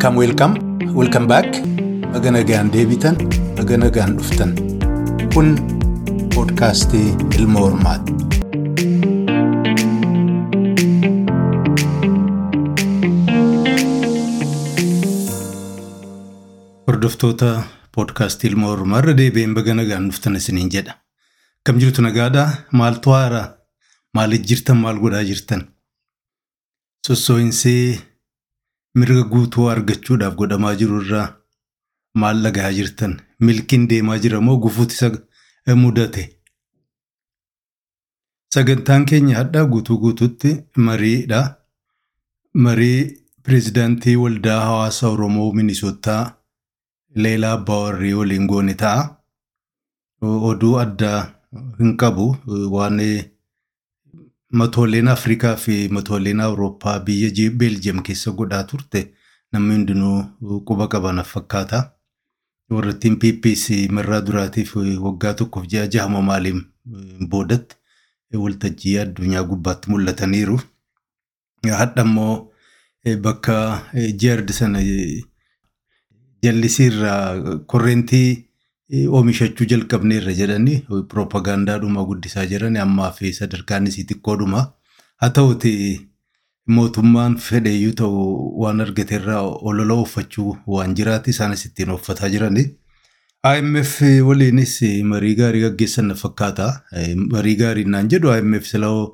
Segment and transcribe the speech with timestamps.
[0.00, 0.54] Welcome, welcome,
[0.98, 1.48] welcome back.
[2.12, 3.16] Baga nagaan deebitan,
[3.58, 4.54] baga nagaan dhuftan.
[5.34, 5.52] Kun
[6.34, 8.16] poodkaastii Ilma Hormaati.
[16.86, 17.62] Hordoftoota
[17.94, 20.94] poodkaastii Ilma Hormaa irra deebi'een baga nagaan dhuftan isiniin jedha.
[21.64, 22.48] Kam jirtu nagaadhaa?
[22.72, 23.46] Maaltu haaraa?
[24.14, 24.76] Maaliif jirtan?
[24.82, 25.62] Maal godhaa jirtan?
[27.06, 27.98] Sossoo'insee
[28.94, 31.28] mirga guutuu argachuudhaaf godhamaa jiru irraa
[32.22, 33.14] maal dhagahaa jirtan?
[33.40, 36.24] Milkiin deemaa jira moo gufuutti isa mudate?
[38.54, 41.40] Sagantaan keenya hadhaa guutuu guutuutti mariidha.
[42.64, 46.22] Marii pireezidaantii waldaa hawaasa Oromoo Minisootaa
[47.14, 49.04] Leelaa Abbawarrii waliin goone ta'a.
[50.22, 51.20] Oduu addaa
[51.78, 52.26] hin qabu
[52.76, 52.98] waan
[54.50, 59.12] matooleen Afrikaa fi matooleen Awurooppaa biyya Beeljiyeem keessa godhaa turte
[59.52, 61.92] namni hundinuu quba qaban fakkaata.
[62.70, 66.62] Warrattiin PPC marraa duraatiif waggaa tokkoof ji'a jahama maaliin
[67.28, 67.76] boodatti
[68.34, 70.60] waltajjii addunyaa gubbaatti mul'ataniiru.
[71.78, 72.52] Hadha immoo
[73.22, 73.82] bakka
[74.20, 74.78] ji'ardi sana
[76.42, 78.49] jallisiirraa korreentii
[79.16, 80.78] oomishachuu jalqabneerra jedhanii
[81.10, 84.62] piroopagaandaadhuma guddisaa jiran ammaa fi sadarkaan isii xiqqoodhuma.
[85.20, 85.72] Haa ta'uti
[86.76, 88.24] mootummaan fedheeyyuu ta'u
[88.62, 92.64] waan argateerraa olola uffachuu waan jiraati isaanis ittiin uffataa jirani.
[93.58, 93.92] IMF
[94.28, 94.80] waliinis
[95.12, 96.66] marii gaarii gaggeessan fakkaata.
[97.32, 99.06] Marii gaarii naan jedhu IMF silaa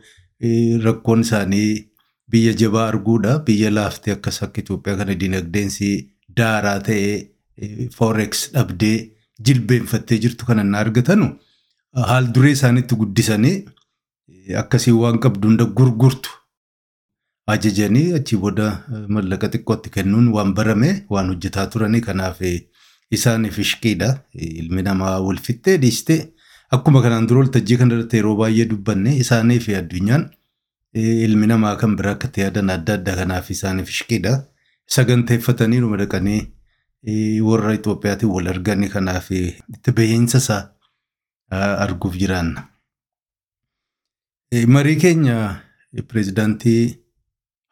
[0.85, 1.91] rakkoon isaanii
[2.31, 3.39] biyya jabaa arguudha.
[3.39, 5.91] Biyya laaftee akkas akka Itoophiyaa kana dinagdeensi
[6.37, 7.31] daaraa ta'ee
[7.99, 8.97] forex dhabdee
[9.45, 11.27] jilbeenfattee jirtu kana na argatanu
[12.11, 13.57] haal duree isaaniitti guddisanii
[14.63, 16.31] akkasii waan qabdu hunda gurgurtu
[17.55, 18.67] ajajanii achii booda
[19.17, 22.41] mallaqa xiqqootti kennuun waan barame waan hojjetaa turanii kanaaf
[23.17, 24.09] isaaniif ishqiidha.
[24.35, 26.21] Ilmi namaa wal fixxee dhiistee
[26.77, 30.25] akkuma kanaan dura waltajjii kanarratti yeroo baay'ee dubbanne isaanii fi addunyaan
[31.27, 34.33] ilmi namaa kan biraa akka yaadan adda addaa kanaaf isaaniif ishqiidha.
[34.95, 36.41] Saganteeffatanii dhuma dhaqanii
[37.49, 40.63] warra Itoophiyaatiin wal arganii kanaaf itti bahiinsa isaa
[41.85, 42.69] arguuf jiraanna.
[44.67, 45.63] Marii keenya
[46.09, 46.99] pireezidaantii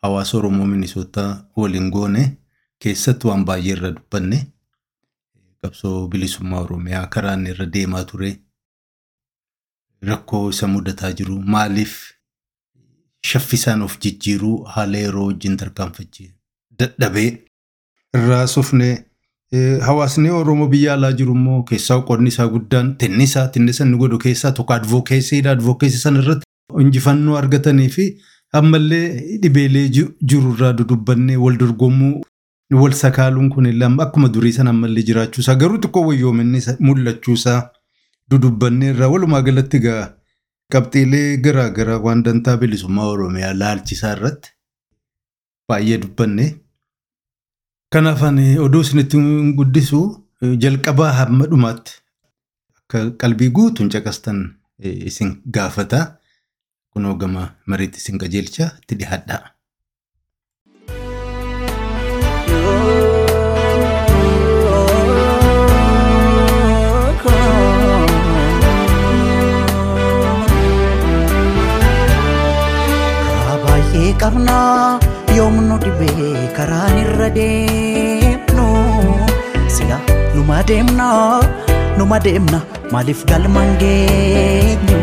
[0.02, 2.36] hawaasa Oromoo Minisootaa waliin goone
[2.78, 4.38] keessatti waan baay'ee irra dubbanne
[5.62, 8.30] qabsoo bilisummaa Oromiyaa karaa inni irra deemaa ture
[10.02, 11.94] rakkoo isa mudataa jiru maaliif
[13.26, 16.30] shaffisaan of jijjiiruu haala yeroo wajjin tarkaanfachii
[16.78, 17.30] dadhabee
[18.18, 18.88] irraa sufne
[19.52, 24.52] hawaasni Oromoo biyya alaa jiru immoo keessaa qonni isaa guddaan tinnisaa tinnisa inni godhu keessaa
[24.52, 26.46] tokko advookeesiidha advookeesii sana irratti
[26.84, 28.06] injifannoo argatanii fi
[28.60, 32.22] ammallee dhibeelee jiru irraa dudubbannee wal dorgommuu
[32.80, 33.66] wal sakaaluun kun
[34.06, 37.60] akkuma durii sana ammallee jiraachuusaa garuu xiqqoo wayyoominni mul'achuusaa
[38.30, 40.02] dudubbannee irraa walumaa galatti egaa
[40.72, 44.50] qabxiilee garaa garaa waan dantaa bilisummaa Oromiyaa laalchisaa irratti
[45.68, 46.46] baay'ee dubbanne.
[47.94, 49.18] Kanaaf ani oduu isinitti
[49.58, 50.00] guddisu
[50.64, 51.96] jalqabaa hamma dhumaatti
[52.78, 54.40] akka qalbii guutuun caqastan
[55.12, 56.00] isin gaafata.
[56.94, 57.44] Kunoo gama
[57.74, 59.40] mariitti isin qajeelcha itti dhiyaadha.
[72.24, 75.00] Karaa baay'ee qabnaa
[75.36, 78.68] yoomnu dhibee karaan irra deemnu
[79.76, 79.98] sila
[80.34, 81.08] numa deemna
[81.98, 82.60] numa deemna
[82.92, 85.00] maaliif galmaan geenyu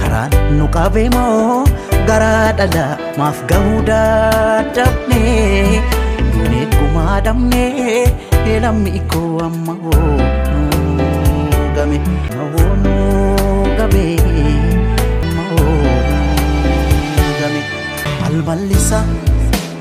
[0.00, 1.64] karaan nu qabee moo
[2.10, 2.86] garaa dhala
[3.18, 5.22] maaf gahuu dadhabne
[6.32, 7.64] duunee gumaa dhabne
[8.64, 10.62] lammi koo amma hoonu
[11.76, 11.98] game
[12.36, 12.94] hoonu
[18.42, 18.98] malmallisa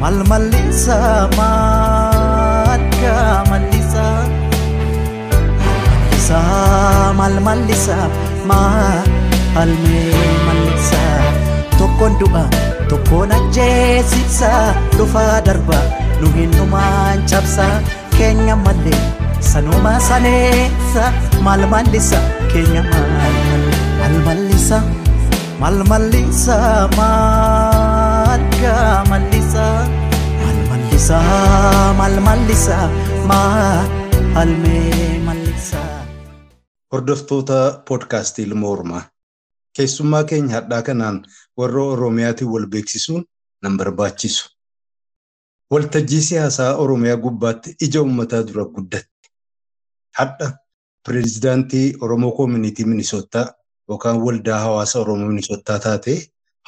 [0.01, 0.97] malmallisa
[1.37, 3.13] madda
[3.49, 4.05] mallisa
[6.01, 6.39] mallisa
[7.19, 7.97] malmallisa
[8.49, 11.01] maalmee mallisa
[11.77, 12.43] tokkoon du'a
[12.89, 14.51] tokkoon ajjeesisa
[14.97, 15.79] dhufaa darba
[16.21, 17.67] nu hinnumaan cabsa
[18.17, 19.01] keenya mallee
[19.51, 21.05] sanuma saneessa
[21.45, 22.19] maal mallisa
[22.53, 24.81] keenya maal mallisa
[25.61, 25.77] maal
[28.57, 29.85] mallisa
[30.41, 31.17] madda mallisa
[31.97, 32.77] maal mallisa
[33.29, 33.77] maal mallisa
[34.33, 35.81] maalmee mallisa.
[36.91, 39.01] Hordoftoota poodkaastii Ilma Hormaa
[39.77, 41.25] keessummaa keenya hadhaa kanaan
[41.57, 43.25] warra Oromiyaatiin wal beeksisuun
[43.61, 44.49] nan barbaachisu.
[45.71, 49.29] waltajjii siyaasaa Oromiyaa gubbaatti ija uummataa dura guddatte.
[50.17, 50.51] Hadha
[51.07, 53.45] pireezidaantii Oromoo Koominiitii Minisootaa
[53.89, 56.17] yookaan waldaa hawaasa Oromoo Minisootaa taatee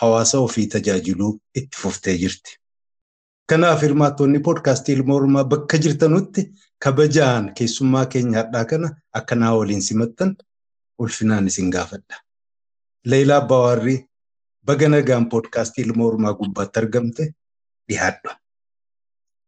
[0.02, 1.32] hawaasa ofii tajaajiluu
[1.62, 2.52] itti fuftee jirti.
[3.50, 6.42] Kanaaf hirmaattonni poodkaastii ilma Oromoo bakka jirtanutti
[6.86, 10.36] kabajaan keessummaa keenya hadhaa kana akka naa waliin simattan
[11.00, 12.16] ulfinaan isin gaafadha.
[13.06, 13.98] Leelaa Abbawaarrii
[14.66, 17.26] baga nagaan poodkaastii ilma Oromoo gubbaatti argamte
[17.90, 18.32] dhiyaadhu.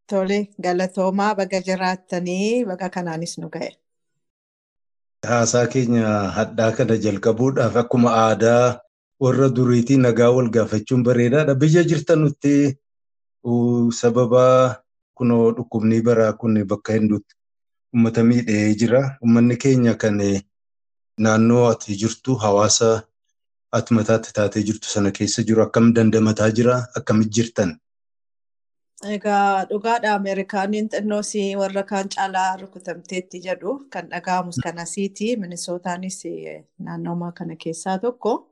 [0.09, 3.71] Tole galatoomaa baga jiraattanii baga kanaanis nu ga'e.
[5.27, 6.07] Haasaa keenya
[6.37, 8.79] hadhaa kana jalqabuudhaaf akkuma aadaa
[9.23, 11.55] warra duriitii nagaa wal gaafachuun bareedaadha.
[11.55, 12.55] Biyya jirtanutti
[13.99, 14.81] sababa
[15.15, 17.35] kunoo dhukkubni baraa kun bakka hedduutti
[17.93, 19.01] uummata miidhee jira.
[19.21, 20.17] Uummanni keenya kan
[21.17, 22.89] naannoo ati jirtu hawaasa
[23.71, 26.75] ati mataatti taatee jirtu sana keessa jiru akkam dandamataa jira?
[26.95, 27.77] Akkamitti jirtan?
[29.15, 35.35] Egaa dhugaadha Ameerikaaniin xinnoosii warra kaan caalaa rukutamteetti jedhu kan dhaga'amus kan asiiti.
[35.37, 36.23] Minisootaanis
[36.79, 38.50] naannoo kana keessaa tokko.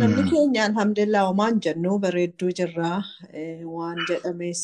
[0.00, 2.90] Namni keenya alhamdulillah homaan jennu bareedduu jirra.
[3.76, 4.62] Waan jedhames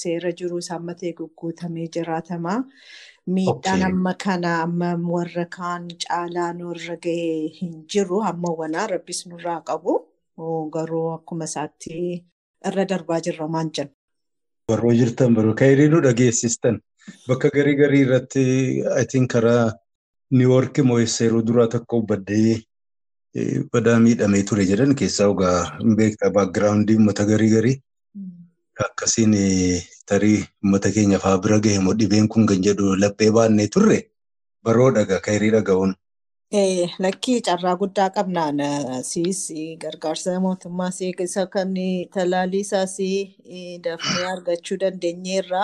[0.00, 2.54] seera jiru saammatee gugguutamee jiraatama.
[3.34, 8.22] Miidhaan amma kana amma warra kaan caalaa nurra gahee hin jiru.
[8.30, 9.94] Amma wanaa rabbis nurraa qabu.
[10.76, 12.00] Garuu akkuma isaatti
[12.70, 13.94] irra darbaa jirra homaan jennu.
[14.68, 16.80] Barroo jirtan barroo ka'ee nu dhageessistan
[17.28, 18.44] bakka garii garii irratti
[19.36, 19.72] karaa
[20.38, 22.54] niiwoorki moo'essa yeroo duraa tokko baddee
[23.72, 27.76] badaa miidhamee ture jedhan keessaa ogaa hin beektaa baagiraawundii uummata garii garii
[28.86, 29.34] akkasiin
[30.12, 33.98] tarii uummata keenyaaf haa bira gahe moo dhibeen kun kan jedhu laphee baannee turre
[34.64, 35.94] baroo dhagaa ka'ee dhaga'uun.
[37.04, 38.58] Lakkii carraa guddaa qabnaan
[39.10, 39.40] siis
[39.84, 41.72] gargaarsa mootummaas isa kan
[42.14, 42.96] talaaliisaas
[43.84, 45.62] dafnee argachuu dandeenyeerra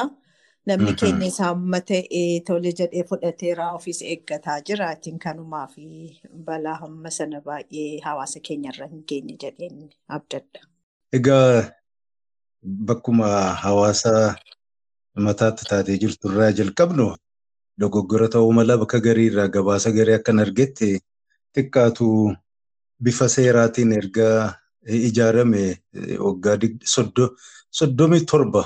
[0.68, 4.88] namni keenya isaa amma ta'e tole jedhee fudhateera ofiis eeggataa jira.
[4.96, 5.84] Ittiin kanumaa fi
[6.50, 9.78] balaa hamma sana baay'ee hawaasa keenyarra hin geenye jedheen
[10.18, 10.60] abdadha.
[11.20, 11.70] Egaa
[12.90, 13.28] bakkuma
[13.64, 14.12] hawaasa
[15.26, 17.06] mataatti taatee jirtu irraa jalqabnu
[17.80, 20.90] dogoggora ta'uu mala bakka garii irraa gabaasa garii akkan argetti
[21.56, 22.06] xiqqaatu
[23.04, 24.28] bifa seeraatiin erga
[25.08, 25.64] ijaarame
[26.26, 26.56] waggaa
[27.78, 28.62] soddomii torba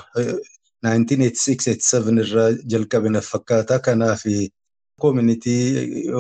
[0.84, 3.79] 1986-87 irraa jalqabe na fakkaata.
[3.87, 4.23] Kanaaf
[5.00, 6.11] koominitii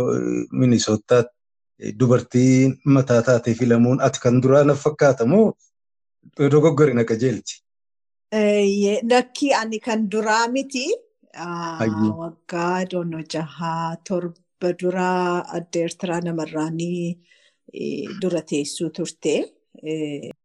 [0.52, 5.52] Minisootaatti dubartii mataa taatee filamuun ati kan duraa na fakkaata moo
[6.52, 7.56] dogoggori na qajeelchi?
[9.10, 10.86] Lakkii ani kan duraa miti.
[12.20, 17.18] Waggaa doonoo jahaa torba duraa adda Eertiraa namarraanii
[18.22, 19.34] dura teessuu turte.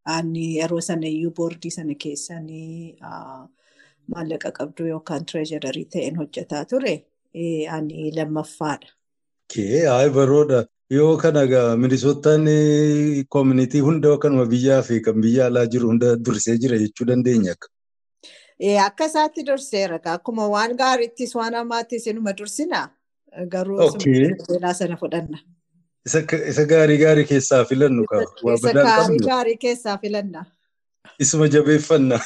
[0.06, 2.98] Ani yeroo sana iyyuu boordii sana keessanii
[4.16, 6.96] maallaqa qabdu yookaan tireejarii ta'een hojjetaa ture.
[7.76, 8.90] Ani lammaffaadha.
[9.54, 10.66] Kee hayi baroodha.
[10.90, 12.46] Yoo kana egaa Minisootaan
[13.30, 17.68] koominitii hunda kanuma biyyaa fi kan biyya alaa jiru hunda dursee jira jechuu dandeenya akka.
[18.86, 20.00] Akka isaatti durseera.
[20.16, 22.90] Akkuma waan gaariittis waan hamaattis inuma dursina.
[23.54, 25.38] Garuu beelaa sana fudhanna.
[26.08, 28.54] Isa gaarii gaarii keessaa filannu qaba.
[28.56, 30.46] Isa gaarii gaarii keessaa filanna.
[31.20, 32.20] Isuma jabeeffanna.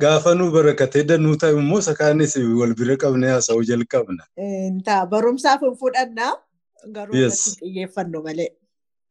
[0.00, 4.24] Gaafa nu barakatee danuu ta'e immoo sakaanis wal bira qabnee haasa'uu jalqabna.
[5.10, 6.32] Barumsaaf hin fudhanna.
[6.96, 8.48] Garuu irratti xiyyeeffannu malee.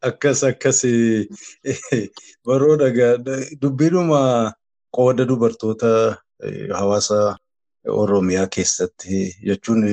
[0.10, 0.82] Akkas akkas
[2.46, 2.90] baroodha
[3.62, 4.22] dubbiinuma
[4.98, 5.90] qooda dubartoota
[6.80, 7.36] hawaasa
[8.02, 9.18] Oromiyaa keessatti
[9.48, 9.84] jechuun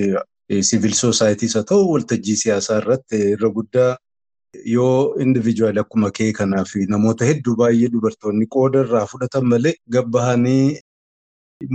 [0.68, 3.90] siivil soosaayiitiis haa ta'u waltajjii siyaasaa irratti irra guddaa
[4.74, 10.80] yoo indiviijuwaali akkuma kee kanaa fi namoota hedduu baay'ee dubartoonni qooda irraa fudhatan malee gabbahanii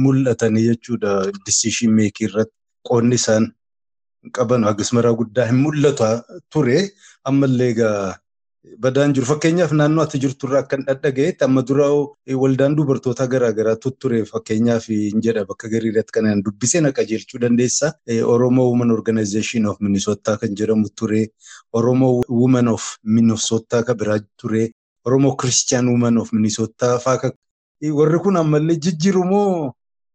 [0.04, 1.12] mul'atanii jechuudha.
[1.46, 2.54] Disishin meekii irratti
[2.90, 3.46] qoodni isaan
[4.38, 6.10] qaban hagasmaraa guddaa hin mul'atu
[6.54, 6.80] ture.
[7.32, 8.16] Ammallee egaa
[8.86, 9.26] badaan jiru.
[9.30, 11.88] Fakkeenyaaf naannoo ati jirturraa akkan dhadhaga'etti amma dura
[12.44, 17.94] waldaan dubartoota garaagaraa tutture fakkeenyaaf hin jedha bakka garii irratti kan dubbisee na qajeelchuu dandeessa.
[18.36, 21.28] Oromoo Women Organization of Minnesota kan jedhamu ture.
[21.74, 24.70] Oromoo Women of Minnesota kan biraa ture.
[25.06, 27.32] Oromoo Christian Women of Minnesota fa'aa
[28.00, 29.72] warri kun ammallee jijjiiru moo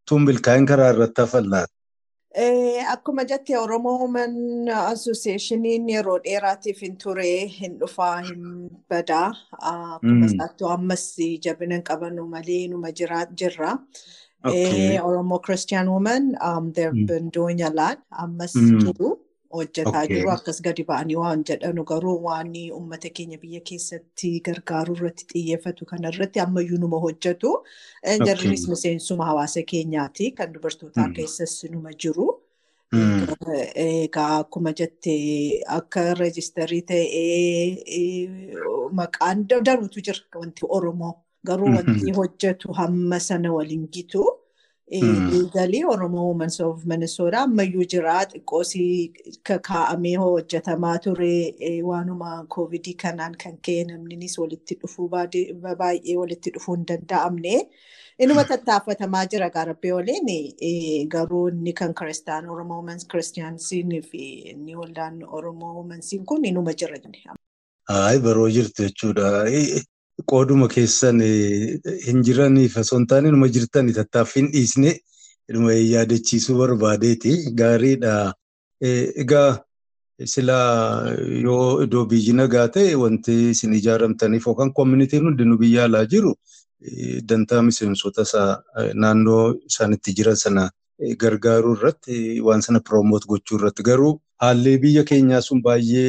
[0.09, 1.73] tun milkaa'in karaa irratti hafan laata?
[2.37, 9.35] Akkuma jette Oromoo Women Associationiin yeroo dheeraatiif hin ture hin dhufaa hin badaa.
[9.61, 11.05] Akkuma isaatti ammas
[11.47, 13.79] jabina hin qabanu malee numa jirra.
[15.03, 15.39] Oromoo
[16.73, 19.19] they've been doing a lot ammas jiru.
[19.56, 20.16] Hojjetaa Okay.
[20.16, 25.87] jiru akkas gadi ba'anii waan jedhanu garuu waan uummata keenya biyya keessatti gargaaruu irratti xiyyeeffatu
[25.92, 27.50] kanarratti ammayyuu numa hojjetu.
[28.02, 28.18] Eh.
[28.26, 32.28] Jarrinis miseensuma hawaasa keenyaati kan dubartootaa keessas numa jiru.
[33.75, 35.14] Egaa akkuma jette
[35.78, 38.28] akka reejistarii ta'ee eh,
[39.00, 41.12] maqaan da- danuutu jira wanti Oromoo
[41.47, 41.76] garuu Mhm.
[41.76, 44.25] wanti hojjetu hamma sana waliin gitu.
[45.00, 49.12] Galii Oromoo Women's of Minnesota ammayyuu jira xiqqoosii
[49.68, 51.54] kaa'amee hojjetamaa ture
[51.90, 57.54] waanuma koovidii kanaan kan ka'e namninis walitti dhufuu baay'ee walitti dhufuu hin danda'amne.
[58.18, 65.22] Inuma tattaafatamaa jira garbee waliin garuu inni kan Kiristaan Oromoo Women's Kiristiyaansiin fi inni waldaan
[65.28, 66.99] Oromoo Women'siin kun inuma jira.
[68.22, 69.46] Baroo jirtu jechuudha.
[70.31, 74.92] Qooduma keessan eh, hin jiraniif osoo hin taane numa jirtani tattaaffii hin dhiisne
[75.57, 77.33] numa yaadachiisuu barbaadeeti.
[77.61, 78.33] Gaariidha.
[78.81, 79.61] Eh, Egaa
[80.33, 81.14] silaa
[81.45, 86.35] yoo iddoo biyyi nagaa ta'e wanti isin ijaaramtaniif yookaan koomunitiin hundinuu biyya alaa jiru
[86.85, 88.25] eh, dantaa miseensota
[88.95, 90.69] naannoo isaan itti jiran sana
[91.25, 94.12] gargaaruu irratti waan sana piroomoot gochuu irratti garuu
[94.45, 96.07] haalli biyya keenyaa sun baay'ee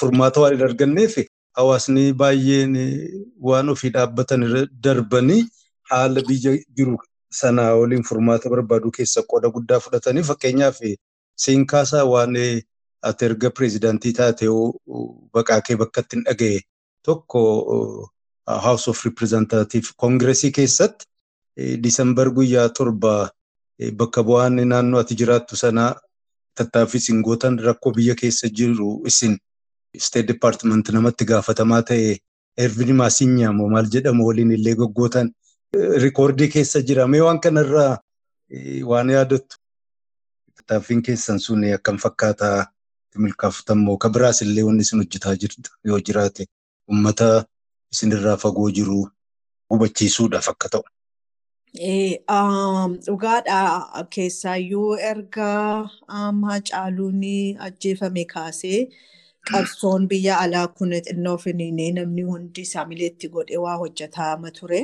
[0.00, 1.16] furmaata waan hin arganneef
[1.58, 2.74] hawaasni baay'een
[3.48, 4.46] waan ofii dhaabbatan
[4.86, 5.42] darbanii
[5.90, 6.96] haala biyya jiru
[7.40, 10.80] sanaa waliin furmaata barbaaduu keessa qooda guddaa fudhatanii fakkeenyaaf
[11.44, 12.36] seenkaasaa waan
[13.08, 14.46] ati erga pireezidaantii taate
[15.34, 16.60] baqaa kee bakka ittiin dhaga'e.
[17.02, 17.40] Tokko
[17.74, 18.08] uh,
[18.66, 21.06] House of Representative Kongiresii keessatti
[21.56, 23.30] eh, Disembar guyyaa torba
[23.78, 25.94] eh, bakka bu'aan naannoo ati jiraattu sanaa
[26.54, 29.38] tattaaffii isin gootan rakkoo biyya keessa jiru isin
[29.98, 32.16] State Department namatti gaafatamaa ta'e
[32.56, 35.30] Ervin Maasinyaamo maal jedhamu waliin illee goggootan
[35.76, 37.06] eh, rikoordii keessa jira.
[37.06, 37.98] Mee waan kanarraa
[38.50, 39.60] eh, waan yaadattu
[40.56, 42.66] tattaaffiin keessan sun akkam fakkaataa
[43.16, 46.46] milkaa'atammoo kan biraas illee wanni isin hojjetaa jirtu yoo jiraate
[46.88, 47.28] uummata
[47.92, 48.98] isinirraa fagoo jiru
[49.70, 50.84] hubachiisuudhaaf akka ta'u.
[51.78, 55.50] Eh, um, Dhugaadha keessaayyuu erga
[56.08, 57.20] um, Hacaaluun
[57.68, 58.80] ajjeefame kaasee
[59.50, 64.80] qabsoon biyya alaa kun xinnoo finiinee namni hundi saamileetti godhee waa hojjetaa ture.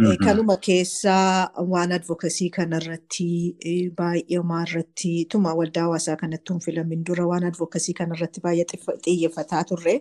[0.00, 3.26] Eh, Kanuma keessaa waan advokasii kanarratti
[3.70, 8.64] eh, baay'eemaa irratti tuma waldaa hawaasaa kanatti hin filamin dura waan advokasii kanarratti baay'ee
[9.06, 9.94] xiyyeeffataa turre.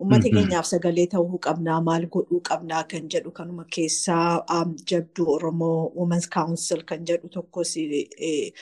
[0.00, 0.36] Uummata Mhm.
[0.36, 6.82] keenyaaf sagalee ta'uu qabnaa maal godhuu qabnaa kan jedhu kanuma keessaa jabduu Oromoo Women's Council
[6.92, 8.52] kan jedhu tokkos eh,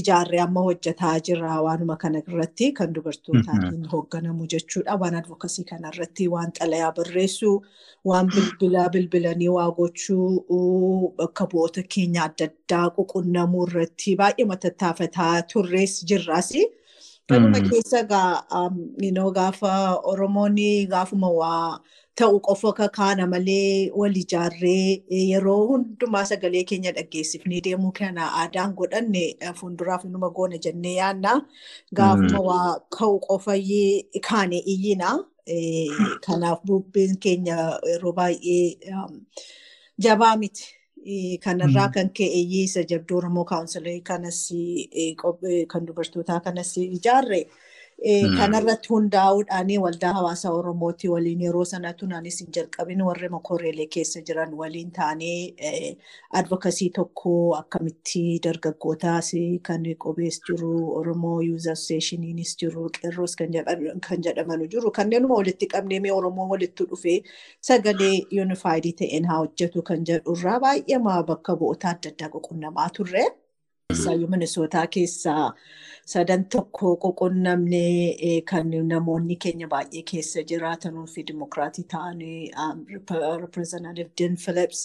[0.00, 5.00] ijaarree amma hojjetaa jira waanuma kana irratti kan dubartootaatiin hoogganamu jechuudha.
[5.00, 7.56] Waan advokasii kanarratti waan xalayaa barreessuu
[8.04, 10.25] waan bilbila bilbilanii waa gochuu
[11.52, 16.50] bu'oota keenya adda addaa ququnnamuu irratti baay'ee tattaafataa turres jirras.
[17.28, 17.68] Kanuma Mm.
[17.70, 18.74] keessa gaa, um,
[19.34, 19.72] gaafa
[20.10, 20.56] Oromoon
[20.92, 21.80] gaafuma waa
[22.18, 29.24] ta'u qofa kakaana malee wal ijaarree yeroo hundumaa sagalee keenya dhaggeessifnee deemuu kana aadaan godhanne
[29.58, 31.32] fuulduraaf numa goona jennee yaadna.
[31.98, 33.54] Gaafuma waa ka'u qofa
[34.28, 35.10] kaane iyyina.
[35.46, 35.90] Eh,
[36.26, 37.56] Kanaaf bubbeen keenya
[37.90, 39.20] yeroo baay'ee um,
[40.04, 40.64] jabaa miti.
[41.44, 41.92] Kanarraa Mm.
[41.94, 44.40] kan ka'e isa jabduu Oromoo kaawunsilii kanas
[45.72, 47.46] kan dubartootaa kanas ijaarre.
[48.04, 48.36] Eh, Mm.
[48.38, 54.52] Kanarratti hundaa'uudhaan waldaa hawaasa Oromooti waliin yeroo sanatti naanis hin jalqabin warri makoreelee keessa jiran
[54.58, 55.96] waliin taanee eh,
[56.40, 59.30] advokasii tokko akkamitti dargaggootaas
[59.68, 66.12] kan qobees jiru Oromoo Youth Associationiinis jiru qeerroos kan jedhamanu jiru kanneenuma walitti qabnee mee
[66.12, 67.18] Oromoo walitti dhufee
[67.70, 71.00] sagalee yuunifaayidii ta'een haa hojjetu kan jedhurraa baay'ee
[71.32, 73.26] bakka bu'oota adda addaa ququnnamaa turre.
[73.92, 75.42] Keessaayyuu Minisootaa keessaa
[76.12, 77.82] sadan tokko ququnnamne
[78.28, 82.50] eh, kan namoonni keenya baay'ee keessa jiraatanuu fi dimokiraatii ta'anii
[83.44, 84.80] reprezentative Din Phillips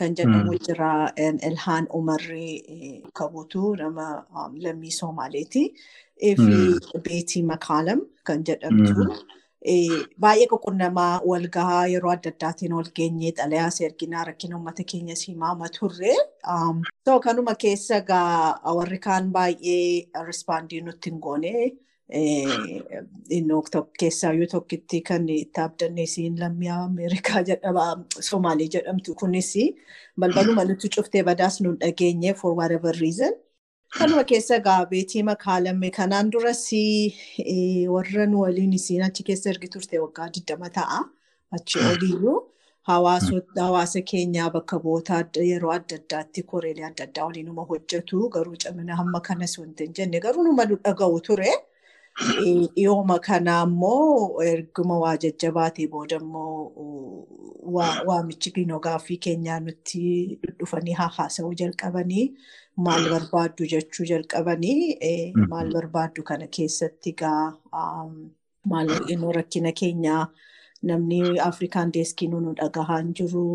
[0.00, 0.92] kan jedhamu jira
[1.26, 5.64] en Ilhaan Umarree eh, kabuutu nama um, lammii Somaaleeti.
[6.20, 9.10] Fi Beetii Makaalam kan jedhamtu.
[9.66, 14.84] Baay'ee ququnnamaa wal gahaa yeroo adda addaatiin wal geenyee xalayaas erginaa rakkina uummata
[15.78, 16.14] turre.
[16.46, 21.72] Um, so kanuma keessa gaa warri kaan baay'ee rispaandii nutti hin goone.
[24.00, 29.52] Keessaayyuu tokkitti kan itti abdanne isiin lammii Ameerikaa jedhama Somaalee jedhamtu kunis
[30.18, 33.34] balbaluma nutti cuftee badaas nu hin dhageenye for whatever reason.
[33.96, 39.68] Kanuma keessa gaa beetii makaalame kanaan duras eh, warra nu waliin isiin achi keessa ergi
[39.74, 40.98] turte waggaa 20 ta'a.
[41.56, 41.78] Achi
[42.88, 48.56] hawaasota- hawaasa keenyaa bakka bu'oota adda- yeroo adda addaatti koreelee adda addaa waliinuma hojjetu garuu
[48.56, 51.50] cimina hamma kanas wanti hin jenne garuu numa nu dhaga'u ture.
[52.18, 57.26] Dhiyooma kana immoo erguma waa jajjabaatee booda immoo
[58.08, 58.50] waamichi
[58.86, 62.26] gaaffii keenyaa nutti dhufanii haasa'uu jalqabanii
[62.86, 67.44] maal barbaaddu jechuu jalqabanii maal barbaaddu kana keessatti egaa
[68.72, 68.88] maal
[69.38, 70.26] rakkina keenyaa
[70.88, 73.46] namni Afrikaan deeskii nu dhagahaa hin jiru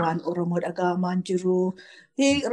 [0.00, 1.58] waan Oromoo dhagahamaa hin jiru.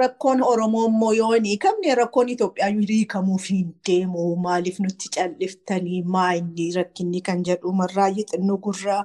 [0.02, 6.68] Rakkoon Oromoo immoo yoo hin hiikamne rakkoon Itoophiyaa hiikamuuf hin deemu maaliif nutti calliftanii maayinni
[6.78, 9.02] rakkinni kan jedhu marraayyi xinnoo gurraa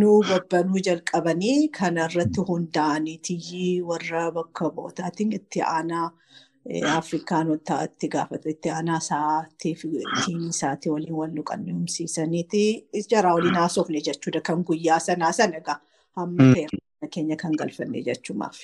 [0.00, 6.10] nu babbanuu jalqabanii kanarratti hundaa'aniitii warra bakka bootaatiin itti aanaa
[6.96, 9.80] Afrikaanota itti gaafatu itti aanaa isaatiif
[10.24, 12.62] tiimii isaatii waliin wal nuqannumsiisaniiti
[13.10, 15.78] jaraa waliin haasofne jechuudha kan guyyaa sanaa sana egaa.
[16.16, 18.56] Hamma ta'e keenya kan galfanne jechuumaaf.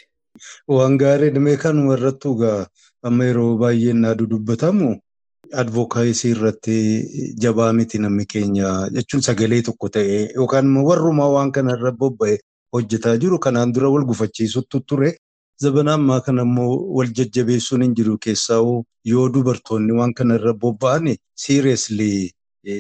[0.69, 2.67] Waan gaarii dhimee kanuma irrattu egaa
[3.03, 4.91] amma yeroo baay'ee naadu dubbatamu
[5.63, 6.77] advokaayisii irratti
[7.45, 12.39] jabaa miti namni keenya jechuun sagalee tokko ta'e yookaan warrumaa waan kana irra bobba'e
[12.77, 15.11] hojjetaa jiru kanaan dura wal gufachiisutti ture.
[15.63, 18.61] Zabana ammaa kana immoo wal jajjabeessuun hin jiru keessaa
[19.13, 21.11] yoo dubartoonni waan kana irra bobba'an
[21.45, 22.31] siiriyeesli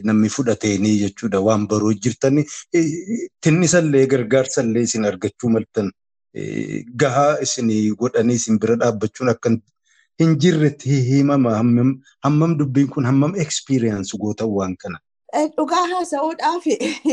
[0.05, 2.45] namni fudhateenii jechuudha waan baruu jirtanii
[3.43, 5.91] tinnisallee gargaarsallee isin argachuu maltan
[7.03, 9.51] gahaa isinii godhanii isin bira dhaabbachuun akka
[10.21, 14.99] hin jirretti himama hammam dubbiin kun hammam ekspiriyaansi gootan waan kana.
[15.57, 16.65] Dhugaa haasa'uudhaaf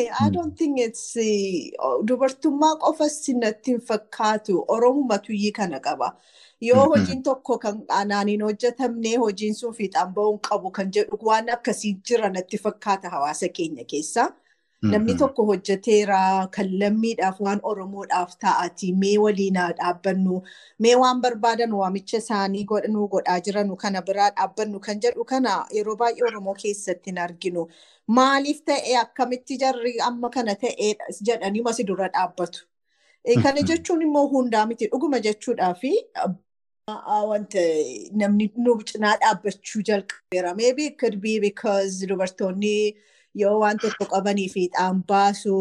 [0.58, 1.16] think it's
[2.08, 6.12] dubartummaa qofa sinatti hin fakkaatu Oromumatu kana qaba.
[6.62, 11.94] Yoo hojiin tokko kan anaaniin hojjetamne hojiin sun fiixaan ba'uun qabu kan jedhu waan akkasii
[12.10, 14.32] jira natti fakkaata hawaasa keenya keessa.
[14.84, 20.42] Namni tokko hojjeteera kan lammiidhaaf waan Oromoodhaaf ta'ati mee waliinaa dhaabbannu
[20.86, 25.96] mee waan barbaadan waamicha isaanii godhanuu godhaa jiranu kana biraa dhaabbannu kan jedhu kana yeroo
[26.02, 27.66] baay'ee Oromoo keessatti hin arginu.
[28.20, 30.94] Maaliif ta'e akkamitti jarri amma kana ta'e
[31.32, 32.62] jedhanii masi dura dhaabbatu.
[33.44, 35.94] Kana jechuun immoo hundaa miti dhuguma jechuudhaafi
[37.32, 37.66] wanta
[38.14, 40.54] namni nu cinaa dhaabbachuu jalqabeera.
[40.56, 42.94] Be because dubartoonni
[43.42, 45.56] yoo waan tokko qabanii fiixaan baasu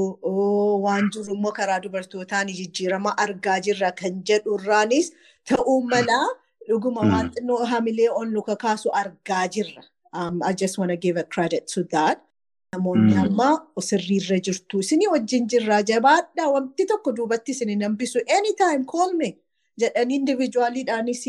[0.87, 5.11] waan jiru immoo karaa dubartootaan jijjiirama argaa jirra kan jedhurraanis
[5.51, 6.21] ta'uu mala
[6.69, 9.83] dhuguma waan xinnoo hamilee ol nu kakaasu argaa jirra.
[10.51, 12.19] I just want to give a credit to that.
[12.75, 13.49] Namoonni amma
[13.89, 14.79] sirriirra jirtu.
[14.85, 19.29] Isinii wajjin jirraa jabaadhaa wanti tokko duubatti isin hambisu anytime call me
[19.83, 21.23] jedhanii individualiidhaanis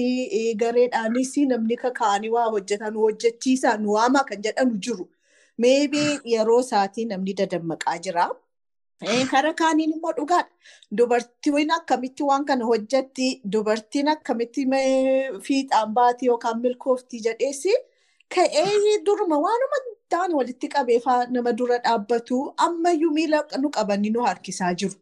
[0.63, 5.07] gareedhaanis namni kakaa'anii waa hojjetan hojjechiisaa nu waamaa kan jedhanu jiru.
[5.57, 8.27] Maybe yeroo isaatii namni dadammaqaa jira.
[9.31, 10.49] Karaa kaaniin immoo dhugaadha.
[10.97, 14.65] Dubartiin akkamitti waan kana hojjetti dubartiin akkamitti
[15.47, 17.73] fiixaan baatii yookaan milkooftii jedheesi
[18.35, 19.79] ka'ee duruma waanuma
[20.11, 20.99] daan walitti qabee
[21.35, 24.93] nama dura dhaabbatu ammayyuu miila nu qabanii nu harkisaa jiru.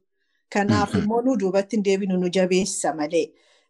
[0.54, 3.28] Kanaaf immoo nu duubatti hin deebinu nu jabeessa malee.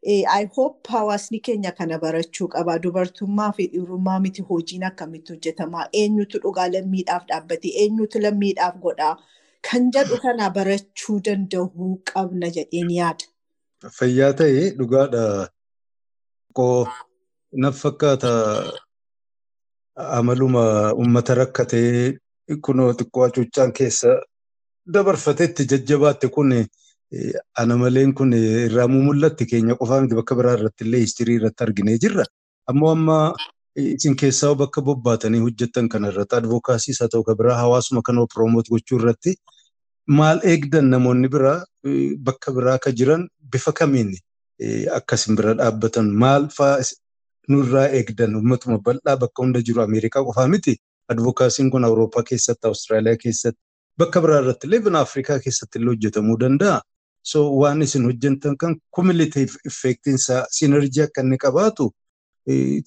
[0.07, 2.79] I hope hawaasni keenya kana barachuu qaba.
[2.79, 9.15] Dubartummaa fi dhiirummaa miti hojiin akkamitti hojjetamaa eenyutu dhugaa lammiidhaaf dhaabbate eenyutu lammiidhaaf godhaa
[9.69, 13.25] kan jedhu kana barachuu danda'uu qabna jedheen yaada.
[13.97, 15.23] Fayyaa ta'e dhugaadha.
[17.63, 18.31] Naf fakkaata
[19.95, 22.17] amaluma uummata rakkatee
[22.67, 24.11] kunoo xiqqoo hacuuccaan keessa
[24.93, 26.51] dabarfatetti jajjabaatte kun
[27.61, 31.97] ana maleen kun irraa mul'atti keenya qofaa miti bakka biraa irratti illee histirii irratti arginee
[32.03, 32.25] jirra.
[32.69, 33.17] Ammoo amma
[33.75, 38.99] isin keessaa bakka bobbaatanii hojjettan kana irratti advokaasiis haa ta'u biraa hawaasuma kanoo piroomoot gochuu
[38.99, 39.35] irratti
[40.07, 41.57] maal eegdan namoonni biraa
[42.29, 44.15] bakka biraa akka jiran bifa kamiin
[44.99, 46.81] akkasin bira dhaabbatan maal fa'aa
[47.53, 50.75] nurraa eegdan uummatuma bal'aa bakka hunda jiru Ameerikaa qofaa miti.
[51.13, 53.59] Advokaasiin kun Awurooppaa keessatti, Awustiraaliyaa keessatti,
[53.97, 56.79] bakka biraa irratti illee bina Afrikaa keessatti illee hojjetamuu danda'a.
[57.25, 61.87] So waan isin hojjettan kan cumulative effectiin isaa sinerjii akka inni qabaatu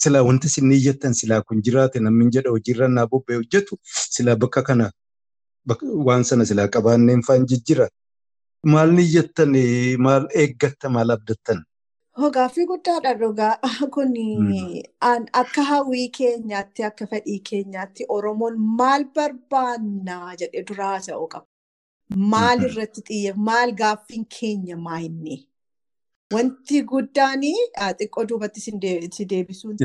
[0.04, 3.78] silaa wanti isin iyyattan silaa kun jiraate namni jedha hojiirra naa hojjetu
[4.16, 4.90] silaa bakka kana
[6.10, 7.88] waan sana silaa qabaanneen faan jijjira.
[8.66, 9.58] Maal ni iyyattan
[10.06, 11.64] maal eeggatta maal abdattan?
[12.34, 13.58] Gaaffii guddaadha dhugaa
[13.94, 14.14] kun
[15.32, 21.46] akka hawwii keenyaatti akka fedhii keenyaatti Oromoon maal barbaannaa jedhee duraa haasa'uu qaba.
[22.16, 25.36] Maal irratti xiyyeeffatu maal gaaffiin keenya maayinni?
[26.32, 29.76] Wanti guddaan xiqqoo duubatti si deebisuun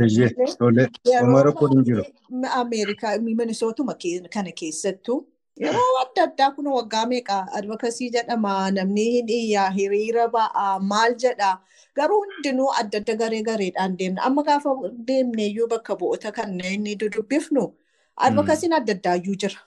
[2.62, 3.96] Ameerikaa Minisootuma
[4.34, 5.20] kana keessattuu
[5.60, 11.62] yeroo adda addaa kun waggaa meeqa advokasii jedhama namni hin iyyaa hiriira ba'aa maal jedhaa.
[11.96, 14.22] Garuu hundinuu adda adda garee gareedhaan deemna.
[14.24, 14.70] Amma gaafa
[15.08, 17.74] deemne iyyuu bakka bu'oota kanneen dudubbifnu
[18.18, 19.60] Advokasiin adda addaayyuu jira.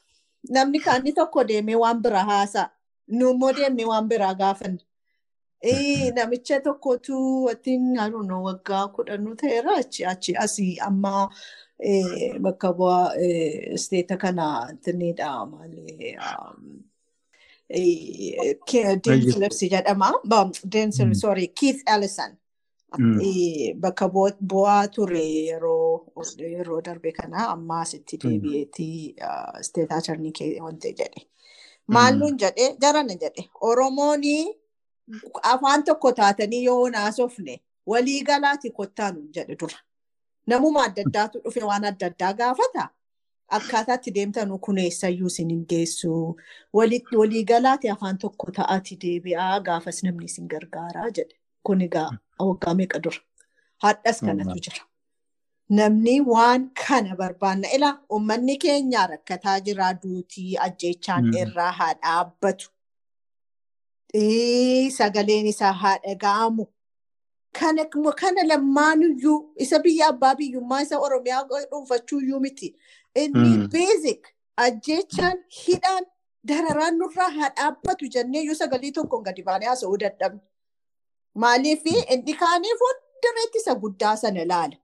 [0.51, 2.71] Namni kaanni tokko deemee waan biraa haasa'a.
[3.09, 4.83] Nu immoo deemnee waan biraa gaafanna.
[6.15, 7.95] Namicha tokkotu wattiin
[8.27, 9.77] know, waggaa kudhannuu ta'eera
[10.11, 11.31] achi asii amma
[11.81, 16.85] eh, bakka bu'aa eh, isteeta kana tinniidha maali um,
[17.69, 18.55] eh,
[23.81, 24.09] Bakka
[24.53, 28.31] bu'aa ture yeroo darbe kana amma asitti Mm.
[28.31, 29.15] deebi'eetii
[29.61, 31.27] isteetaa charnii kee wante jedhe.
[31.89, 32.19] Mm.
[32.19, 34.47] nuun jedhe jarana jedhe Oromoonii
[35.43, 39.79] afaan tokko taatanii yoo naasofne walii galaati kottaa nuun jedhe dura.
[40.47, 42.89] Namuma adda addaatu dhufe waan adda addaa gaafata.
[43.57, 46.37] Akkaataatti deemtanuu kuneessayyuu isin hin geessu.
[46.73, 51.37] Walitti walii galaati afaan tokko ta'aati deebi'aa gaafas namni isin gargaaraa jedhe.
[51.67, 52.11] Kun egaa
[52.49, 53.21] waggaa meeqa dura?
[53.85, 54.83] Hadhas kanatu jira.
[55.79, 57.69] Namni waan kana barbaanna.
[57.77, 61.37] Ilaa uummanni keenya rakkataa jira duutii ajjeechaan Mm.
[61.43, 62.69] irraa haa dhaabbatu.
[64.15, 66.67] Ee, Sagaleen isaa haa dhaga'amu.
[67.53, 72.69] Kana lammaanuyyuu isa biyya abbaa biyyummaa isa Oromiyaa dhuunfachuuyyuu miti.
[73.15, 73.69] Inni Mm.
[73.73, 74.23] beezik
[74.57, 76.05] ajjeechaan hidhaan
[76.49, 80.41] dararaan nurraa haa dhaabbatu jenneeyyuu sagalee tokkoon gadi baanee haasa'uu dadhabne.
[81.45, 84.77] Maaliif inni kaaniif hundarratti isa guddaa sana ilaala.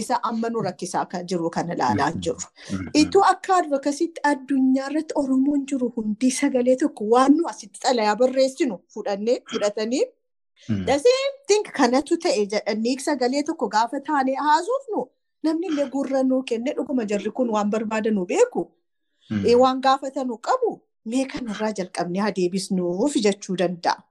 [0.00, 2.46] Isa amma nu rakkisaa kan jiru kana ilaalaa hin jirru.
[2.72, 2.90] Mm.
[3.00, 8.76] Ituu akka advokasiitti addunyaa irratti Oromoon jiru hundi sagalee tokko waan nu asitti xalayaa barreessinu
[8.94, 10.04] fudhannee fudhatanii
[11.48, 15.02] thing kanatu ta'e jedhanii sagalee tokko gaafa taanee haasofnu
[15.48, 18.64] namni illee gurra nuu kenne dhuguma jarri kun waan barbaadanu beeku.
[19.46, 20.70] Ee, waan gaafatanu qabu
[21.04, 24.02] mee kanarraa jalqabnee haa deebisnuuf jechuu danda'a.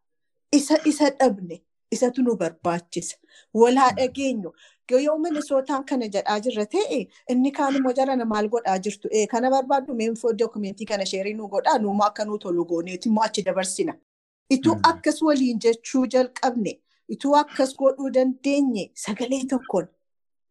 [0.60, 3.16] Isa isa dhabne isatu nu barbaachisa.
[3.54, 4.52] Wal haa dhageenyu.
[4.90, 9.94] Yoo Minisootaan kana jedhaa jirra ta'e inni kaan immoo jarana maal godhaa jirtu kana barbaaddu
[9.96, 13.94] meenfoo dookumentii kana sheerii nu godhaa nuuma akka nu tolu gooneeti immoo achi dabarsina.
[14.50, 14.82] Ituu Mm.
[14.84, 19.88] akkas waliin jechuu jalqabne ituu akkas godhuu dandeenye sagalee tokkoon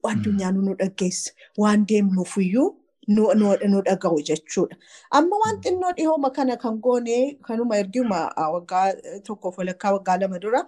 [0.05, 2.69] addunyaan nu dhaggeessa waan deemnuufiyyuu
[3.09, 4.77] nu nu- nu dhaga'u jechuudha.
[5.11, 8.93] Amma waan xinnoo dhihooma kana kan goone kanuma erguma ah, waggaa
[9.25, 10.67] tokkoof walakkaa waggaa lama dura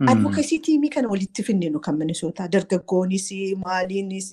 [0.00, 3.30] Advokasii tiimii kana walitti finninu kan Minisootaa dargaggoonis
[3.64, 4.32] maaliinis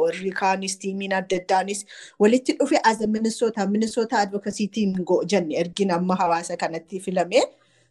[0.00, 1.84] warri kaanis tiimiin adda addaanis
[2.18, 7.42] walitti dhufe as Minisootaa Minisootaa advokasii tiimii jenne ergin amma hawaasa kanatti filame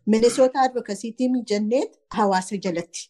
[0.05, 3.09] Minisootaa advokasii tiimii jenneet hawaasa jalatti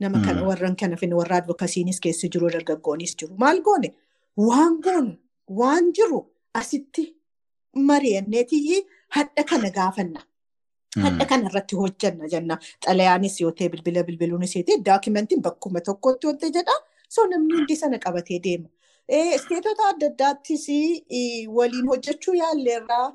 [0.00, 3.94] nama kana warran kana finne warra advokasiinis keessa jiru dargaggoonis jiru maal goone
[4.36, 5.16] waan goonu
[5.48, 7.16] waan jiru asitti
[7.74, 10.20] mari'anneetiyyi hadha kana gaafanna.
[11.02, 12.58] Hadha kana irratti hojjanna jenna.
[12.86, 16.76] Xalayaanis yoo ta'e bilbila bilbiluunis yoo ta'e daakimentiin bakkuma tokkotti wanta jedha.
[17.08, 18.68] So namni hundi sana qabatee deema.
[19.08, 20.66] Isteetota adda addaattis
[21.58, 23.06] waliin hojjechuu yaalleerraa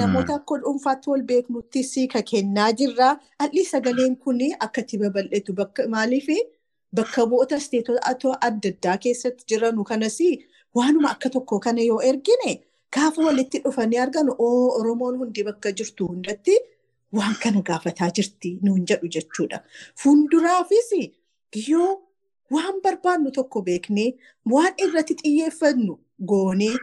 [0.00, 3.12] namoota akka dhuunfaatti wal beeknuttis ka kennaa jirraa.
[3.38, 6.28] Alli sagaleen kun akka itti babal'atu bakka maaliif
[6.94, 10.18] bakka bu'oota isteetota adda addaa keessatti jiranu kanas
[10.74, 12.60] waanuma akka tokko kana yoo ergine
[12.94, 16.58] gaafa walitti dhufanii arganu oo Oromoon hundi bakka jirtu hundatti
[17.18, 19.58] waan kana gaafataa jirti nuun jedhu jechuudha.
[20.02, 20.90] Fuulduraafis
[21.68, 21.90] yoo
[22.54, 24.08] waan barbaannu tokko beeknee
[24.52, 25.94] waan irratti xiyyeeffannu
[26.30, 26.76] goonee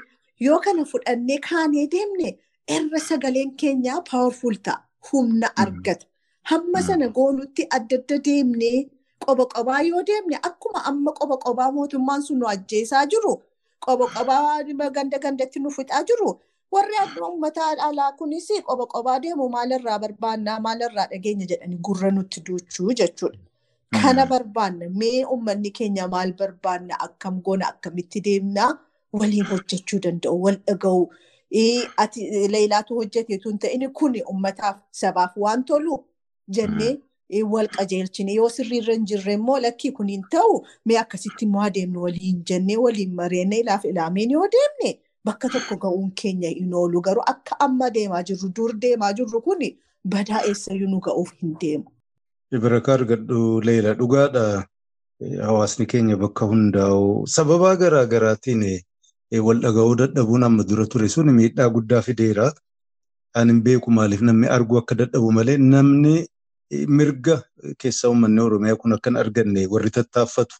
[0.45, 2.29] yoo kana fudhannee kaanee deemne
[2.75, 4.83] irra sagaleen keenyaa paawarful ta'a.
[5.11, 6.05] Humna argata.
[6.49, 8.77] Hamma sana goonutti adda adda deemnee
[9.25, 13.33] qoba qobaa yoo deemne akkuma amma qoba qobaa mootummaan sun nu ajjeesaa jiru
[13.85, 16.29] qoba qobaa ganda gandatti nu fixaa jiru
[16.71, 16.95] warri
[17.27, 23.39] uummata alaa kunis qoba qobaa deemu maalirraa barbaannaa maalirraa dhageenya jedhanii gurra nutti duuchuu jechuudha.
[24.01, 28.69] Kana barbaanna mee uummanni keenya maal barbaanna akkam goona akkamitti deemnaa
[29.13, 31.03] waliin hojjechuu danda'u wal dhaga'u.
[32.03, 35.97] Ati leelaatu hojjeteetu hin ta'in kun uummataaf sabaaf waan tolu
[36.58, 36.93] jennee
[37.53, 42.01] wal qajeelchine yoo sirriirra hin jirre immoo lakkii kun hin ta'u mee akkasitti immoo adeemnu
[42.05, 44.91] waliin jennee waliin mareenne ilaaf ilaameen yoo deemne
[45.25, 49.60] bakka tokko ga'uun keenya hin oolu garuu akka amma deemaa jirru dur deemaa jirru kun
[50.13, 51.86] badaa eessayyuu nu ga'uuf hin deemu.
[52.65, 54.45] Barakaa argadhu leela dhugaadha.
[55.47, 58.63] Hawaasni keenya bakka hundaa'u sababaa garaa garaatiin
[59.47, 62.51] wal dhaga'uu dadhabuun amma dura ture sun miidhaa guddaa fideera.
[63.36, 66.13] Ani hin beeku maaliif namni argu akka dadhabu malee namni
[66.97, 67.36] mirga
[67.84, 70.55] keessa uummanni Oromiyaa kun akka hin arganne warri tattaaffatu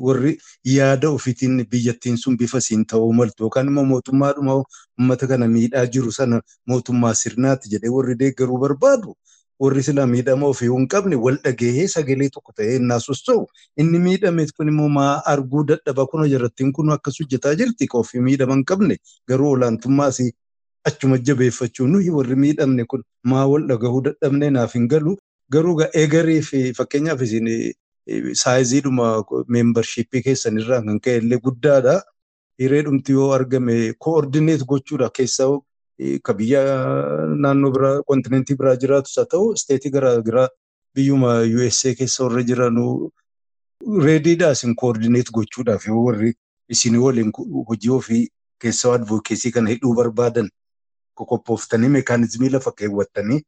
[0.00, 5.86] warri yaada ofiitiin biyyattiin sun bifa siin ta'uu maltu yookaan immoo mootummaadhuma uummata kana miidhaa
[5.86, 9.14] jiru sana mootummaa sirnaatti jedhee warri deeggaruu barbaadu.
[9.60, 13.46] Warri sila miidhama ofii hin qabne wal dhagahee sagalee tokko ta'ee innaa socho'u
[13.84, 17.86] inni miidhame kun immoo maa arguu dadhaba kun jirrattiin kun akkas hojjetaa jirti?
[17.86, 18.96] Ka ofii miidhama hin qabne
[19.28, 20.30] garuu olaantummaa asii
[20.84, 25.16] achuma jabeeffachuu nuyi warri miidhamne kun maa wal dhagahuu dadhabne naaf hin galu.
[25.52, 27.48] Garuu eegarii fi fakkeenyaaf isin
[28.42, 29.06] saayiziidhuma
[29.48, 31.96] meembarshiippii keessanirraa kan ka'e illee guddaadha.
[32.58, 35.48] Hiree dhumti yoo argame koordineet gochuudha keessaa
[36.28, 36.60] ka biyya
[37.42, 40.48] naannoo biraa kontinentii biraa jiraatus haa ta'u isteetii garaa garaa
[40.94, 43.10] biyyuma USA keessa warra jiranuu
[44.06, 46.32] reediidhaa isin koordineet gochuudhaaf yoo warri
[46.76, 47.32] isin waliin
[47.68, 48.22] hojii ofii
[48.64, 50.48] keessaa advokeesii kana hidhuu barbaadan
[51.20, 53.40] qoqqoppooftanii meekaanizimii lafa keewwattanii.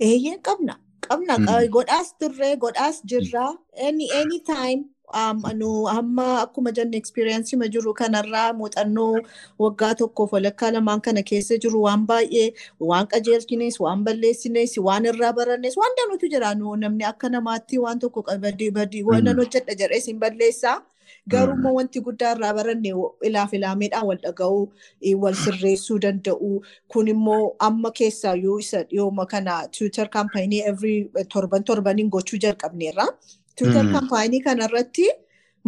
[0.00, 0.78] Eeyyee qabna.
[1.08, 1.36] Qabna.
[1.76, 3.52] Godhaas turree godhaas jirraa.
[3.88, 4.84] Any anytime
[5.60, 9.20] nu amma akkuma jenne experience ma jiru kanarraa muuxannoo
[9.64, 12.46] waggaa tokkoof walakkaa lamaan kana keessa jiru waan baay'ee
[12.92, 18.24] waan qajeelchines waan balleessines waan irraa barannes waan danuutu jira namni akka namaatti waan tokko
[18.46, 20.76] badii badii waan hojjedha jedhee sin balleessaa.
[21.32, 22.90] Garuu wanti guddaa irraa baranne
[23.28, 24.64] ilaaf ilaameedhaan wal dhaga'uu,
[25.22, 26.50] wal sirreessuu danda'u.
[26.92, 30.96] Kun immoo amma keessaayyuu isa dhiyooma kana Twitter kaampaayinii every
[31.32, 33.06] torban torbaniin gochuu jalqabneerra.
[33.56, 35.08] Twitter kaampaayinii kanarratti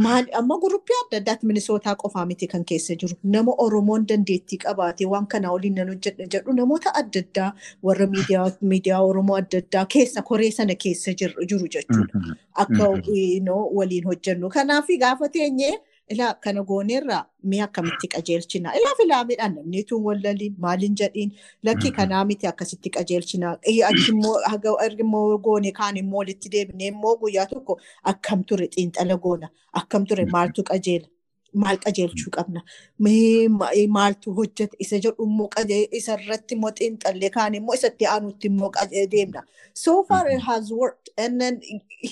[0.05, 3.17] maal amma guruppii adda addaatti minisootaa qofaa miti kan keessa jiru.
[3.35, 7.51] Nama Oromoon dandeettii qabaate waan kana waliin nan hojjedha jedhu namoota adda addaa
[7.83, 8.07] warra
[8.61, 12.21] miidiyaa Oromoo adda addaa keessa koree sana keessa jiru jechuudha.
[12.55, 12.91] Akka
[13.79, 14.49] waliin hojjennu.
[14.59, 15.75] Kanaaf gaafa teenyee
[16.14, 18.73] ilaa kana gooneerraa mee akkamitti qajeelchina.
[18.79, 21.33] Ilaaf ilaameedhaan namni tun wallaliin maaliin jedhiin?
[21.64, 23.57] Lakki kanaa miti akkasitti qajeelchina.
[23.88, 24.37] Achi immoo
[24.87, 27.81] erga immoo goone kaan immoo walitti deebinee immoo guyyaa tokko
[28.12, 29.49] akkam ture xiinxala goona?
[29.73, 31.07] Akkam ture maaltu qajeela
[31.64, 32.62] maal qajeelchuu qabna?
[33.97, 34.77] Maaltu hojjete?
[34.79, 35.49] Isa jedhu immoo
[36.01, 38.71] isa irratti immoo xiinxallee kaan immoo isatti aanutti immoo
[39.11, 39.42] deemna.
[39.75, 41.11] So far it has worked.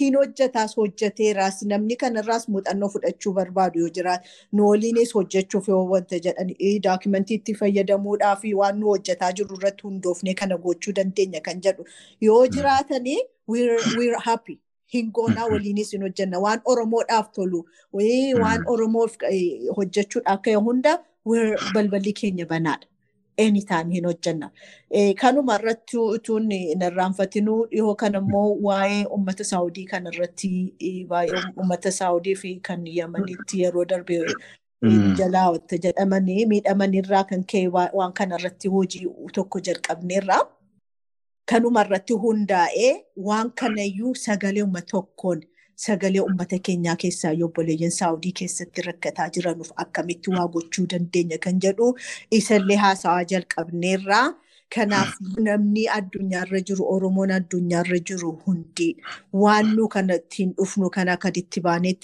[0.00, 1.62] Hin hojjetaas hojjeteeraas.
[1.72, 6.54] Namni kanarraas muuxannoo fudhachuu barbaadu yoo jiraate nu waliinis hojjechuuf yoo wanta jedhan
[6.88, 11.84] daakimentii itti fayyadamuudhaa fi waan nu hojjetaa jiru irratti hundoofnee kana gochuu dandeenya kan jedhu.
[12.20, 14.58] Yoo jiraatanii we're happy.
[14.94, 17.60] Hingoonaa waliinis hin hojjenna waan Oromoodhaaf tolu
[18.42, 19.16] waan Oromoof
[19.76, 20.98] hojjechuudhaaf ka'e hunda
[21.74, 22.86] balballi keenya banaadha.
[23.44, 24.50] Anytime hin hojjenna.
[25.20, 30.50] Kanuma irratti utuun hin irraanfatinuu dhihoo kana immoo waa'ee uummata Saawudii kanarratti
[31.08, 34.20] baay'ee uummata Saawudii fi kan Yamanitti yeroo darbe.
[35.18, 40.38] Jalaa jedhamanii miidhamanirraa kan ka'e waan kanarratti hojii tokko jalqabneerra.
[41.50, 42.92] Kanuma irratti hundaa'ee
[43.28, 45.42] waan kanayyuu sagalee uummata tokkoon
[45.86, 51.90] sagalee uummata keenyaa keessaa obboleeyyan saawudii keessatti rakkataa jiranuuf akkamitti waa gochuu dandeenya kan jedhu
[52.40, 54.24] isallee haasawaa jalqabneerraa.
[54.74, 55.10] Kanaaf
[55.46, 58.86] namni addunyaarra jiru Oromoon addunyaarra jiru hundi
[59.42, 61.94] waan nu kana ittiin dhufnu kana akka itti baanee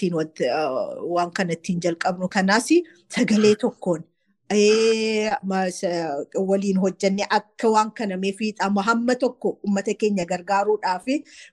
[1.15, 2.69] waan kana ittiin jalqabnu kanaas
[3.17, 4.05] sagalee tokkoon.
[6.49, 11.07] Waliin hojjannee akka waan kana fiixama hamma tokko uummata keenya gargaaruudhaaf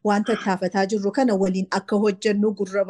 [0.03, 2.85] waan tattaafataa jirru kana waliin akka hojjannu gurra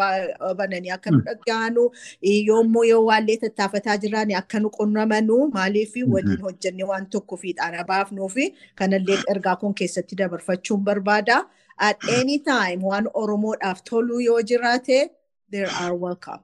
[0.56, 1.90] bananii akka nu dhaga'anu
[2.24, 8.30] yoommoo yoo waallee tattaafataa jiran akka nu qunnamanu maaliif waliin hojjannee waan tokko fiixaana baafnuu
[8.30, 11.46] fi kanallee ergaa kun keessatti dabarfachuun barbaada.
[11.80, 15.10] At any time waan Oromoodhaaf toluu yoo jiraate
[15.52, 16.40] there are welcome.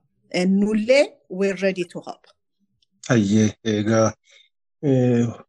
[0.45, 2.27] Nullee we're ready to help.
[3.09, 4.11] Ayyee egaa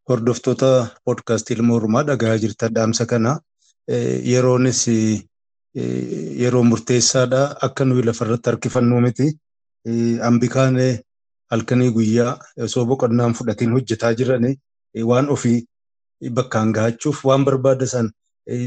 [0.08, 0.70] hordoftoota
[1.04, 3.32] poodkaastii ilmoo Oromaa dhagahaa jirtan dhaamsa kana.
[4.32, 4.80] Yeroonis
[6.42, 7.42] yeroo murteessaadha.
[7.68, 9.28] Akka nuyi lafarratti harkifannuu miti.
[10.30, 10.76] Ambikaan
[11.50, 14.46] halkanii guyyaa osoo boqonnaan fudhatiin hojjetaa jiran
[15.10, 15.58] waan ofii
[16.34, 18.10] bakkaan gahachuuf waan barbaada san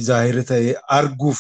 [0.10, 1.40] zaahira ta'ee arguuf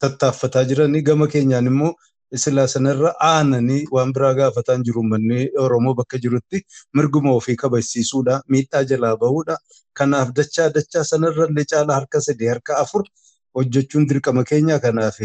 [0.00, 1.02] tattaaffataa jiranii.
[1.02, 1.94] Gama keenyaan immoo
[2.34, 6.62] silaa sanarra aananii waan biraa gaafataan jiru manni Oromoo bakka jirutti
[6.94, 9.58] mirguma ofii kabachiisuudha miidhaa jalaa bahuudha
[10.00, 13.04] kanaaf dachaa dachaa sanarra illee caala harka sadii harka afur
[13.58, 15.20] hojjechuun dirqama keenya kanaaf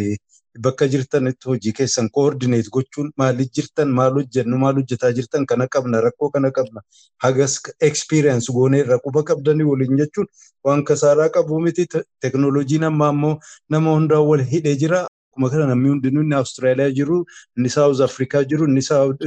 [0.65, 6.01] bakka jirtanitti hojii keessan koordineet gochuun maaliif jirtan maal hojjennu maal hojjetaa jirtan kana qabna
[6.05, 6.81] rakkoo kana qabna
[7.25, 7.55] hagas
[7.89, 10.27] ekspiriyaans goonee irra quba qabdanii waliin jechuun
[10.69, 13.33] waan kasaaraa qabu miti teknooloojiin amma ammoo
[13.69, 15.01] nama hundaa wal hidhee jira.
[15.31, 17.25] Akkuma kana namni hundinuu Awustiraaliyaa jiru,
[17.57, 18.81] inni Saawuz Afrikaa jiru, inni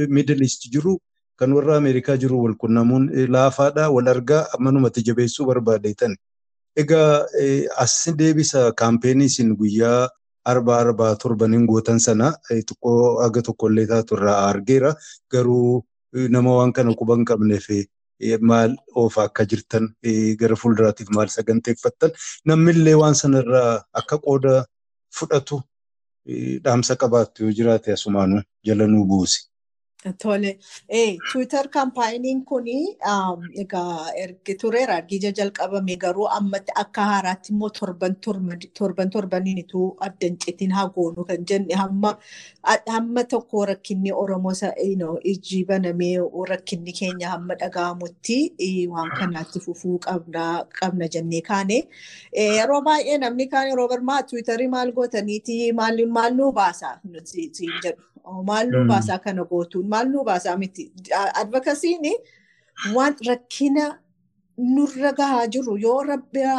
[0.07, 0.99] Miidil Iist jiru,
[1.37, 3.89] kan warra Ameerikaa jiru wal quunnamuun laafaadha.
[3.91, 6.15] Wal argaa ammanumatti jabeessuu barbaadeetan.
[6.77, 7.25] Egaa
[7.77, 10.09] as deebisa kaampeenii isin guyyaa
[10.45, 14.93] arbaa arbaa torbaniin gootan sana xiqqoo aga tokkollee taatu irraa argeera.
[15.31, 17.67] Garuu nama waan kana quba hin qabneef
[18.41, 19.89] maal oofaa akka jirtan
[20.39, 22.11] gara fuulduraatiif maal saganteeffattan
[22.45, 24.65] namnillee waan sanarraa akka qooda
[25.17, 25.61] fudhatu
[26.63, 29.39] dhaamsa qabaattu yoo jiraate asumaanuu jala nuu buusi.
[30.13, 30.57] Tole,
[31.31, 38.15] Twitter kaampaayiniin kun egaa ergi tureera ergija jalqabame garuu ammatti akka haaraatti immoo torban
[38.79, 41.73] torban torbaniinitu adda hin citin haa goonu kan jenne.
[41.75, 44.53] Hamma tokko rakkinni Oromoo
[45.23, 46.17] ijji banamee
[46.49, 51.81] rakkinni keenya hamma dhaga'amutti waan kanaatti fufuu qabna jennee kaane.
[52.33, 55.73] Yeroo baay'ee namni kaan yeroo barmaa Twitterii maal gootaniiti?
[55.73, 55.97] Maal
[56.35, 56.99] nuu baasa.
[58.45, 60.91] Maal nuu baasaa kana gootuun maal nuu baasaa miti.
[61.43, 62.09] Advokasiin
[62.95, 63.85] waan rakkina
[64.57, 66.01] nurra gahaa jiru yoo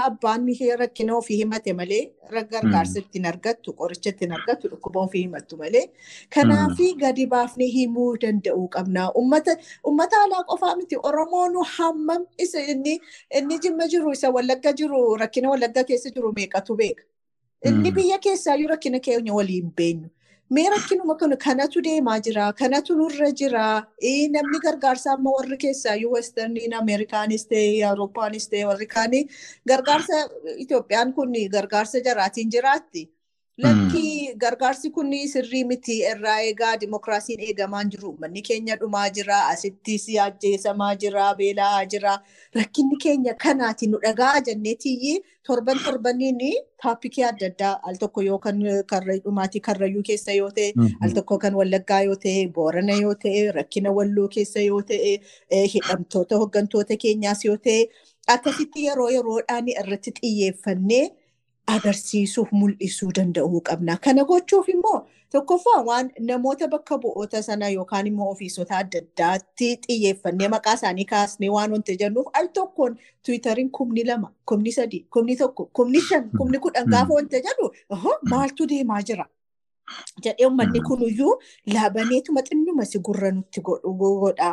[0.06, 0.42] abbaan
[0.80, 5.84] rakkina ofii himate malee gargaarsa ittiin argattu qoricha ittiin argattu dhukkuba ofii himattu malee.
[6.34, 9.10] Kanaafi gadi baafnee himuu danda'uu qabna.
[9.14, 16.10] Uummata alaa qofaa miti Oromoon hammam inni jimma jiru isa wallagga jiru rakkina wallagga keessa
[16.10, 17.02] jiru meeqatu beeka.
[17.64, 20.08] Inni biyya keessaayyuu rakkina keenya waliin beenyu.
[20.48, 23.82] Mee rakkinuma kana kanatu deemaa jira, kanatu nurra jira.
[24.34, 29.24] Namni gargaarsa amma warri keessaayyuu westerniin Ameerikaanis ta'e, Awurooppaanis ta'e warri kaanii
[29.66, 30.22] gargaarsa
[30.64, 33.08] Itoophiyaan kun gargaarsa jaraatiin jiraatti.
[33.58, 38.10] Lakki gargaarsi kun sirrii miti irraa eegaa dimokiraasiin eegamaan jiru.
[38.20, 42.18] Manni keenya dhumaa jira, asittis ajjeesamaa jira, beela'aa jira.
[42.54, 45.14] Rakkinni keenya kanaati nu dhagaa jenneetiyyi
[45.46, 46.38] torban torbaniin
[46.82, 48.60] taappikii adda addaa al tokko yoo kan
[48.92, 53.50] karra dhumaatii karrayyuu keessa yoo ta'e, al tokko kan wallaggaa yoo ta'e, boorana yoo ta'e,
[53.56, 55.16] rakkina walloo keessa yoo ta'e,
[55.74, 57.88] hidhamtoota hooggantoota keenyaas yoo ta'e,
[58.28, 61.06] akkasitti yeroo yeroodhaan irratti xiyyeeffannee
[61.66, 63.96] agarsiisuuf mul'isuu danda'uu qabna.
[64.04, 70.48] Kana gochuuf immoo tokkoffaa waan namoota bakka bu'oota sana yookaan immoo ofiisota adda addaatti xiyyeeffannee
[70.54, 75.70] maqaa isaanii kaasnee waan wanti jennuuf al tokkoon tiwiitariin kumni lama, kumni sadii, kumni tokko,
[75.72, 77.72] kumni shan, kumni kudhan gaafa wanti jedhu
[78.30, 79.26] maaltu deemaa jira.
[80.24, 81.34] Jedhee uummanni kuniyyuu
[81.74, 84.50] laabaneetuma xinnuma si gurra nutti godha.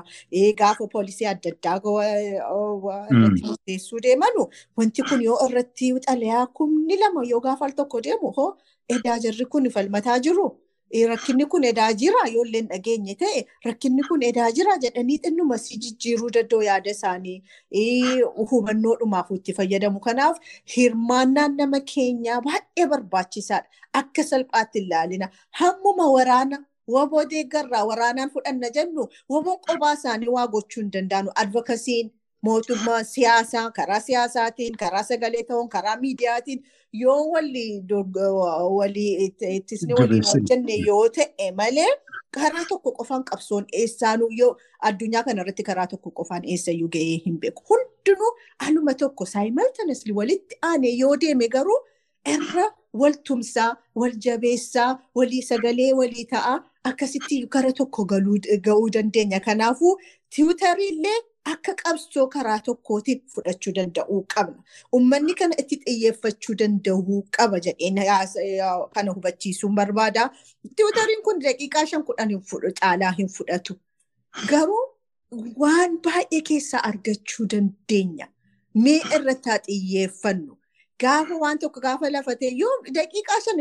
[0.60, 7.40] Gaafa poolisii adda addaa irratti murteessuu deemanu wanti kun yoo irratti xalayaa kumni lama yoo
[7.48, 8.50] gaafa al tokko deemu hoo
[8.90, 10.48] edaa jarri kun falmataa jiru.
[10.94, 15.78] Rakkinni kun edaa jira yoo illee dhageenye ta'e rakkinni kun edaa jira jedhanii xinnuma si
[15.86, 17.38] jijjiiruu danda'u yaada isaanii
[18.52, 20.00] hubannoodhumaaf itti fayyadamu.
[20.00, 20.38] Kanaaf
[20.76, 23.66] hirmaannaan nama keenyaa baay'ee barbaachisaadha.
[23.94, 25.30] Akka salphaatti ilaalina.
[25.62, 31.32] Hammuma waraana waboo deeggarraa waraanaan fudhanna jennu waboon qophaa isaanii waa gochuu hin danda'anu.
[31.36, 32.12] Advokasiin
[32.48, 36.64] mootummaa siyaasaa karaa siyaasaatiin karaa sagalee ta'uun karaa miidiyaatiin
[37.02, 37.22] yoo
[38.78, 39.26] walii
[39.56, 41.88] ittisni waliin hojjenne yoo ta'e malee
[42.38, 44.52] karaa tokko qofaan qabsoon eessaanuu yoo
[44.90, 47.64] addunyaa kanarratti karaa tokko qofaan eessayyuu ga'ee hin beeku.
[47.70, 48.32] Hundinuu
[48.68, 51.80] aluma tokko saayimaltanesli walitti aanee yoo deeme garuu
[52.36, 52.66] irra
[53.02, 59.40] wal tumsaa, wal jabeessaa, walii sagalee walii ta'aa akkasitti gara tokko ga'uu dandeenya.
[59.40, 60.00] Kanaafuu
[60.36, 61.20] tiwutariillee
[61.52, 64.64] akka qabsoo karaa tokkootiin fudhachuu danda'uu qabna.
[64.96, 68.00] Uummanni kana itti xiyyeeffachuu danda'uu qaba jedheen
[68.96, 70.30] kana hubachiisuun barbaada.
[70.76, 72.32] Tiwutariin kun daqiiqaa shan kudhan
[72.82, 73.76] caalaa hin fudhatu.
[74.50, 74.84] Garuu
[75.66, 78.28] waan baay'ee keessaa argachuu dandeenya.
[78.74, 80.58] Mee irratti haa xiyyeeffannu.
[81.02, 83.60] Gaafa waan tokko gaafa lafatee yoo daqiiqaa shan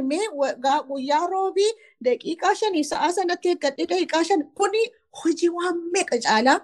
[0.89, 1.73] guyyaa roobii
[2.05, 4.83] daqiiqaa shanii sa'aa sanatti eeggadhee daqiiqaa shan kuni
[5.23, 6.61] hojii waan meeqa caalaa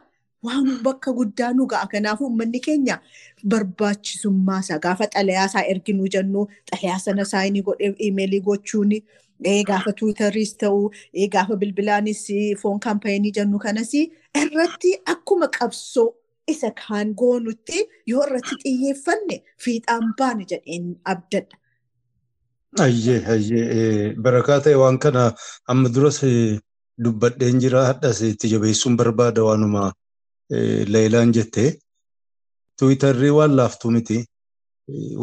[0.46, 1.87] waan bakka guddaa nu ga'a.
[1.92, 3.01] Kanaafuu uummanni keenya
[3.53, 8.92] barbaachisummaa isaa gaafa xalayaa isaa erginuu jennu xalayaa sana saayinii godhee iimeelii gochuun
[9.70, 10.90] gaafa tuutariis ta'uu
[11.35, 12.22] gaafa bilbilaanis
[12.62, 13.92] foon kaampeenii jennu kanas
[14.42, 16.09] irratti akkuma qabsoo
[16.53, 17.79] isa kaan goonutti
[18.12, 21.57] yoo irratti xiyyeeffanne fiixaan baane jedheen abdadha.
[22.85, 25.22] Ayyee ayyee barakaa ta'e waan kana
[25.74, 26.18] amma duras
[27.05, 29.92] dubbadheen jira hadhas itti jabeessuun barbaada waanuma
[30.94, 31.70] leelaan jettee
[32.78, 34.18] tiwiitarrii waan laaftuu miti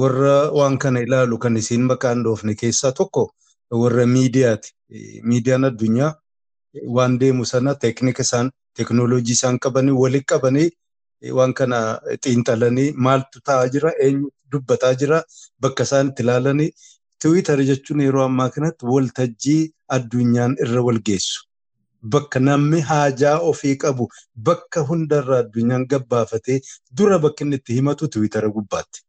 [0.01, 3.23] warra waan kana ilaalu kan isiin maqaan dhoofne keessaa tokko
[3.81, 4.69] warra miidiyaati.
[5.23, 6.13] Miidiyaan addunyaa
[6.97, 10.69] waan deemu sana teeknika isaan teeknooloojii isaan qabanii walitti qabanii
[11.37, 11.79] waan kana
[12.25, 15.23] xiinxalanii maaltu ta'aa jira eenyu dubbataa jira
[15.61, 16.69] bakka isaan itti ilaalanii
[17.21, 19.61] tiwiitar jechuun yeroo ammaa kanatti waltajjii
[19.97, 21.39] addunyaan irra wal geessu.
[22.13, 24.05] Bakka namni haajaa ofii qabu
[24.49, 26.59] bakka hundarra addunyaan gabbaafatee
[26.97, 28.99] dura bakki inni itti himatu tiwiitara gubbaatti.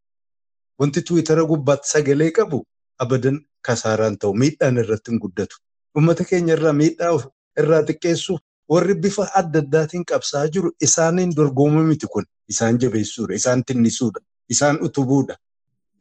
[0.79, 2.59] Wanti tiwiitara gubbaatti sagalee qabu
[3.05, 5.57] abadan kasaaraan ta'u miidhaan irratti hin guddatu.
[5.97, 7.11] Uummata keenya irraa miidhaa
[7.63, 8.41] irraa xiqqeessuuf
[8.75, 12.25] warri bifa adda addaatiin qabsaa jiru isaaniin dorgomuu miti kun
[12.55, 14.21] isaan jabeessuudha isaan tinnisuudha
[14.55, 15.37] isaan utubuudha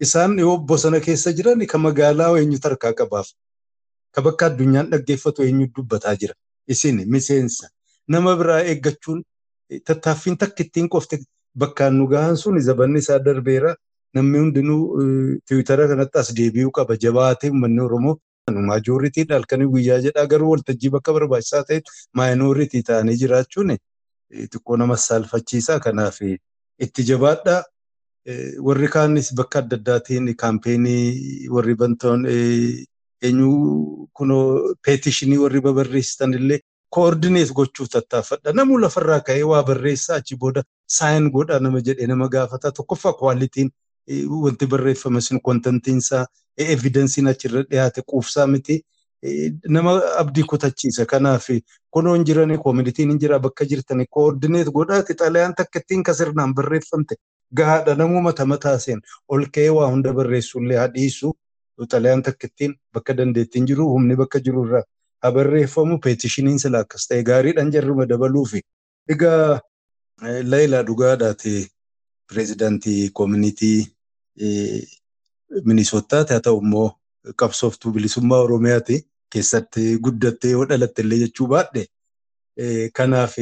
[0.07, 3.29] isaan yoo bosona keessa jiran ka magaalaa eenyu tarkaa qabaaf
[4.17, 6.35] ka bakka addunyaan dhaggeeffatu eenyu dubbataa jira
[6.67, 7.69] isin miseensa.
[8.07, 9.23] Nama biraa eeggachuun
[9.87, 11.19] tattaaffiin takka ittiin qofte
[11.57, 13.75] bakkaan nu gahan sun zabanni isaa darbeera.
[14.13, 14.81] Namni hundinuu
[15.47, 16.95] tiwitara kanatti as deebi'uu qaba.
[16.97, 18.15] Jabaatee uummanni oromoo.
[18.69, 23.71] Maajooritii halkanii guyyaa jedhaa garuu waltajjii bakka barbaachisaa ta'etti maayinooritii ta'anii jiraachuun
[24.51, 26.19] xiqqoo nama saalfachiisaa kanaaf
[26.79, 27.63] itti jabaadhaa.
[28.67, 32.25] Warri kaanis bakka adda addaatiin kaampeenii warri bantoon
[33.21, 36.59] eenyu kunoo peetishinii warri babarreessitan illee
[36.89, 38.53] koordineet gochuuf tattaaffadha.
[38.53, 40.63] Namuu lafarraa ka'ee waa barreessaa achi booda
[40.97, 42.71] saayin godhaa nama jedhee nama gaafata.
[42.71, 43.71] Tokkoffaa kwaalitiin
[44.43, 46.25] wanti barreeffame sun kontantiinsaa
[46.57, 48.81] evidensiin achirra dhiyaate quufsaa miti.
[49.67, 51.05] Nama abdii kutachiisa.
[51.05, 51.47] Kanaaf
[51.91, 57.15] kunoo hin jirani koomiditiin hin jira bakka jirtani koordineet godhaati xalayaan takka ittiin kasirnaan barreeffamte
[57.57, 61.33] gahaadha namuu mata mataaseen ol ka'ee waa hunda barreessullee haa dhiisu
[61.91, 64.83] xalayaan takka ittiin bakka dandeettiin jiru humni bakka jirurraa
[65.21, 68.61] haa barreeffamu peetishiniin sila akkas ta'e gaariidhaan jarruma dabaluufi.
[69.09, 69.59] Egaa
[70.51, 71.53] Laayilaa dhugaadhaati
[72.29, 73.79] pireezidaantii koomunitii
[75.65, 76.87] Minisootaati haa ta'u immoo
[77.41, 78.97] qabsooftuu bilisummaa Oromiyaati
[79.33, 81.83] keessatti guddattee yoo dhalatte illee jechuu baadhe
[82.99, 83.35] kanaaf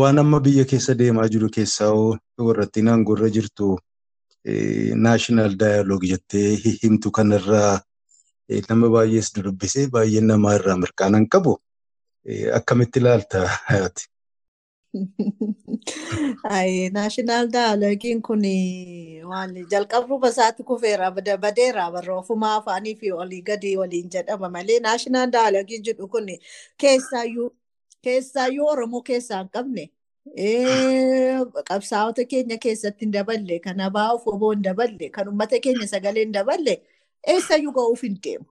[0.00, 1.90] waan amma biyya keessa deemaa jiru keessaa
[2.48, 3.68] warratti naangoorra jirtu
[5.06, 6.50] naashinaal daayaloog jettee
[6.82, 7.80] himtu kanarraa
[8.68, 11.58] nama baay'ees dubbisee baay'een namaa irraa mirqaanan qabu
[12.60, 14.08] akkamitti ilaalta hayaati.
[16.92, 18.42] Naashinaal daayiloogiin kun
[19.70, 24.48] jalqabuma isaatti kufeera badeera warra ofumaa afaanii fi olii gadi waliin jedhama.
[24.48, 26.26] Malee naashinaal daayiloogiin jedhu kun
[26.78, 29.90] keessaayyuu Oromoo keessaa hin qabne
[31.68, 36.32] qabsaa'ota keenya keessatti hin daballe kan abaa'uuf oboo hin daballe kan uummata keenya sagalee hin
[36.34, 36.74] daballe
[37.34, 38.46] eessayyuu ga'uuf hin deemu.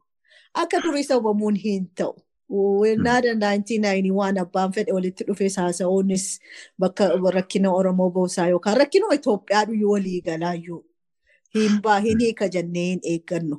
[0.53, 2.15] Akka durii sabamuun hin ta'u.
[3.03, 6.27] Naada 1991 abbaan fedhe walitti dhufee haasa'uunis
[6.79, 7.07] bakka
[7.37, 10.83] rakkina Oromoo boosaa yookaan rakkina Itoophiyaa dhuyyuu walii galaayyuu
[11.55, 13.57] hin hin hiika jennee hin eeggannu.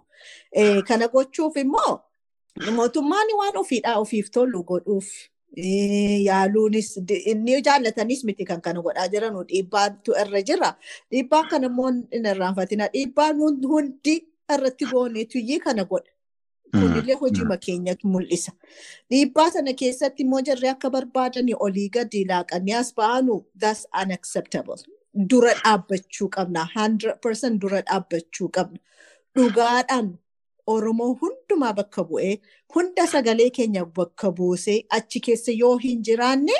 [0.88, 2.00] Kana gochuuf immoo
[2.76, 5.06] mootummaan waan ofiidhaa ofiif tolu godhuuf
[5.56, 6.96] yaaluunis
[7.30, 10.70] inni jaallatanis miti kan kana godhaa jiranu dhiibbaatu irra jira.
[11.10, 12.88] Dhiibbaan kana immoo hin irraanfatina.
[12.94, 13.40] Dhiibbaan
[13.72, 14.14] hundi
[14.54, 16.10] irratti goonee tuyyii kana godha.
[16.72, 18.52] Kunillee hojii keenya mul'isa.
[19.10, 24.76] Dhiibbaa sana keessatti immoo jarri akka barbaadanii olii gadi laaqanii as ba'anu that's unacceptable.
[25.30, 26.68] Dura dhaabbachuu qabna.
[26.76, 28.78] 100% dura dhaabbachuu qabna.
[29.36, 30.18] Dhugaadhaan
[30.74, 32.34] Oromoo hundumaa bakka bu'ee
[32.74, 36.56] hunda sagalee keenya bakka buusee achi keessa yoo hin jiraanne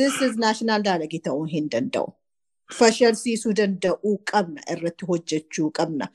[0.00, 2.12] this is national dialogue ta'uu hin danda'u.
[2.78, 6.08] Fashalsiisuu danda'uu qabna irratti hojjechuu qabna.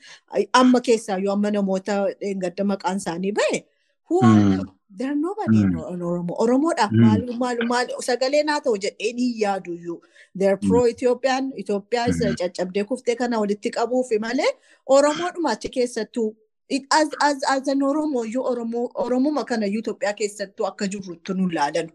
[0.60, 1.96] Amma keessaa yoo amma namoota
[2.44, 3.64] gadda maqaan isaanii bahe
[4.10, 4.70] who are them?
[5.00, 6.34] There nobody in Oromo.
[6.44, 9.96] Oromoodhaaf maal maal maal sagalee naa ta'u jedheen hin yaadu iyyuu.
[10.38, 14.50] They're pro Itoophiyaan Itoophiyaa isa caccabdee kuftee kana walitti qabuufi malee
[14.96, 16.26] Oromoodhuma achi keessattuu
[16.90, 21.48] as as as an Oromo iyyuu Oromoo Oromuma kana iyyuu Itoophiyaa keessattuu akka jirrutti nu
[21.50, 21.90] ilaalan.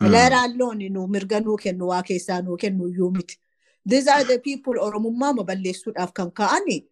[0.00, 3.38] Leeraalloon nu mirga nuu kennu waa keessaa nuu kennu iyyuu miti.
[3.88, 6.84] These are the people Oromummaa balleessuudhaaf kan ka'ani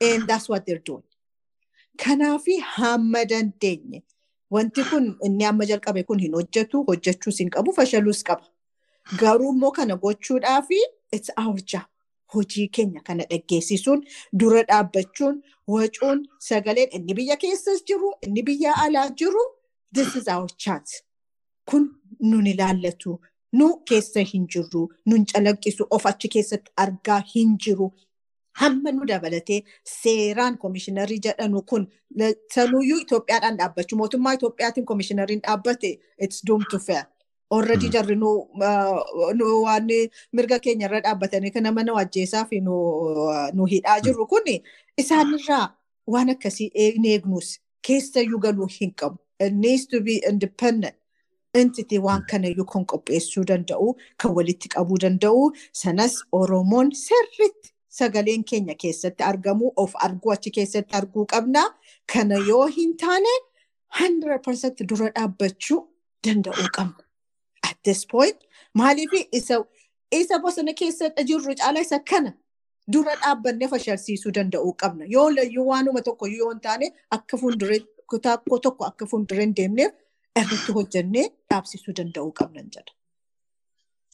[0.00, 1.02] and that's what they're doing.
[1.98, 4.02] Kanaafi hamma dandeenye
[4.50, 8.44] wanti kun inni amma jalqabe kun hin hojjetu hojjechuus hin qabu fashaluus qaba.
[9.18, 10.80] Garuu immoo kana gochuudhaafi
[11.12, 11.86] it's our job.
[12.34, 14.00] Hojii keenya kana dhaggeessisuun
[14.40, 15.42] dura dhaabbachuun
[15.74, 19.42] wacuun sagaleen inni biyya keessas jiru inni biyya alaa jiru
[20.56, 21.02] chance.
[21.70, 21.84] Kun
[22.20, 23.18] nun ilaallatu
[23.52, 27.88] nu keessa hin jirru nun calaqqisu of achi keessatti argaa hin jiru.
[28.60, 31.86] Hamma nu dabalatee seeraan koomishiinarii jedhanu kun
[32.54, 37.04] sanuyyuu Itoophiyaadhaan dhaabbachuu mootummaa Itoophiyaatiin koomishinariin dhaabbate it's doomed to fail.
[37.50, 38.30] Already jarri nu
[39.64, 39.88] waan
[40.32, 44.42] mirga keenya irra dhaabbatanii kana mana wajjeessaa fi nu hidhaa jirru kun
[45.02, 45.66] isaanirraa
[46.14, 49.18] waan akkasii eegne eegnus keessayyuu galuu hin qabu.
[49.62, 50.94] Needs to be independent.
[51.54, 58.74] Entity waan kanayyuu kan qopheessuu danda'u, kan walitti qabuu danda'u, sanas Oromoon sirriitti sagaleen keenya
[58.74, 61.62] keessatti argamu, of arguu achi keessatti arguu qabna.
[62.12, 63.32] Kana yoo hin taane
[64.02, 65.80] 100% dura dhaabbachuu
[66.26, 67.05] danda'uu qabna.
[67.86, 68.38] This point,
[68.80, 69.56] maaliif isa
[70.20, 72.32] isa bosona keessa jirru caala isa kana
[72.94, 75.04] dura dhaabbannee fashalsiisuu danda'uu qabna.
[75.14, 77.80] Yoo layyuu waanuma tokko yoo hin taane akka fuulduree
[78.12, 79.92] kutaa tokko akka fuulduree hin deemneef
[80.42, 82.92] irratti hojjennee dhaabsisuu danda'uu qabnan jedha.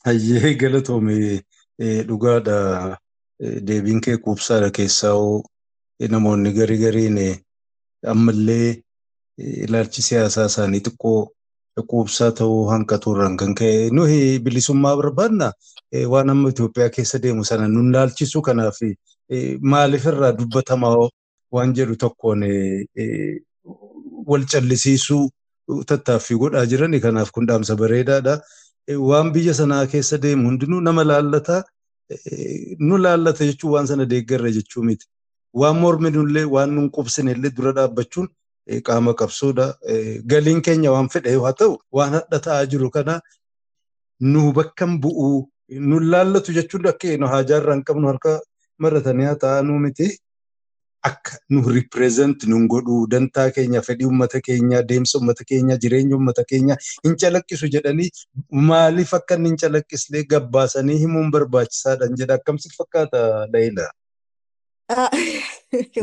[0.07, 1.17] Hayyee galatoome
[2.09, 2.59] dhugaadha.
[3.69, 5.15] Deebiin kee quubsaadha keessaa
[6.11, 7.17] namoonni garii gariin
[8.13, 8.83] ammallee
[9.65, 11.21] ilaalchi siyaasaa isaanii xiqqoo
[11.81, 15.53] quubsaa ta'uu hanqatu irraan kan ka'e nuyi bilisummaa barbaadna
[16.15, 18.79] waan amma Itoophiyaa keessa deemu sana nun ilaalchisu kanaaf
[19.61, 20.97] maaliif irraa dubbatamaa
[21.53, 22.43] waan jedhu tokkoon
[24.27, 25.31] wal callisiisuu
[25.87, 28.41] tattaaffii godhaa jiran kanaaf kun dhaamsa bareedaadha.
[29.09, 31.63] Waan biyya sanaa keessa deemu hundinuu nama laallata.
[32.79, 35.07] Nu laallata jechuun waan sana deeggarra jechuu miti.
[35.55, 38.29] Waan morminullee waan nun qubsinellee dura dhaabbachuun
[38.89, 39.67] qaama qabsoodha.
[40.35, 43.21] Galiin keenya waan fedhe haa ta'u waan hadha ta'aa jiru kana
[44.33, 45.39] nu bakka bu'uu
[45.91, 48.41] nu laallatu jechuun akka haajaarraa hin qabnu harka
[48.79, 50.11] maratanii haa ta'anuu miti.
[51.09, 56.45] Akka nu ripireezent nun godhuu dantaa keenya fedhii uummata keenyaa deemsa uummata keenyaa jireenya uummata
[56.51, 58.07] keenyaa hin calaqqisu jedhanii
[58.69, 63.25] maaliif akka hin calaqqislee gabbaasanii himuun barbaachisaadhaan jedha akkamsi fakkaata
[63.57, 63.89] Layila.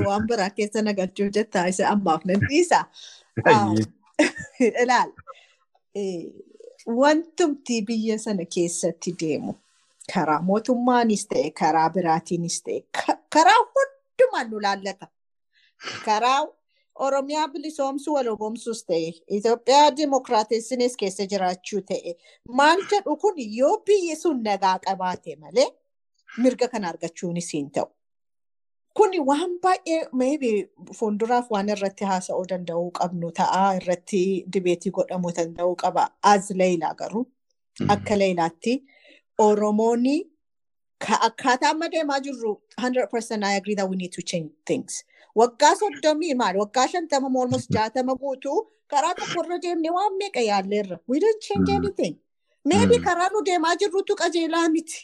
[0.05, 2.86] Waan biraa keessa nagachuuf jettaa isa ammaaf nan dhiisa.
[4.84, 5.11] Ilaal
[6.99, 9.53] wantumti biyya sana keessatti deemu
[10.13, 12.80] karaa mootummaanis ta'e karaa biraatiinis ta'e
[13.36, 15.07] karaa hundumaan nu laallata.
[16.05, 16.47] Karaa
[17.05, 22.15] Oromiyaa bilisoomsuu waloomsuus ta'e Itoophiyaa dimokiraatessinis keessa jiraachuu ta'e
[22.61, 25.67] maal jedhu kun yoo biyyi sun nagaa qabaate malee
[26.38, 27.88] mirga kana argachuunis hin ta'u.
[29.00, 30.50] Kuni waan baay'ee maybe
[31.00, 34.22] fuulduraaf waan irratti haasa'uu danda'uu qabnu ta'aa irratti
[34.56, 36.04] dibeetii godhamuu danda'uu qaba.
[36.32, 37.24] Az leeyilaa garuu
[37.95, 38.74] akka leeyilaatti
[39.47, 40.16] Oromooni
[41.30, 45.04] akkaataa amma deemaa jirru 100% I agree that we need to change things.
[45.41, 48.60] Waggaa soddomii maal waggaa shantama almost jaatama guutuu
[48.91, 50.97] karaa tokkorra deemnee waan meeqa yaalleerra.
[51.08, 52.16] We don't change anything.
[52.66, 55.00] Maybe karaa nu deemaa jirrutu qajeelaa miti.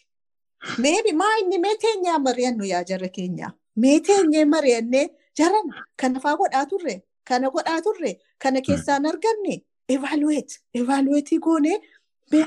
[0.77, 3.51] Maybe maa inni mee teenyaa mari'annu yaa jara keenyaa.
[3.75, 5.09] Mee teenyee mari'annee?
[5.37, 5.67] Jaran
[5.97, 11.77] kana faa godhaa turre kana godhaa turre kana keessaan arganne evaluate evaluate goonee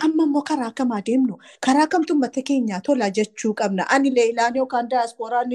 [0.07, 3.85] amma immoo karaa akkamaa deemnu karaa kamtu uummata keenyaa tola jechuu qabna?
[3.91, 5.51] Ani leeyilaan yookaan daasporaan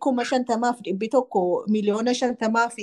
[0.00, 2.74] kuma shantamaaf dhibbi tokko miliyoona shantamaaf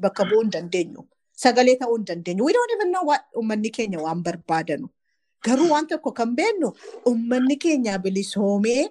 [0.00, 1.06] bakka bu'uu hin dandeenyu.
[1.32, 2.44] Sagalee ta'uu hin dandeenyu.
[3.06, 4.88] What uummanni keenya waan barbaadanu.
[5.44, 6.72] Garuu waan tokko kan beeknu
[7.06, 8.88] uummanni keenya bilisoomee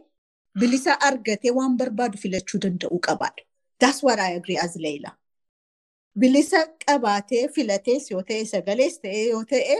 [0.59, 3.41] bilisa argatee waan barbaadu filachuu danda'uu qabaadha.
[3.81, 5.11] That's what I agree as Leila.
[6.21, 9.75] Bilisa qabaatee filatees yoo ta'e sagalees ta'e yoo ta'e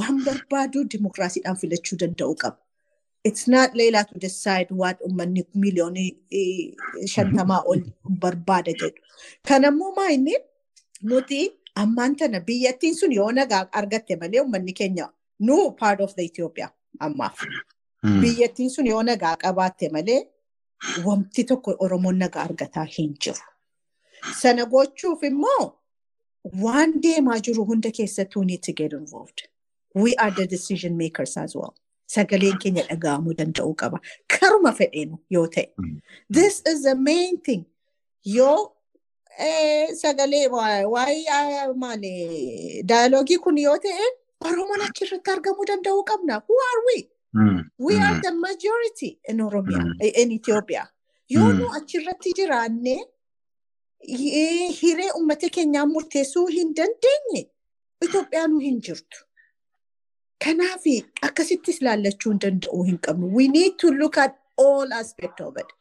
[0.00, 2.58] waan barbaadu dimokiraasiidhaan filachuu danda'uu qaba.
[3.28, 6.10] It's not Leila to decide what uummanni miliyoonii
[7.14, 7.80] shantamaa ol
[8.24, 9.00] barbaada jedhu.
[9.48, 10.36] Kanammoo maa inni
[11.12, 11.40] nuti
[11.82, 15.06] ammaan tana biyyattiin sun yoo nagaa argatte malee uummanni keenya
[15.48, 16.68] nu part of the Ethiopia
[17.08, 17.36] ammaaf.
[18.04, 20.20] Biyyattiin sun yoo nagaa qabaatte malee
[21.04, 23.42] wanti tokko Oromoon nagaa argataa hin jiru.
[24.40, 25.72] Sana gochuuf immoo
[26.62, 29.48] waan deemaa jiru hunda keessattuu need to get involved.
[29.94, 31.74] We are the decision makers as well.
[32.14, 33.98] Sagaleen keenya dhaga'amuu danda'uu qaba.
[34.34, 35.66] Karuma fedheenu yoo ta'e.
[36.30, 37.64] This is the main thing.
[38.24, 38.72] Yoo
[40.02, 44.06] sagalee waa'ee maali daayaloogii kun yoo ta'e
[44.48, 46.40] Oromoon achirratti argamuu danda'uu qabna.
[46.48, 46.98] Who are we?
[47.34, 47.64] Mm.
[47.78, 48.02] We mm.
[48.02, 50.00] are the majority in Oromia, mm.
[50.00, 50.88] in Ethiopia.
[51.28, 52.96] Yoo nu achirratti jiraanne
[54.80, 57.50] hiree uummata keenyaa murteessuu hin dandeenye
[58.06, 59.24] Itoophiyaan hin jirtu.
[60.44, 60.84] Kanaaf
[61.28, 63.34] akkasittis laallachuu hin danda'uu hin qabnu.
[63.34, 65.72] We need to look at all aspect of it.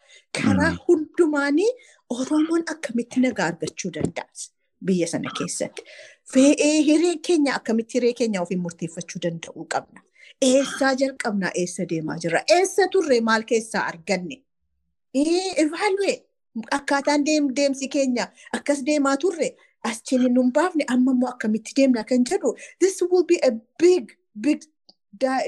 [0.42, 1.72] Karaa hundumaanii
[2.10, 4.50] Oromoon akkamitti nagaa argachuu danda'a
[4.86, 5.84] biyya sana keessatti.
[6.34, 10.07] Fe'ee hiree keenya akkamitti hiree keenya ofiin murteeffachuu danda'uu qabna.
[10.48, 12.42] Eessaa jalqabnaa eessa deemaa jirra?
[12.56, 14.44] Eessa turre maal keessaa arganne?
[15.16, 16.26] Evaluate
[16.78, 17.24] akkaataan
[17.56, 22.54] deemsi keenya akkas deemaa turre as cini nun baafne amma immoo akkamitti deemna kan jedhu?
[22.80, 24.62] This will be a big big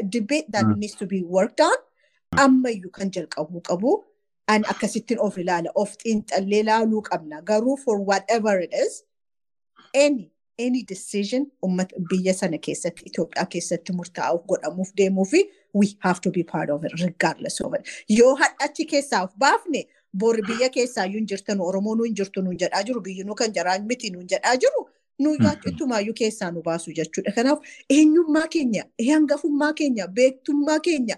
[0.09, 1.77] debate that needs to be worked on.
[2.37, 4.03] Ammayyuu kan jalqabuu qabu
[4.47, 7.41] an akkasittiin of ilaala of xiinxallee ilaaluu qabna.
[7.43, 9.03] Garuu for whatever it is
[9.93, 10.31] any
[10.65, 15.41] any decision ummata biyya sana keessatti Itoophiyaa keessatti murtaa'uuf godhamuuf deemuu fi
[15.73, 17.87] we have to be part of it regardless of it.
[18.19, 19.81] Yoo hadhachi keessaa of baafne
[20.13, 23.35] bori biyya keessaa iyyuu hin jirtan Oromoo nu hin jirtu nu jedhaa jiru biyyi nu
[23.41, 24.87] kan jaraa miti nu jedhaa jiru
[25.19, 25.35] nu
[25.71, 27.31] ittumaayyuu keessaa nu baasu jechuudha.
[27.31, 31.17] Kanaaf eenyummaa keenya hangafummaa keenya beektummaa keenya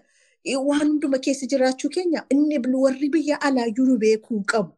[0.67, 4.71] waan hunduma keessa jiraachuu keenya inni warri biyya alaayyuu nu beekuu qabu.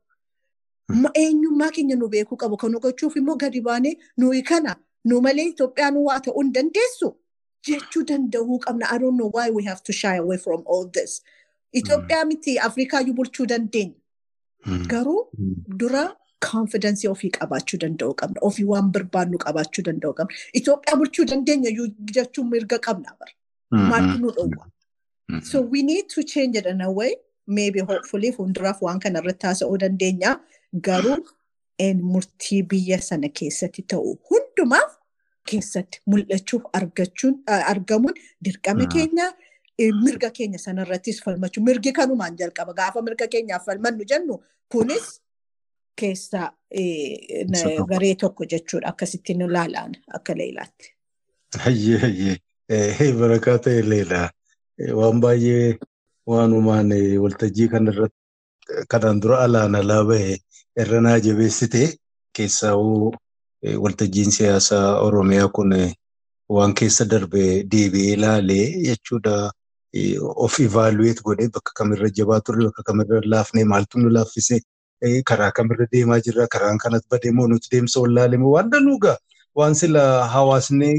[1.13, 4.75] Eenyummaa keenya nu beekuu qabu kan gochuuf immoo gadi baanee nuyi kana
[5.05, 7.15] nu malee Itoophiyaan waa ta'uu hin dandeessu
[7.67, 8.85] jechuu danda'uu qabna.
[8.91, 11.21] I don't know why we have to shy away from all this.
[11.73, 13.95] Itoophiyaa miti Afrikaayyuu bulchuu dandeenya.
[14.87, 15.27] Garuu
[15.79, 16.03] dura
[16.51, 18.39] confidence ofii qabaachuu danda'uu qabna.
[18.41, 20.35] Ofii waan barbaannu qabaachuu danda'uu qabna.
[20.53, 21.71] Itoophiyaa bulchuu dandeenya
[22.15, 23.31] jechuun mirga qabna bara.
[23.71, 24.65] Maaltu nu dhowwa?
[25.51, 27.15] So we need to change it in a way.
[27.47, 30.39] Maybe hopefully fuulduraaf waan kana irratti haasa'uu dandeenya.
[30.87, 31.17] Garuu
[32.01, 34.13] murtii biyya sana keessatti ta'u.
[34.29, 34.91] Hundumaaf
[35.49, 36.63] keessatti mul'achuuf
[37.71, 38.13] argamuun
[38.45, 39.33] dirqama keenya
[40.05, 41.63] mirga keenya sanarrattis falmachuu.
[41.63, 42.73] Mirgi kanumaan jalqaba.
[42.73, 44.39] Gaafa mirga keenyaaf falmannu jennu
[44.71, 45.19] kunis
[45.99, 46.47] keessaa
[47.89, 48.87] garee tokko jechuudha.
[48.89, 50.93] Akkasitti nu ilaalaan akka leelaatti.
[51.65, 52.37] Hayyee hayyee.
[53.19, 54.29] Barakaa ta'e leelaa.
[54.99, 55.77] Waan baay'ee
[56.31, 56.91] waanumaan
[57.23, 58.17] waltajjii kanarratti
[58.91, 60.37] kanaan dura alaan alaa bahe
[60.83, 61.81] irra naa jabeessite
[62.37, 62.75] keessaa
[63.83, 65.73] waltajjiin siyaasaa Oromiyaa kun
[66.49, 69.51] waan keessa darbe deebi'ee ilaalee jechuudha.
[70.45, 74.57] Of ivaaluweet godhee bakka kamirra jabaa turre bakka kamirra laafnee maaltu nu laaffise
[75.29, 79.17] karaa kamirra deemaa jirra karaan kanas badee moo nuti deemsa wallaalee moo waan danuugaa
[79.59, 80.03] waan sila
[80.33, 80.89] hawaasni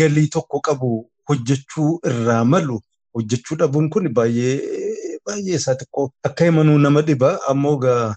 [0.00, 0.90] galii tokko qabu
[1.28, 2.78] hojjechuu irraa malu
[3.18, 4.56] hojjechuu dhabuun kun baay'ee
[5.26, 8.14] baay'ee isaa xiqqoo akka himanuu nama dhiba ammoo gaa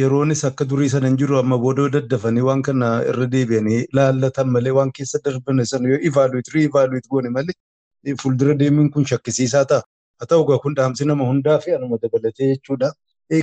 [0.00, 4.74] yeroonis akka durii sana hin jiru amma booda daddafanii waan kana irra deebi'anii laallatan malee
[4.78, 9.82] waan keessa darban sana yoo ivaaluweet riivaaluweet goone malee fuuldura deemuun kun shakkisiisaa ta'a.
[10.18, 12.88] Haa ta'u egaa kun dhaamsi nama hundaa fi anuma dabalatee jechuudha.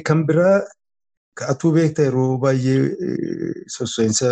[0.07, 0.55] Kan biraa
[1.39, 2.79] ka'atuu beekta yeroo baay'ee
[3.75, 4.29] sosseensa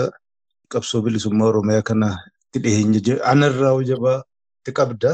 [0.75, 2.09] qabsoo bilisummaa Oromiyaa kana
[2.45, 4.17] itti dhiyeenya anarraa jabaa
[4.59, 5.11] itti qabda.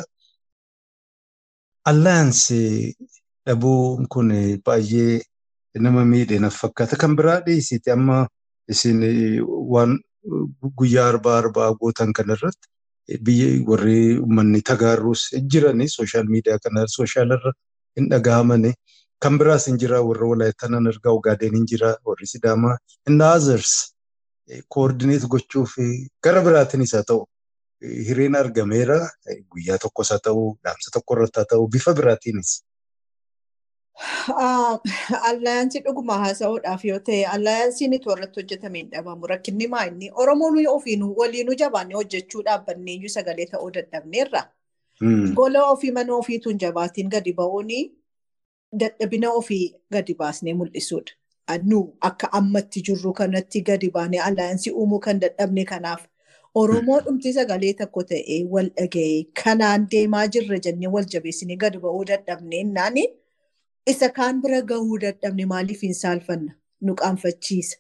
[1.86, 2.96] Allaayansii
[3.48, 4.30] dhabuun kun
[4.66, 5.22] baay'ee
[5.80, 6.96] nama miidhe fakkaata.
[6.98, 8.28] Kan biraa dhiisiti amma
[8.68, 9.00] isin
[9.72, 10.00] waan
[10.78, 12.68] guyyaa arbaa arbaa gootan kanarratti
[13.24, 15.22] biyya warri uummanni tagaarruus
[15.52, 17.32] jirani sooshaal miidiyaa kana sooshaal
[17.96, 18.74] hin dhagahamani.
[19.20, 22.78] Kan biraas hin jira warra walaayittaa nan argaa ogaadeen hin jira warri sidaamaa
[23.08, 23.72] inni others
[24.68, 25.74] koordineet gochuuf
[26.24, 27.26] gara biraatiinis haa ta'u
[28.08, 28.98] hireen argameera
[29.52, 32.50] guyyaa tokkos haa ta'u dhaamsa tokko irratti haa ta'u bifa biraatiinis.
[35.30, 40.60] Allaayansii dhuguma haasa'uudhaaf yoo ta'e allaayansiin itti warratti hojjetame hin dhabamu rakkinni maa inni Oromoon
[40.74, 44.44] ofiin waliinuu jabaannee hojjechuu dhaabbannee iyyuu sagalee ta'uu dadhabneerra.
[45.36, 47.80] Gola ofii mana ofiituun jabaatiin gadi ba'uuni
[48.84, 51.14] dadhabina ofii gadi baasnee mul'isuudha.
[51.66, 56.02] Nu akka ammatti jirru kanatti gadi baanee allaayansii uumuu kan dadhabne kanaaf
[56.56, 62.06] Oromoo dhumti sagalee tokko ta'ee wal dhaga'ee kanaan deemaa jirra jennee wal jabeessinee gadi ba'uu
[62.12, 63.06] dadhabne naani.
[63.92, 67.78] isa kaan bira gahuu dadhabne maaliif hin saalfanna nu qaanfachiisa.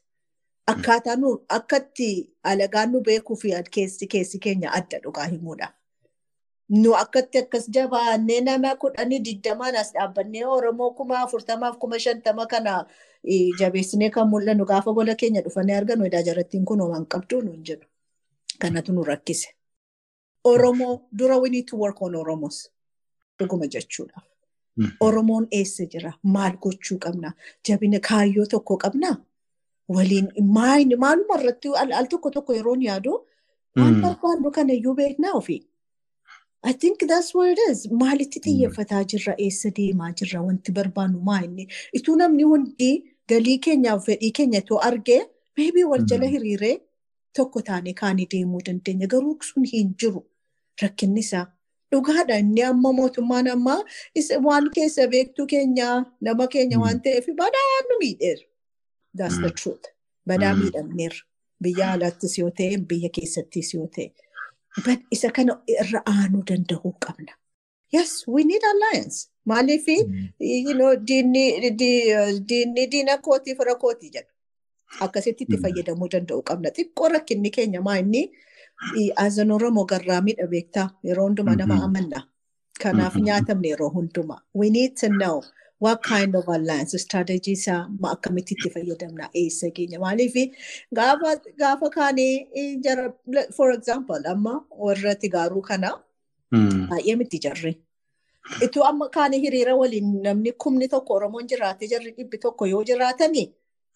[0.71, 2.07] Akkaataa nu akkatti
[2.51, 5.67] alagaan nu beekuu fi keessi keessi keenya adda dhugaa himuudha.
[6.69, 12.85] Nu akkatti akkas jabaannee nama kudhanii digdamaan as dhaabbannee Oromoo kuma afurtamaaf kuma shantama kana
[13.59, 17.63] jabeessinee kan mul'annu gaafa gola keenya dhufanii argannu edaa jarattiin kun waan qabdu nu hin
[17.71, 17.85] jedhu.
[18.59, 19.47] Kanatu nu rakkise.
[20.45, 22.67] Oromoo dura we need to work on Oromos.
[23.39, 24.21] Dhuguma jechuudha.
[25.01, 26.13] Oromoon eessa jira?
[26.23, 27.33] Maal gochuu qabna?
[27.67, 29.17] Jabina kaayyoo tokko qabna?
[29.89, 33.13] Waliin maaluma irratti al tokko tokko yeroo yaadu
[33.77, 35.61] waan barbaannu kana iyyuu beeknaa ofii.
[36.63, 37.87] I think that's what it is.
[37.91, 39.33] Maalitti xiyyeeffataa jirra?
[39.37, 40.41] Eessa deemaa jirra?
[40.41, 41.67] Wanti barbaannu maa inni?
[41.93, 42.89] Ituu namni hundi
[43.29, 45.21] galii keenyaaf fedhii keenya itoo argee
[45.55, 46.75] beebii wal jala hiriiree
[47.37, 49.07] tokko taanee kaanii deemuu dandeenya.
[49.07, 50.21] Garuu sun hin jiru.
[50.81, 51.45] Rakkinni isaa.
[51.91, 53.79] Dhugaadha inni amma mootummaan ammaa
[54.47, 55.87] waan keessa beektuu keenya
[56.21, 58.43] nama keenya waan ta'eef badaa nu miidheera.
[59.17, 59.85] That's the truth.
[60.27, 61.21] Badaa miidhamneerra.
[61.63, 64.11] Biyya alaattis yoo ta'e biyya keessattis yoo ta'e.
[65.11, 67.33] Isa kana irra aanuu danda'uu qabna.
[67.91, 69.17] Yes, we need alliance.
[69.45, 69.85] Maaliif
[72.47, 74.29] diinni diina kootii fira kootii jedha.
[75.05, 76.69] Akkasitti itti fayyadamuu danda'uu qabna.
[76.77, 78.23] Xiqqoo rakkinni keenya maa inni
[79.25, 82.19] Azan Oromoo garraa miidha beektaa yeroo hundumaa nama amanna.
[82.83, 84.39] Kanaaf nyaatamne yeroo hundumaa.
[84.53, 85.43] We need to know
[85.79, 87.81] what kind of alliance strategy isaa
[88.13, 90.33] akkamitti itti fayyadamna eessa keenya maaliif
[91.59, 93.13] gaafa kaanii jara
[93.57, 95.91] for example amma warra tigaaruu kana
[96.89, 97.73] baay'ee miti jarri.
[98.65, 103.43] Ituu amma kaanii hiriira waliin namni kumni tokko Oromoon jiraate jarri dhibbi tokko yoo jiraatani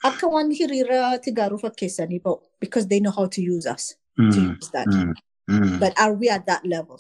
[0.10, 3.96] akka waan hiriira tigaaruu fakkeessanii ba'u because they know how to use us.
[4.18, 4.88] to use that.
[4.88, 5.14] Mm,
[5.50, 5.80] mm.
[5.80, 7.00] But are we at that level?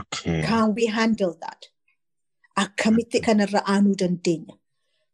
[0.00, 0.42] Okay.
[0.42, 1.70] Can we handle that?
[2.56, 4.54] Akkamitti kanarra aanuu dandeenya?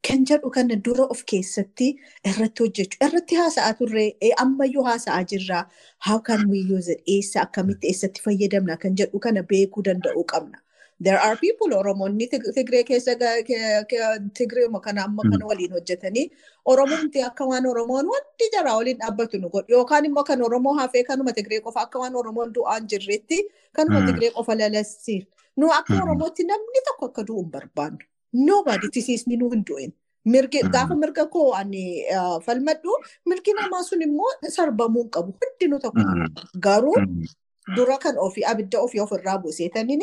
[0.09, 1.87] kan jedhu kana dura of keessatti
[2.31, 4.05] irratti hojjechuu irratti haasa'aa turre
[4.45, 5.59] ammayyuu haasa'aa jirra
[6.07, 10.59] how can we use it eessa akkamitti eessatti fayyadamna kan jedhu kana beekuu danda'uu qabna.
[11.03, 13.15] There are people Oromoonni Tigree keessa
[14.35, 16.31] Tigree kana amma kana waliin hojjetanii
[16.67, 21.03] Oromoomti akka waan Oromoon wanti jaraa waliin dhaabbatu nu godhu yookaan immoo kan Oromoo hafee
[21.05, 23.39] kanuma Tigree qofa akka waan Oromoon du'aan jirretti
[23.73, 25.25] kanuma Tigree qofa lalassiif.
[25.57, 28.05] Nu akka Oromootti namni tokko akka du'u hin barbaannu.
[28.33, 29.93] Nobody tisiisni nu hin.
[30.25, 32.05] Mirgi gaafa mirga koo ani
[32.47, 32.93] falmadhu
[33.27, 36.01] mirgi namaa sun immoo sarbamuu hin qabu hundinuu tokko.
[36.61, 36.95] Garuu
[37.77, 40.03] dura kan ofii abidda ofii ofirraa buuseetaniin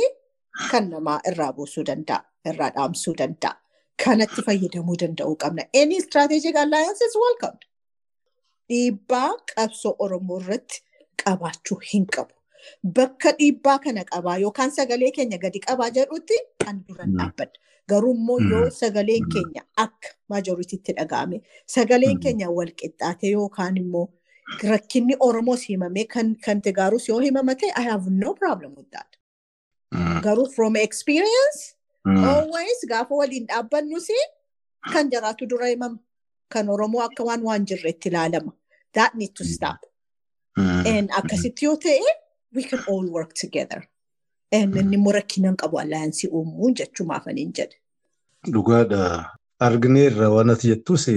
[0.72, 3.54] kan namaa irraa buusuu danda'a, irraa dhaamsuu danda'a.
[4.04, 5.64] Kanatti fayyadamuu danda'uu qabna.
[5.82, 7.58] Any strategic alliance is welcome.
[8.70, 10.78] Dhiibbaa qabsoo Oromoo irratti
[11.24, 12.34] qabaachuu hin qabu.
[12.98, 17.58] Bakka dhiibbaa kana qabaa yookaan sagalee keenya gadi qabaa jedhutti kan duran dhaabbadha.
[17.90, 21.38] Garuu immoo yoo sagaleen keenya akka maajoritiitti dhaga'ame
[21.76, 24.06] sagaleen keenya wal qixxaate yookaan immoo
[24.72, 29.08] rakkinni Oromoos himame kan Tigraayus yoo himamate I have no problem with that.
[29.94, 31.76] Garuu from experience
[32.06, 34.08] always gaafa waliin dhaabbannus
[34.94, 36.00] kan jiraatu dura himama.
[36.50, 38.52] Kan Oromoo akka waan waan jirretti ilaalama.
[38.94, 39.78] That need to stop.
[40.58, 42.00] And akkasitti yoo ta'e
[42.54, 43.84] we can all work together.
[44.52, 47.76] Inni immoo rakkina hin qabu allaayansii uumuu jechuumaaf aniin jedhe.
[48.54, 49.26] Dhugaadha.
[49.60, 51.08] Argineerra waan ati jettus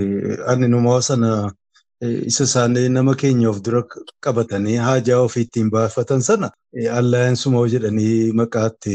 [0.47, 1.53] ani numaa sana
[2.01, 3.83] isa isaanii nama keenya of dura
[4.21, 6.51] qabatanii haajaa ofii ittiin baafatan sana
[6.99, 8.95] allaayansuma jedhanii maqaatti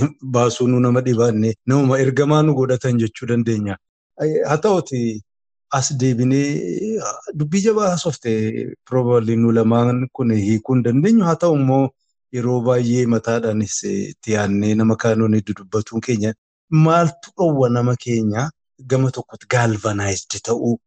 [0.36, 3.76] baasuu nu nama dhibaanne namuma ergamaa nu godhatan jechuu dandeenya.
[4.48, 5.22] Haa ta'uti
[5.78, 6.98] as deebinee
[7.34, 8.34] dubbii jabaa haasofte
[8.84, 11.24] probably nu lamaan kun hiikuu hin dandeenyu.
[11.24, 11.88] Haa ta'u immoo
[12.32, 16.34] yeroo baay'ee mataadhaanis itti yaadnee nama kaanoon dubbatuun keenya
[16.70, 18.50] maaltu dhowwa nama keenya?
[18.90, 20.78] Gama tokkotti galvanaayizdi ta'uu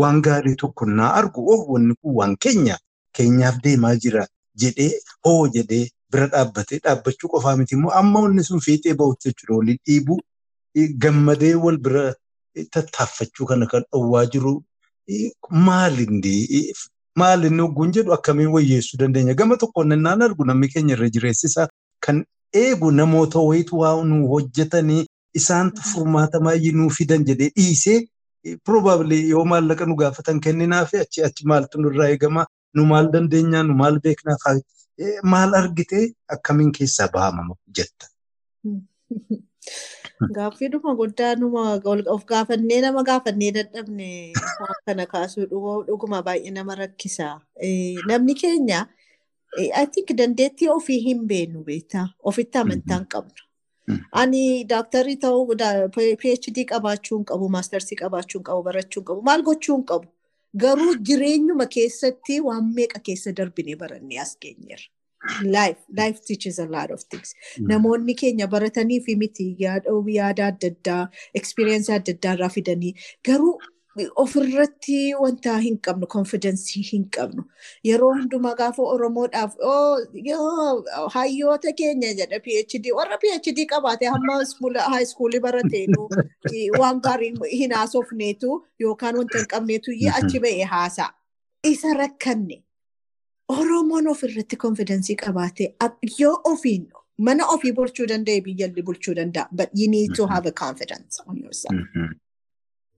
[0.00, 2.78] waan gaarii tokko naa argu oh wanni kun waan keenya
[3.18, 4.26] keenyaaf deemaa jira
[4.62, 4.92] jedhee
[5.24, 9.56] hoo jedhee bira dhaabbatee dhaabbachuu qofaa miti immoo amma wanni sun fiixee ba'utti jechuudha.
[9.58, 10.20] Waliin dhiibuu
[11.04, 12.14] gammadee wal bira
[12.70, 14.54] tattaaffachuu kana kan dhowwaa jiru.
[15.50, 16.72] Maalindi
[17.16, 18.12] maalinni ogguun jedhu?
[18.12, 19.34] Akkamiin wayyeessuu dandeenya?
[19.34, 21.68] Gama tokkoon naan argu namni keenya irra jireessisaa
[22.00, 27.98] kan eegu namoota wayitu waa nu hojjetanii isaantu furmaata baay'ee nuu fidan jedhee dhiisee
[28.64, 32.46] probably yoo maallaqa nu gaafatan kenninaa fi achi achi maaltu nurraa eegama?
[32.74, 34.54] Nu maal dandeenyaa nu maal beeknaa
[35.34, 38.06] maal argitee akkamiin keessaa bahamama jetta.
[40.36, 41.80] Gaaffiidhuma guddaa numa
[42.14, 44.32] of gaafannee nama gaafannee dadhabne
[44.86, 47.40] kana kaasuu dhuguma baay'ee nama rakkisa.
[48.08, 48.86] Namni keenya
[49.56, 52.08] I think dandeettii ofii hin beeknu beektaa?
[52.22, 53.47] Ofitti amantaa hin qabnu.
[54.22, 55.56] Ani daaktarii ta'uu
[56.22, 60.08] PhD qabaachuu hin qabu, maastarsii qabaachuu hin qabu, barachuu hin qabu, maal gochuu hin qabu.
[60.64, 64.88] Garuu jireenyuma keessatti waan meeqa keessa darbinee barannee as geenyeerra.
[65.42, 67.34] Life, life teaches a lot of things.
[67.72, 69.90] Namoonni keenya baratanii fi miti yaada
[70.48, 71.00] adda addaa,
[71.40, 72.92] experience adda addaa irraa fidanii
[73.28, 73.54] garuu
[74.22, 77.44] ofirratti wanta hin qabnu, confidence hin qabnu.
[77.88, 79.56] Yeroo hundumaa gaafa Oromoodhaaf
[81.14, 84.38] hayyoota keenya jedha PhD warra PhD qabaate hamma
[84.94, 86.08] high schoolii barateenu
[86.78, 91.12] waan gaarii hin haasofneetu yookaan wanta hin qabneetu achi ba'e haasa'a.
[91.64, 92.62] Isa rakkanne.
[93.48, 95.74] Oromoon ofirratti konfidensii qabaate
[96.18, 96.88] yoo ofiin
[97.28, 99.48] mana ofii bulchuu danda'e biyyalli bulchuu danda'a.
[99.52, 101.74] But you need to have a confidence on yourself.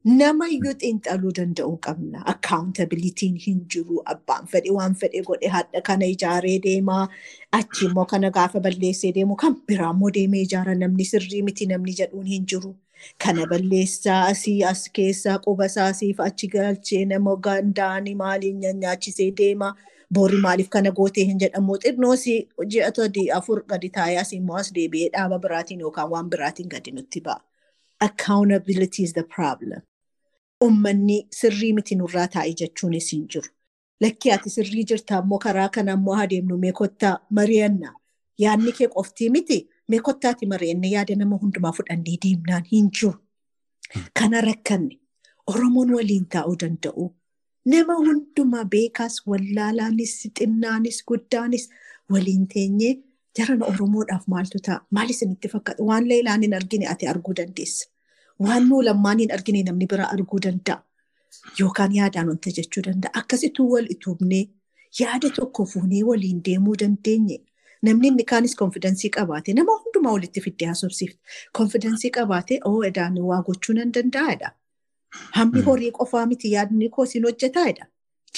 [0.04, 2.22] Nama iyyuu xiinxaluu danda'uu qabna.
[2.32, 4.02] Accountabilitiin hin jiru.
[4.12, 7.08] Abbaan fedhe waan fedhe godhe hadha kana ijaaree deemaa.
[7.58, 11.92] Achi immoo kana gaafa balleessee deemu kan biraa immoo deemee ijaara namni sirrii miti namni
[11.98, 12.72] jedhuun hin jiru.
[13.24, 19.70] Kana balleessaa asii as keessaa quba isaasiif achi galchee nama gandaanii maaliin nyaachisee deema.
[20.14, 22.24] Boori maaliif kana gootee hin jedhamu xirnoos
[22.72, 26.90] ji'a todii afur gadi taa'ee asii immoo as deebi'ee dhaaba biraatiin yookaan waan biraatiin gadi
[26.96, 27.40] nutti ba'a.
[28.08, 29.82] Accountability is the problem.
[30.64, 33.48] Uummanni sirrii miti nurraa taa'e jechuunis hin jiru.
[34.04, 37.92] Lakkii ati sirrii jirtaa immoo karaa kana immoo adeemnu mee kottaa mari'annaa.
[38.44, 39.58] Yaadni kee qoftii miti
[39.88, 43.12] mee kottaati mari'anne yaada nama hundumaa fudhannee deemnaan hin jiru.
[44.20, 44.98] Kana rakkanne
[45.52, 47.06] Oromoon waliin taa'uu danda'u.
[47.74, 51.64] Nama hundumaa beekaas wallaalaanis xinnaanis guddaanis
[52.12, 52.92] waliin teenyee
[53.38, 54.80] jarana Oromoodhaaf maaltu ta'a?
[54.90, 55.82] Maal isinitti fakkaata?
[55.92, 57.88] Waan leelaan hin argine ati arguu dandeessa.
[58.40, 60.78] Waan nuu lammaan hin argine namni bira arguu danda'a.
[61.60, 63.12] Yookaan yaadaan wanta jechuu danda'a.
[63.20, 64.42] Akkasittuu wal ituubnee
[65.00, 67.38] yaada tokko fuunee waliin deemuu dandeenye.
[67.88, 71.18] Namni inni kaanis konfidensii qabaate nama hundumaa walitti fiddee haasofsiifte.
[71.58, 74.50] Konfidensii qabaate oo edaan waa gochuu nan danda'aadha.
[75.36, 75.64] Hammi Mm.
[75.66, 77.86] horii qofaa miti yaadni koo isin hojjetaadha.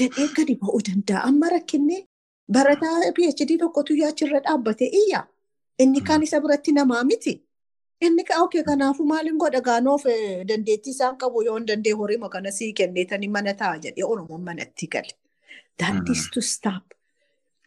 [0.01, 1.23] Jedhee gadi ba'uu danda'a.
[1.29, 1.99] Amma rakkinni
[2.53, 5.27] barataa PhD tokkotu yaachirra dhaabbate iyya.
[5.79, 7.35] Inni kaan isa biratti namaa miti.
[8.07, 12.51] Inni okay kanaafuu maaliin godha gaanoof eh, dandeettii isaan qabu yoo hin dandee horii makana
[12.59, 15.13] sii kenneetanii mana ta'a jedhee Oromoon manatti gale.
[15.79, 16.13] That Mm.
[16.13, 16.85] is to stop.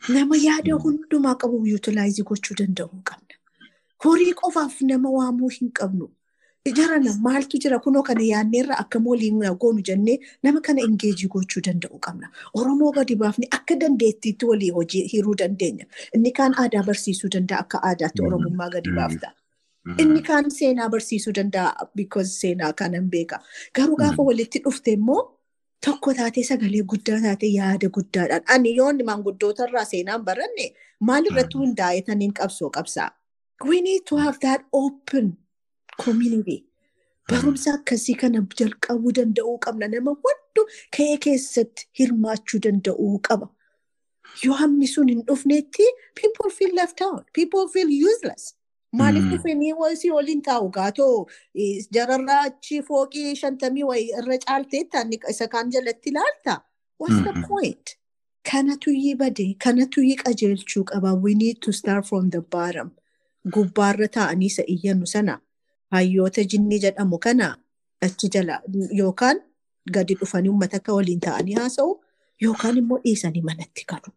[0.09, 0.81] Nama yaada Mm.
[0.83, 3.35] hundumaa qabu utilize gochuu danda'uu qabna.
[4.05, 6.09] Horii qofaaf nama waamuu hin qabnu.
[6.77, 11.99] Jarana maaltu jira kunoo kana yaadneerra akka waliin goonu jennee nama kana engeejii gochuu danda'uu
[12.09, 12.29] qabna.
[12.53, 15.85] Oromoo gadi baafne akka dandeettiitti walii hojii hiruu dandeenya.
[16.15, 18.27] Inni kaan aadaa barsiisuu danda'a akka aadaatti Mm.
[18.27, 19.31] Oromummaa gadi baafta.
[20.01, 23.39] Inni kaan seenaa barsiisuu danda'a because seenaa kanan beeka.
[23.75, 24.27] Garuu gaafa Mm.
[24.29, 25.21] walitti dhufte immoo
[25.85, 28.43] tokko taatee sagalee guddaa taatee yaada guddaadhaan.
[28.47, 30.65] Ani yoonni maanguddoota irraa seenaan baranne
[31.09, 33.09] maalirratti hundaa'etaniin qabsoo qabsaa.
[33.69, 35.37] We need to have that open
[36.05, 36.57] community.
[37.31, 39.87] Barumsa akkasii kana jalqabuu danda'uu qabna.
[39.87, 40.65] Nama hunduu
[40.97, 43.47] ka'ee keessatti hirmaachuu danda'uu qaba.
[44.43, 45.85] Yoo hammi sun hin dhufnetti
[46.21, 47.25] people feel left out.
[47.33, 48.54] People feel useless.
[48.99, 51.25] Maaliif dhufanii si waliin taa'u gaatoo
[51.97, 56.61] jararraa achi fooqii shantamii wayii irra caalteetta isa kaan jalatti ilaalta.
[56.99, 57.97] What's the point?
[58.51, 61.13] Kanatu yii bade, kanatu yii qajeelchuu qaba.
[61.23, 62.91] We need to start from the bottom.
[63.53, 65.39] Gubbaarra taa'anii isa iyyannu sana
[65.91, 67.57] hayyoota jinnii jedhamu kana
[68.01, 68.61] achi jala
[68.99, 69.41] yookaan
[69.91, 71.91] gadi dhufanii uummata akka waliin taa'anii haasa'u
[72.45, 74.11] yookaan immoo dhiisanii manatti galu.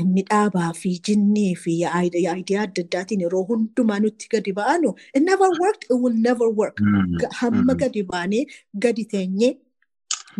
[0.00, 2.34] Inni dhaabaa fi jinnii fi yaa'idiyaa
[2.64, 6.80] adda addaatiin yeroo hundumaa nutti gadi ba'anu it never worked, it will never work.
[6.80, 7.14] Mm.
[7.20, 7.78] Ga- Hamma Mm.
[7.82, 8.42] gadi baanee
[8.84, 9.52] gadi teenyee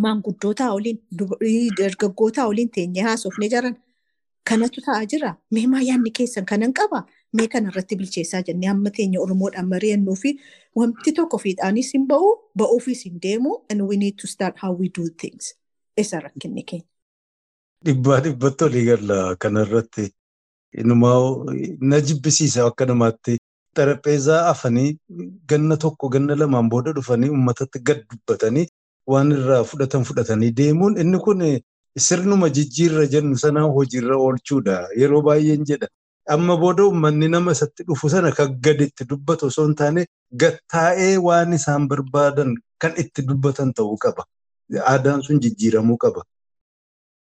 [0.05, 0.99] maanguddootaa waliin
[1.79, 3.77] dargaggootaa waliin teenyee haasofne jiran
[4.51, 5.31] kanatu ta'aa jira.
[5.51, 7.01] Mee yaadni keessan kanan qaba?
[7.33, 10.31] Mee kanarratti bilcheessaa jennee hamma teenya Oromoodhaan mari'annuu fi
[10.81, 12.29] wanti tokko fiixaanis hin ba'u,
[12.59, 15.55] ba'uufis hin deemu and we need to start how we do things.
[15.97, 16.87] Isa rakkinni keenya.
[17.85, 20.05] Dhibbaa dhibbatti olii galla kanarratti
[20.83, 21.19] inumaa
[21.91, 23.37] na jibbisiisa akka namaatti
[23.77, 24.89] xarapheezaa afanii
[25.53, 28.67] ganna tokko ganna lamaan booda dhufanii uummatatti gad dubbatanii
[29.15, 31.43] waan irraa fudhatan fudhatanii deemuun inni kun
[32.07, 35.89] sirnuma jijjiirra jennu sanaa hojiirra oolchuudha yeroo baay'een jedha.
[36.35, 40.07] Amma booda uummanni nama isatti dhufu sana kan gad itti dubbatu osoo hin taane
[40.43, 44.25] gattaa'ee waan isaan barbaadan kan itti dubbatan ta'uu qaba.
[44.93, 46.25] Aadaan sun jijjiiramuu qaba.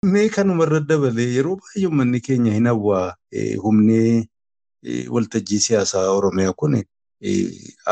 [0.04, 3.14] Mee kanuma irra dabalee yeroo baay'ee uummanni keenya hin hawwaa
[3.66, 3.98] humni
[4.84, 6.78] eh, waltajjii siyaasaa Oromiyaa kun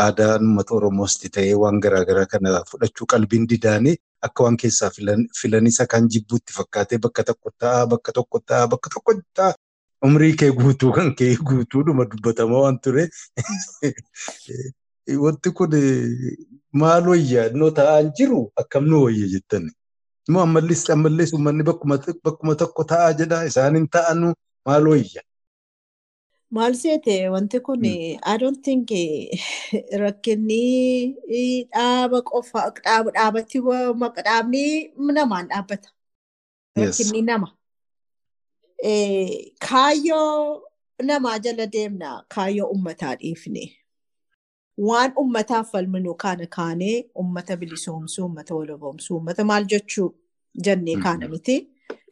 [0.04, 3.96] aadaan uummata Oromoos ta'ee waan garaagaraa kana fudhachuu qalbiin didaanii
[4.30, 8.96] akka waan keessaa filan, isa kan jibbuutti fakkaatee bakka tokko ta'a bakka tokko ta'a bakka
[8.98, 9.54] tokko ta'a
[10.10, 13.10] umrii kee guutuu kan kee guutuudhuma dubbatamaa waan ture.
[15.26, 15.82] Wanti kun
[16.84, 19.72] maal wayya innoo ta'aa jiru akkam nu wayya jettani.
[20.30, 24.28] Immoo ammallis ammallees uummanni bakkuma tokko taa'aa jedha isaan hin ta'anu
[24.66, 25.22] maal wayya.
[26.58, 29.34] Maal seete wanti kun I don't think eh,
[30.04, 30.62] rakkinni
[31.74, 33.58] dhaaba qofa dhaaba dhaabatti
[34.28, 34.64] dhaabni
[35.18, 35.90] namaan dhaabbata.
[36.78, 37.48] Rakkinni nama.
[38.84, 40.62] Eh, Kaayyoo
[41.04, 43.64] namaa jala deemna kaayyoo uummataa dhiifne.
[44.88, 50.10] Waan uummataaf falminu kana kaanee uummata bilisoomsuu, uummata walaboomsuu, uummata maal jechuu
[50.66, 51.58] jennee kaana miti.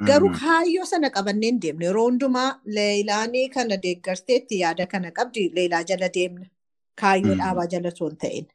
[0.07, 5.84] Garuu kaayyoo sana qabannee hin deemne yeroo hundumaa leelaanii kana deeggarteetti yaada kana qabdi leelaa
[5.91, 6.45] jala deemna.
[7.01, 7.39] Kaayyoo Mm.
[7.43, 8.47] dhaabaa jala osoo hin ta'in.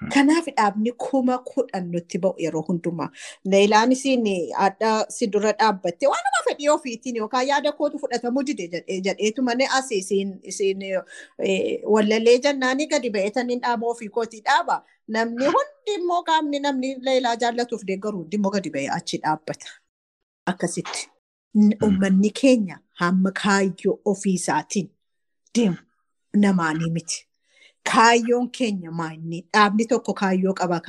[0.00, 0.08] Mm.
[0.14, 3.08] Kanaaf dhaabni kuma kudhan nutti ba'u yeroo hundumaa.
[3.52, 4.26] Leelaan isiin
[4.66, 9.42] adda si dura dhaabbatte waan nama fedhii ofiitiin yookaan yaada kootu fudhatamuu dide jedhee jedheetu
[9.42, 10.34] malee as isiin
[11.94, 14.82] wallalee jennaanii gadi ba'eetaniin dhaaba ofii kootii dhaaba.
[15.08, 19.66] Namni hundi immoo qaamni namni leelaa jaallatuuf deeggaru hundi immoo gadi ba'ee achi dhaabbata.
[20.46, 21.08] Akkasitti.
[21.84, 24.90] Uummanni keenya hamma kaayyoo ofiisaatiin
[25.54, 25.76] deemu
[26.44, 27.25] namaanii miti.
[27.92, 30.80] Kaayyoon keenya maanni dhaabni tokko kaayyoo qaba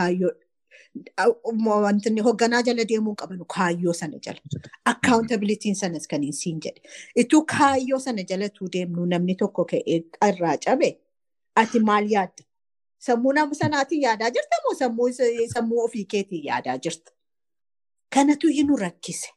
[1.86, 4.40] wanti hoogganaa jala deemuu qabanu kaayyoo sana jala.
[4.92, 6.34] Accountabilitiin sanas kan hin
[6.66, 6.82] jedhe.
[7.16, 10.90] Ituu kaayyoo sana jalatuu deemnu namni tokko ka'ee irraa cabe
[11.56, 12.44] ati maal yaadda?
[13.06, 14.74] Sammuu nama sanaatiin yaadaa jirta moo
[15.54, 17.12] sammuu ofii keetiin yaadaa jirta?
[18.14, 19.30] Kanatu nu rakkise.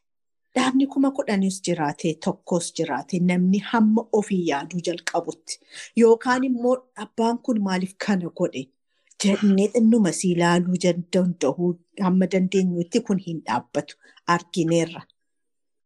[0.55, 3.19] Dhaabni kuma kudhanis jiraate tokkos jiraate.
[3.29, 5.59] Namni hamma ofii yaaduu jalqabutti.
[6.01, 6.75] Yookaan immoo
[7.05, 8.63] abbaan kun maaliif kana godhe?
[9.23, 11.69] Jennee xinnuma si ilaaluu danda'uu
[12.01, 13.95] hamma dandeenyutti kun hin dhaabbatu.
[14.27, 15.01] Argineerra.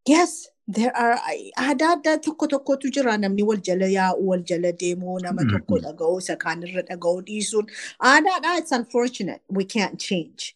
[0.10, 0.34] Yes,
[0.68, 1.20] there are
[1.58, 3.18] aadaa addaa tokko tokkotu jira.
[3.18, 5.52] Namni wal jala yaa'u wal jala deemuu nama Mhm.
[5.54, 7.70] tokko dhaga'uu isa kaanirra dhaga'uu dhiisuun.
[8.12, 9.42] Aadaadhaa it's unfortunate.
[9.50, 10.56] We can't change.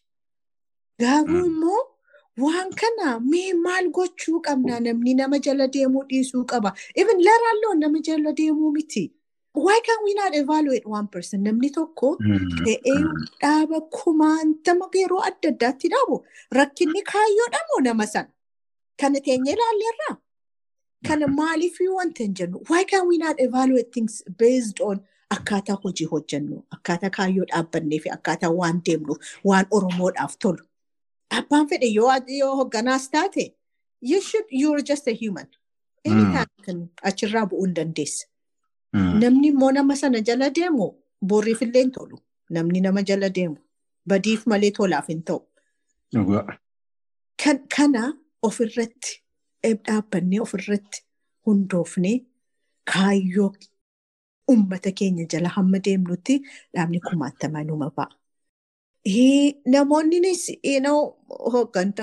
[0.98, 1.80] Garuu immoo
[2.42, 6.72] waan kana mee maal gochuu qabna namni nama jala deemuu dhiisuu qaba.
[6.94, 9.04] Even laraalloon nama jala deemuu miti.
[9.54, 11.42] Why can't we not evaluate one person?
[11.44, 12.16] Namni tokko
[12.64, 12.98] ta'ee
[13.42, 16.16] dhaaba kumaantama yeroo adda addaatti dhaabu
[16.58, 18.28] rakkinni kaayyoodha moo nama sana?
[19.00, 20.16] Kana teenyee ilaalleerraa?
[21.08, 22.62] Kana maaliif wanta hin jennu?
[22.70, 28.10] Why can't we not evaluate things based on akkaataa hojii hojjennu, akkaataa kaayyoo dhaabbannee fi
[28.10, 30.64] akkaataa waan deemnu, waan Oromoodhaaf tolu.
[31.38, 33.54] Abbaan fedhe yoo hogganaas taate,
[34.00, 35.46] you should, you're just a human.
[36.04, 38.26] Anytime kan achirraa bu'uu hin dandeessa.
[38.94, 40.86] Namni immoo nama sana jala deemu
[41.32, 42.18] borriif illee hin tolu.
[42.50, 43.56] Namni nama jala deemu
[44.08, 45.40] badiif malee tolaaf hin ta'u.
[47.44, 48.02] Kan, kana
[48.42, 49.12] ofirratti
[49.64, 51.02] dhaabbannee ofirratti
[51.46, 52.16] hundoofnee
[52.92, 53.52] kaayyoo
[54.54, 56.40] ummata keenya jala hamma deemnutti
[56.74, 58.14] dhaabni kumaatamaa numa ba'a.
[59.66, 60.50] Namoonnis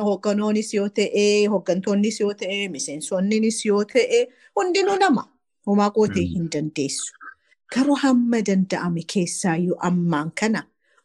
[0.07, 5.23] hogganoonis yoo ta'e, hoggantoonnis yoo ta'e, miseensonnis yoo ta'e, hundinuu nama.
[5.67, 7.13] Homaa gootee hin dandeessu.
[7.75, 10.63] Garuu hamma danda'ame keessaayyuu ammaan kana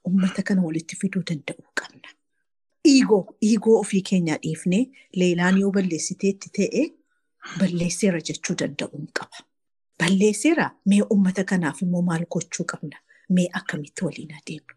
[0.08, 2.08] ummata kana walitti fiduu danda'uu qabna.
[2.88, 4.84] Iigoo, iigoo ofii keenyaa dhiifnee
[5.16, 6.84] leelaan yoo balleessiteetti ta'e
[7.58, 9.42] balleesseera jechuu danda'uun qaba.
[9.98, 12.96] Balleesseera mee ummata kanaaf immoo maal gochuu qabna?
[13.30, 14.74] Mee akkamitti waliin adeemnu?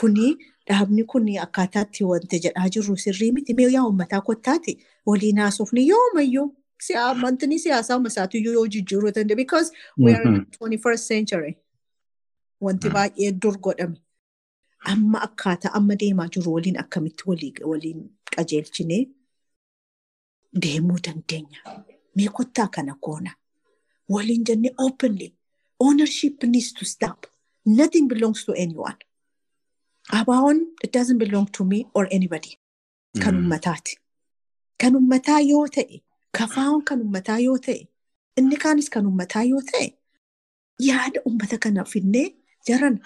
[0.00, 0.36] Kuni
[0.68, 3.54] dhaabni kuni akkaataatti wanta jedhaa jirru sirrii miti.
[3.54, 6.54] Mee yaa uummataa kottaati waliin haasofni yoomayyuu
[7.20, 11.56] Mantini siyaasaa masaatiyyuu yoo jijjiiruu danda'e because we are in the 21st century.
[12.60, 13.96] Wanti baay'ee dur godhame.
[14.92, 17.24] Amma akkaataa amma deemaa jiru waliin akkamitti
[17.64, 18.04] waliin
[18.36, 19.00] qajeelchinee
[20.62, 21.58] deemuu dandeenya.
[22.16, 23.34] Mee kottaa kana goona.
[24.08, 25.34] Waliin jennee openly
[25.80, 27.26] ownership needs to stop.
[27.66, 28.96] Nothing belongs to anyone.
[30.12, 32.58] Abaawoon it doesn't belong to me or anybody.
[33.20, 33.96] Kan ummataati.
[34.78, 36.02] Kan ummataa yoo ta'e
[36.32, 37.88] Kafaawwan kan uummataa yoo ta'e,
[38.36, 39.86] inni kaanis kan uummataa yoo ta'e,
[40.78, 42.34] yaada uummata kana finnee
[42.68, 43.00] jaran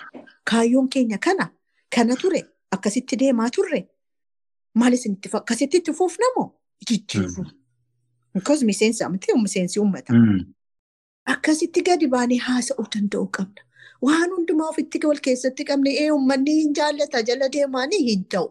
[0.50, 1.46] kaayyoon keenya kana
[1.94, 2.40] kana ture
[2.74, 3.80] akkasitti deemaa turre
[4.74, 6.48] maal isinitti akkasitti itti fuufnamoo
[6.88, 7.44] jijjiirru.
[8.34, 10.12] Because miseensa miti miseensi uummata.
[11.26, 13.62] Akkasitti gadi baanee haasa'uu danda'uu qabna.
[14.06, 18.48] Waan hundumaa ofitti wal keessatti qabne ee uummanni hin jaallata jala deemaanii hin ta'u.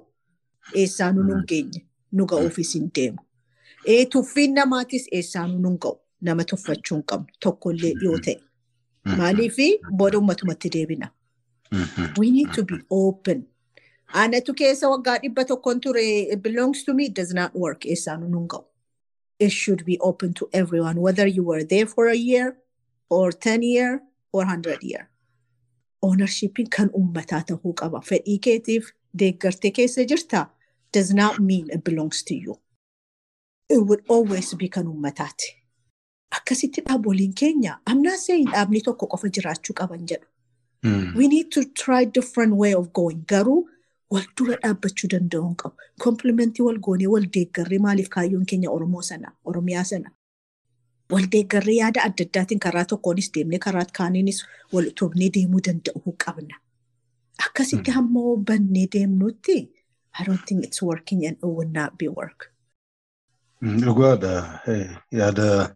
[0.83, 1.81] Eessaa nu nun geenye
[2.19, 3.19] nu ga'uufis hin deemu.
[3.95, 5.97] Ee tuffiin namaatis eessaanuu nun ga'u
[6.29, 8.37] nama tuffachuu hin qabnu tokkollee yoo ta'e.
[9.21, 9.67] Maaliifi
[10.03, 11.07] booda uummatumatti deebina.
[12.19, 13.43] We need to be open.
[14.23, 18.63] Anatu keessa waggaa dhibba tokkoon ture belongs to me does not work eessaanuu nun ga'u.
[19.39, 22.49] It should be open to everyone whether you were there for a year
[23.09, 24.01] or ten year
[24.33, 25.07] or hundred year.
[26.07, 28.01] Ownershipiin kan uummataa ta'uu qaba.
[28.09, 28.89] Fedhii keetiif
[29.19, 30.45] deeggartee keessa jirtaa
[30.93, 32.55] does not mean it belongs to you.
[33.69, 35.47] it would always be kan uummataati.
[36.37, 40.27] Akkasitti dhaaboliin keenya amnaa seeyin dhaabni tokko qofa jiraachuu qaban jedhu.
[41.17, 43.21] We need to try different way of going.
[43.31, 43.59] Garuu
[44.11, 45.75] wal dura dhaabbachuu danda'uun qabu.
[46.05, 50.11] Komplimentii wal goonee wal deeggarree maaliif kaayyoon keenya Oromoo sana, Oromiyaa sana.
[51.11, 54.39] Wal deeggarree yaada adda addaatiin karaa tokkoonis deemnee karaa kaaniinis
[54.73, 56.55] wal utubnee deemuu danda'uu qabna.
[57.45, 59.57] Akkasitti hamma hubannee deemnutti
[60.19, 62.51] I don't think it's working and it would not be work.
[63.63, 64.33] Dhugaadha.
[65.19, 65.75] Yaada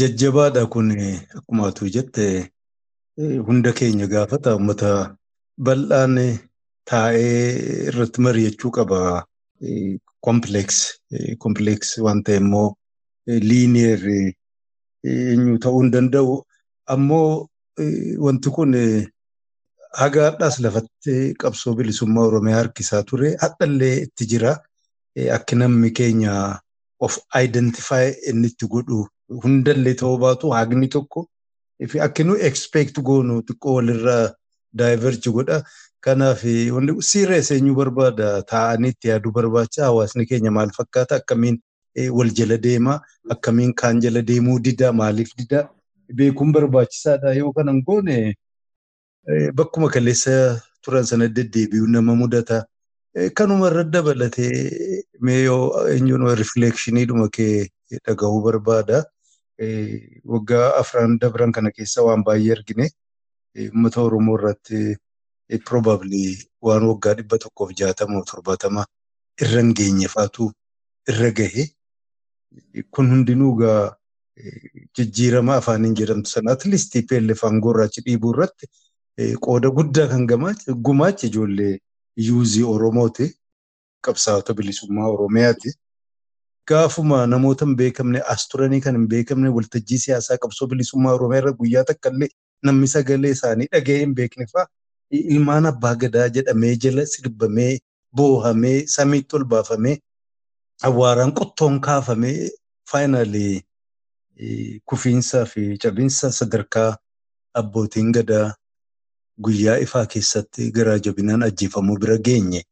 [0.00, 0.90] jajjabaadha kun
[1.38, 2.50] akkuma atu jette
[3.46, 4.90] hunda keenya gaafata uummata
[5.68, 6.16] bal'aan
[6.90, 9.00] taa'ee irratti mari'achuu qaba.
[10.26, 10.78] Kompleeks
[11.38, 12.68] kompleeks waan ta'e immoo
[13.50, 14.02] liiniyeer
[15.04, 16.34] eenyu ta'uu hin danda'u.
[16.94, 17.48] Ammoo
[18.26, 18.74] wanti kun
[20.00, 23.36] hagaadhaas lafatti qabsoo bilisummaa Oromiyaa harkisaa ture.
[23.44, 24.56] Hadhallee itti jira.
[25.36, 26.58] Akki namni keenya
[27.00, 29.04] of identify inni itti godhu
[29.44, 31.26] hundallee ta'uu baatu haqni tokko
[32.06, 34.32] akki nu expect goonu xiqqoo walirraa
[34.78, 35.62] daayiverji godha.
[36.04, 36.42] Kanaaf
[37.10, 41.60] sirees eenyu barbaada taa'anii itti yaaduu barbaacha hawaasni keenya maal fakkaata akkamiin
[42.18, 45.68] wal jala deema akkamiin kaan jala deemuu dida maaliif dida
[46.20, 48.34] beekuun barbaachisaadha yoo kanan goone
[49.54, 52.64] bakkuma kaleessa turan sana deddeebi'uu nama mudata.
[53.34, 57.68] Kanuma irra dabalatee mee yoo eenyuun rifleekshiniidhuma kee
[58.06, 59.04] dhagahuu barbaada.
[60.32, 62.90] Waggaa afran dabran kana keessa waan baay'ee argine
[63.64, 64.96] uummata Oromoo irratti
[65.70, 66.24] probably
[66.60, 68.84] waan waggaa dhibba tokkoof jaatama torbaatama
[69.46, 70.50] irra hin geenyefaatu
[71.14, 71.64] irra gahe.
[72.90, 73.96] Kun hundinuu egaa
[74.98, 78.66] jijjiirama afaaniin jedhamtu sana at least PLF aangoo irraachi dhiibuu irratti
[79.46, 80.26] qooda guddaa kan
[80.88, 81.72] gumaache ijoollee
[82.28, 83.26] yuuzii Oromooti.
[84.06, 85.70] qabsaa'ota bilisummaa Oromiyaati.
[86.70, 91.52] Gaafuma namoota hin beekamne as turanii kan hin beekamne waltajjii siyaasaa qabsoo bilisummaa Oromiyaa irra
[91.60, 92.28] guyyaa takka illee
[92.68, 94.66] namni sagalee isaanii dhaga'ee hin beekne fa'a
[95.36, 97.70] ilmaan abbaa gadaa jedhamee jala sirbamee
[98.20, 99.96] boohamee samiitti ol baafamee
[100.86, 102.50] awwaaraan qottoon kaafamee
[102.90, 103.62] faayinaalii
[104.84, 106.96] kufiinsaa fi cabinsa sadarkaa
[107.60, 108.54] abbootiin gadaa
[109.44, 112.62] guyyaa ifaa keessatti garaa jabinaan ajjeefamuu bira geenye.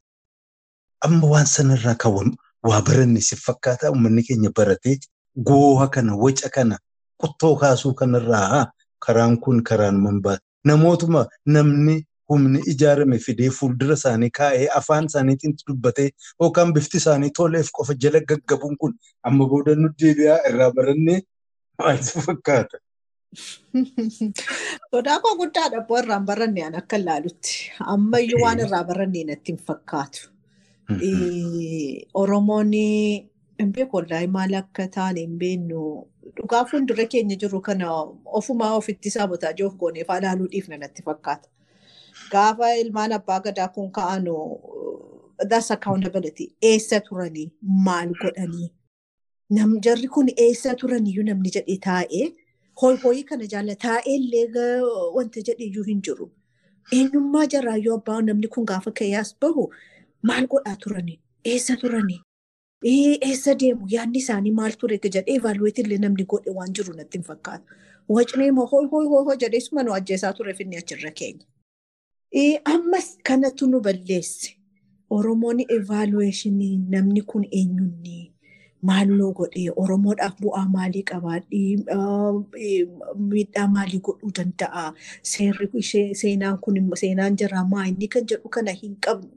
[1.01, 2.33] Amma waan sanarraa kan
[2.69, 4.99] waa baranne si fakkaata uummanni keenya baratee
[5.49, 6.79] gooha kana waca kana
[7.21, 8.67] qottoo kaasuu kanarraa
[9.07, 16.09] karaan kun karaan manbaa namootuma namni humni ijaarame fidee fuuldura isaanii kaa'ee afaan isaaniitiin dubbatee
[16.41, 18.95] yookaan bifti isaanii toleef qofa jala gaggabuun kun
[19.31, 21.21] amma booda nu deebi'aa irraa barannee
[21.79, 22.83] maal fakkaata?
[24.93, 27.55] Sodaa koo guddaadha abboo irraan baranne an akka ilaalutti.
[27.95, 30.29] Ammayyuu waan irraa baranne natti hin fakkaatu.
[32.23, 34.03] Oromoon hin beeku
[34.37, 35.81] maal akka taane hin beeknu.
[36.37, 37.89] Dhugaa fuuldura keenya jiru kana
[38.41, 41.49] ofumaa ofitti sabotaajii of gooneef ilaaluu dhiifna natti fakkaata.
[42.33, 44.35] Gaafa ilmaan abbaa gadaa kun ka'anu
[45.51, 46.47] that's accountability.
[46.71, 47.51] Eessa turanii?
[47.87, 48.71] Maal godhanii?
[49.51, 52.27] Nam jarri kun eessa turaniyyuu namni jedhee taa'ee
[52.83, 54.81] hoyii kana jaalla taa'ee illee
[55.17, 56.31] wanta jedheyyuu hin jiru.
[56.99, 59.67] Eenyummaa jarraayyuu abbaa namni kun gaafa ka'ee as bahu
[60.31, 61.19] maal godhaa turanii?
[61.45, 62.21] Eessa turanii?
[63.29, 63.87] Eessa deemu?
[63.97, 67.65] Yaadni isaanii maal ture jedhee evaluweetii illee namni godhe waan jiru natti hin fakkaatu.
[68.09, 71.47] Wacnee hooy hooy hooy jedhee suma nu ajjeesaa ture finni achirra keenya.
[72.65, 74.57] Ammas kanatu nu balleesse.
[75.11, 78.33] Oromoon evaluweeshinii namni kun eenyunni?
[78.83, 81.77] Maal nuu godhee Oromoodhaaf bu'aa maalii qabaadhii
[83.29, 87.37] miidhaa maalii godhuu danda'a seenaan kun seenaan
[87.71, 89.31] maa inni kan jedhu kana hin qabnu.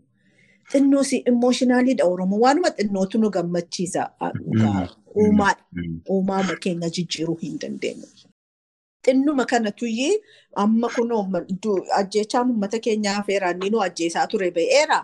[0.71, 4.09] Xinnoos immooshinaalidha Oromoo waanuma xinnootu nu gammachiisa
[5.15, 5.63] uumaadha.
[6.09, 8.07] Uumaama keenya jijjiiruu hin dandeenyu.
[9.05, 10.21] Xinnuma kanatu iyyee
[10.55, 11.11] amma kun
[11.99, 14.99] ajjeechaan uummata keenyaa affeeraan ni ajjeesaa ture ba'eera.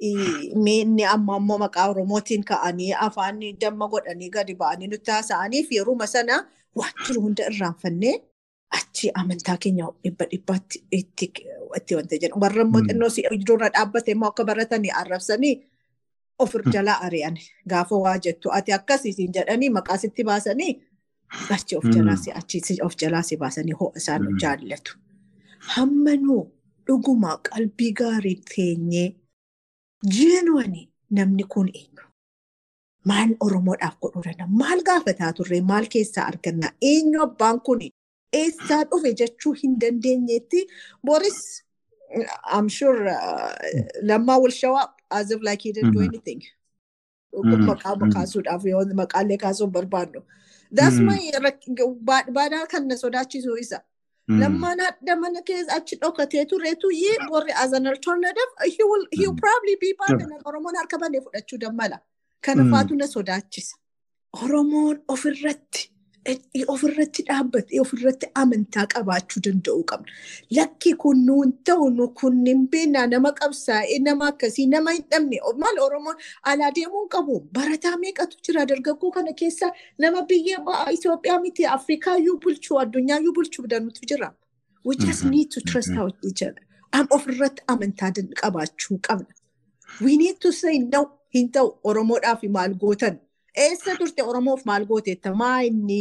[0.00, 6.36] Inni amma ammoo maqaa Oromootiin ka'anii afaan damma godhanii gadi ba'anii nutti haasa'aniif yeruma sana
[6.76, 8.14] waan jiru hunda irraanfannee
[8.78, 12.38] achi amantaa keenya dhibba dhibbaatti itti wanta jedhu.
[12.40, 15.54] Warra immoo xinnoo iddoo dhaabbate immoo akka baratanii arrabsanii
[16.38, 17.36] ofir jalaa ari'an
[17.66, 20.72] gaafa waa jettu ati akkasiisin jedhanii maqaa sitti baasanii
[21.54, 24.96] achi of jalaa achi of jalaa si baasanii ho'a isaan jaallatu.
[25.74, 26.42] Hamma nuu
[26.86, 29.08] dhuguma qalbii gaarii teenyee
[30.16, 32.04] Jeenuwani namni kun eenyu?
[33.04, 34.46] Maal Oromoodhaaf godhuu danda'a?
[34.60, 35.60] Maal gaafataa turre?
[35.60, 36.72] Maal keessaa arganna?
[36.90, 37.80] Eenyu abbaan kun
[38.32, 40.66] eessaa dhufe jechuu hin dandeenyetti
[41.04, 41.64] Boris
[42.54, 43.10] I'm sure
[44.02, 46.40] Lammaa will show up as if like he didn't do anything.
[47.32, 50.22] Maqaa kaasuudhaaf yoo maqaalee kaasuuf barbaannu.
[50.72, 51.18] That's my
[52.32, 53.80] baadhaa kan na sodaachisu isa.
[54.28, 56.88] Lammaan hadda mana keessa achi dhokatee tureetu
[57.30, 62.00] warri as an alternative he will, will probably be and Oromoon harka banee fudhachuu dammala.
[62.42, 63.74] Kana faatu na sodaachisa.
[64.42, 65.90] Oromoon ofirratti
[66.74, 70.12] ofirratti dhaabbatee ofirratti amantaa qabaachuu danda'uu qabna.
[70.56, 75.40] Lakki kun nuun ta'u nu kun hin beeknaa nama qabsaa'ee nama akkasii nama hin dhabne
[75.64, 76.16] maal Oromoon
[76.52, 77.40] alaa deemuu qabu.
[77.52, 80.58] Barataa meeqatu jira dargaggoo kana keessa nama biyya
[80.96, 84.32] Itoophiyaa miti Afrikaayyuu bulchuu addunyaayuu bulchuu danutu jira.
[84.84, 86.62] We just need to trust our each other.
[86.92, 88.12] Am ofirratti amantaa
[88.42, 89.32] qabaachuu qabna.
[90.00, 93.18] We need to say no hin ta'u Oromoodhaaf maal gootan.
[93.56, 95.96] Eessa turte Oromoof maal gooteetta maa inni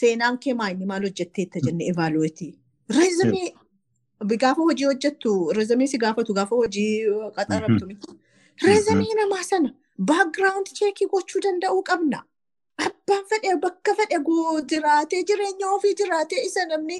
[0.00, 2.52] seenaan kee maa inni maal hojjetteetta jenne evaaluweetii.
[2.98, 3.48] Reezimii
[4.44, 6.92] gaafa hojii hojjettu reezimii si gaafatu gaafa hojii
[7.38, 8.14] qaxaramtu miti.
[8.66, 9.74] Reezimii namaa sana
[10.10, 12.22] baakgiraawundi cheekii gochuu danda'uu qabna.
[12.86, 14.18] Abbaan fedhe bakka fedhe
[14.72, 16.96] jiraatee jireenya ofii jiraatee isa namni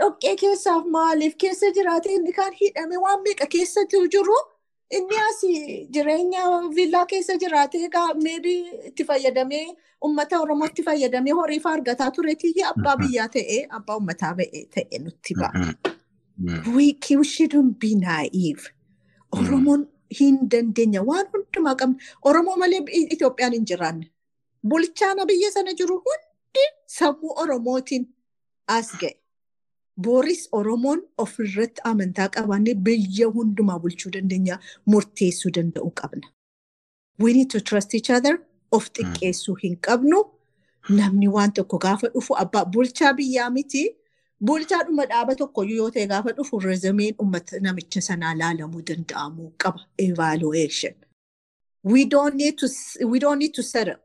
[0.00, 4.36] dhoqqee keessaaf maaliif keessa jiraatee inni kaan hidhame waan meeqa keessatti jiru.
[4.98, 5.40] Inni as
[5.94, 6.42] jireenya
[6.76, 8.58] viillaa keessa jiraatee egaa meebii
[8.90, 9.64] itti fayyadamee
[10.04, 14.34] uummata Oromootti fayyadamee horii fa'aa argataa tureetii abbaa biyyaa ta'ee abbaa uummataa
[14.74, 15.64] ta'e nutti ba'a.
[16.74, 16.86] We
[17.32, 18.64] shouldn't be naive.
[19.38, 19.86] Oromoon
[20.20, 21.96] hin dandeenya waan hundumaa qabna.
[22.24, 22.82] Oromoo malee
[23.16, 24.06] Itoophiyaan hin jiraanne.
[24.68, 26.64] Bulchaan biyya sana jiru hundi
[26.98, 28.06] sammuu Oromootiin
[28.68, 29.14] as ga'e.
[30.00, 36.26] Booris Oromoon ofirratti amantaa qabaannee biyya hundumaa bulchuu dandeenya murteessuu danda'uu qabna.
[37.18, 38.38] We need to trust each other.
[38.72, 40.22] Of xiqqeessuu hin qabnu.
[40.90, 43.82] Namni waan tokko gaafa dhufu abbaa bulchaa biyyaa miti.
[44.40, 49.80] Bulchaadhuma dhaaba tokkoyyuu yoo ta'e gaafa dhufu reezimeen uummata namicha sanaa laalamuu danda'amuu qaba.
[49.98, 50.94] Evaluation.
[51.84, 52.66] we don't need to
[53.54, 53.96] to settle.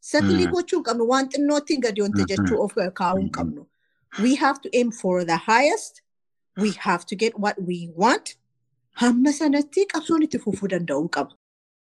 [0.00, 0.50] Settle Mm.
[0.52, 2.28] gochuu hin qabnu waan xinnootiin gadi wanta Mhm.
[2.32, 3.66] jechuu of kaa'uu hin qabnu.
[4.22, 6.02] We have to aim for the highest.
[6.56, 8.36] We have to get what we want.
[9.00, 11.32] Hamma sanatti qabsoon itti fufuu danda'uu qaba.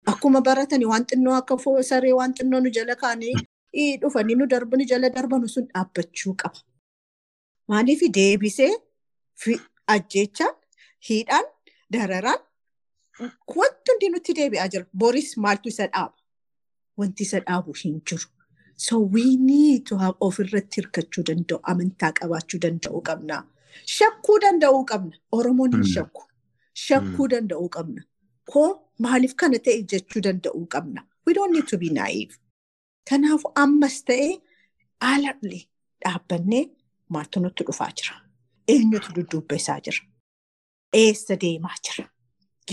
[0.07, 3.35] Akkuma baratani waan xinnoo akka saree waan xinnoo nu jala kaanii
[3.77, 6.59] ii, dhufanii nu darbani jala darbanu sun dhaabbachuu qaba.
[7.69, 8.73] Maaliif deebisee
[9.89, 10.55] ajjeechaan,
[11.09, 11.47] hidhaan,
[11.93, 12.41] dararaan
[13.57, 14.87] wanti nutti deebi'aa jira.
[14.93, 16.17] Boris maaltu isa dhaaba?
[16.99, 18.29] Wanti isa dhaabu hin jiru.
[18.87, 18.97] So
[20.03, 23.37] have ofirratti hirkachuu danda'u, amantaa qabaachuu danda'uu qabna.
[23.97, 25.15] Shakkuu danda'uu qabna.
[25.39, 25.91] Oromoon hin Mm.
[25.95, 26.23] shakku.
[26.85, 28.03] Shakkuu danda'uu qabna.
[28.53, 28.69] Koo
[29.07, 31.01] maaliif kana ta'e jechuu danda'uu qabna.
[31.27, 32.33] We don't need to be naive.
[33.11, 34.31] Kanaafuu ammas ta'ee
[35.05, 35.63] haalallee
[36.05, 36.65] dhaabbannee
[37.15, 38.17] maaltu dhufaa jira?
[38.73, 40.03] Eenyutu dudduubbisaa jira?
[41.03, 42.05] Eessa deemaa jira?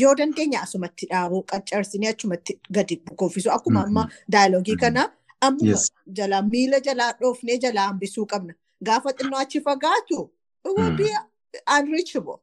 [0.01, 3.87] Yoo dandeenya asumatti dhaabuu qaccarsinee achumatti gadi bukoofisuu akkuma Mhm.
[3.89, 4.03] amma
[4.33, 5.03] daayilogii kana
[5.61, 5.91] Yes.
[6.07, 8.53] jalaa miila jalaa dhoofnee jalaa hambisuu qabna.
[8.83, 10.29] Gaafa xinnoo achi fagaatu
[10.65, 11.09] will be
[11.79, 12.37] unreachable.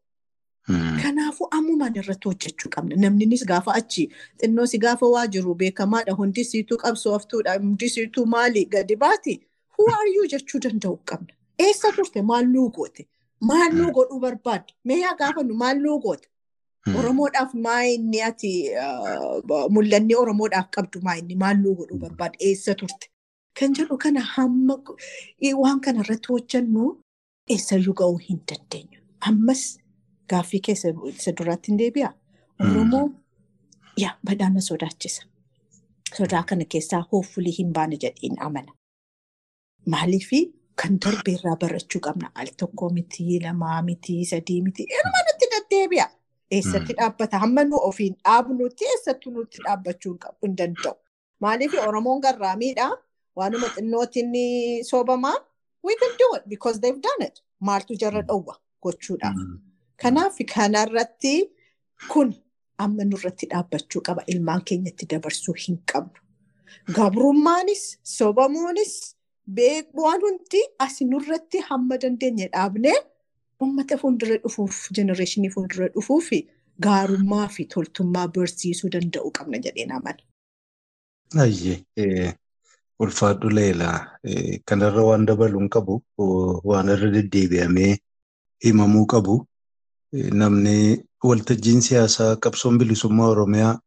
[0.68, 0.98] Mm.
[1.02, 2.96] Kanaafuu ammumaan irratti hojjechuu qabna.
[2.96, 4.08] Namninis gaafa achi
[4.40, 6.12] xinnoo si gaafa waa jiru beekamaadha.
[6.12, 7.58] Hundi siituu qabsooftuudha.
[7.58, 9.34] Hundi siituu maali gadi baati.
[9.78, 11.34] Who are you jechuu danda'uu qabna.
[11.58, 13.08] Eessa turte maal nuu goote?
[13.40, 14.72] Maal nuu godhuu barbaadde?
[14.84, 16.28] Mee yaa gaafannu maal nuu goote?
[16.86, 16.96] Mm.
[17.00, 22.36] Oromoodhaaf maa inni ati uh, mul'anni Oromoodhaaf qabdu maa inni maal nuu godhuu barbaadde?
[22.48, 23.06] Eessa turte?
[23.58, 24.74] Kan jedhu kana hamma
[25.62, 26.84] waan kana irratti hojjennu
[27.54, 28.98] eessayyuu ga'uu hin dandeenyu.
[29.28, 29.62] Ammas
[30.30, 32.10] gaaffii keessa isa duraatti hin deebi'a.
[32.66, 33.06] Oromoo
[34.02, 35.22] yaa badhaana sodaachisa.
[36.18, 38.72] Sodaa kana keessaa hoofulii hin baane jedheen amana.
[39.94, 40.42] Maaliifii
[40.82, 42.30] kan darbeerraa barachuu qabna.
[42.34, 44.82] Al tokko miti, lamaa miti, sadii miti.
[44.98, 46.06] Ilma nutti deddeebi'a.
[46.56, 46.98] Eessatti Mm.
[47.00, 47.38] dhaabbata?
[47.44, 50.94] Hamma nu ofiin dhaabnutti eessatti nutti dhaabbachuu hin danda'u.
[51.40, 52.88] Maaliif Oromoon garraamiidha.
[53.38, 54.44] Waanuma xinnootiin ni
[54.90, 55.36] soobamaa.
[55.86, 57.36] We can do it because they've done it.
[57.68, 59.36] Maaltu jarra dhowwa gochuudhaaf.
[59.36, 59.58] Mm.
[60.02, 61.34] Kanaaf kanarratti
[62.12, 62.34] kun
[62.84, 64.22] amma nurratti dhaabbachuu qaba.
[64.32, 66.18] Ilmaan keenyatti dabarsuu hin qabnu.
[66.96, 68.92] Gabrummaanis, sobamuunis,
[69.56, 72.96] beekuwaan hundi as nurratti hamma dandeenye dhaabnee
[73.64, 76.28] uummata fuuldura dhufuuf, jenereeshinii fuuldura dhufuuf
[76.86, 80.22] gaarummaa fi toltummaa barsiisuu danda'uu qabna jedheen amana.
[81.44, 82.34] Ayyee
[82.98, 83.90] ulfaadhu leela.
[84.68, 86.02] Kanarra waan dabaluun qabu
[86.70, 87.96] waan irra deddeebi'amee
[88.64, 89.36] himamuu qabu.
[90.40, 90.76] Namni
[91.28, 93.78] waltajjiin siyaasaa qabsoon bilisummaa Oromiyaa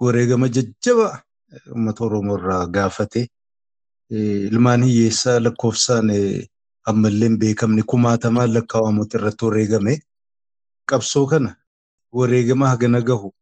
[0.00, 1.12] wareegama jajjabaa
[1.74, 3.26] uummata Oromoo irraa gaafate.
[4.10, 6.10] Ilmaan hiyyeessaa lakkoofsaan
[6.90, 9.94] ammallee hin beekamne kumaatamaan lakkaa'amutti irratti wareegame
[10.92, 11.54] qabsoo kana
[12.20, 13.32] wareegama hagana gahu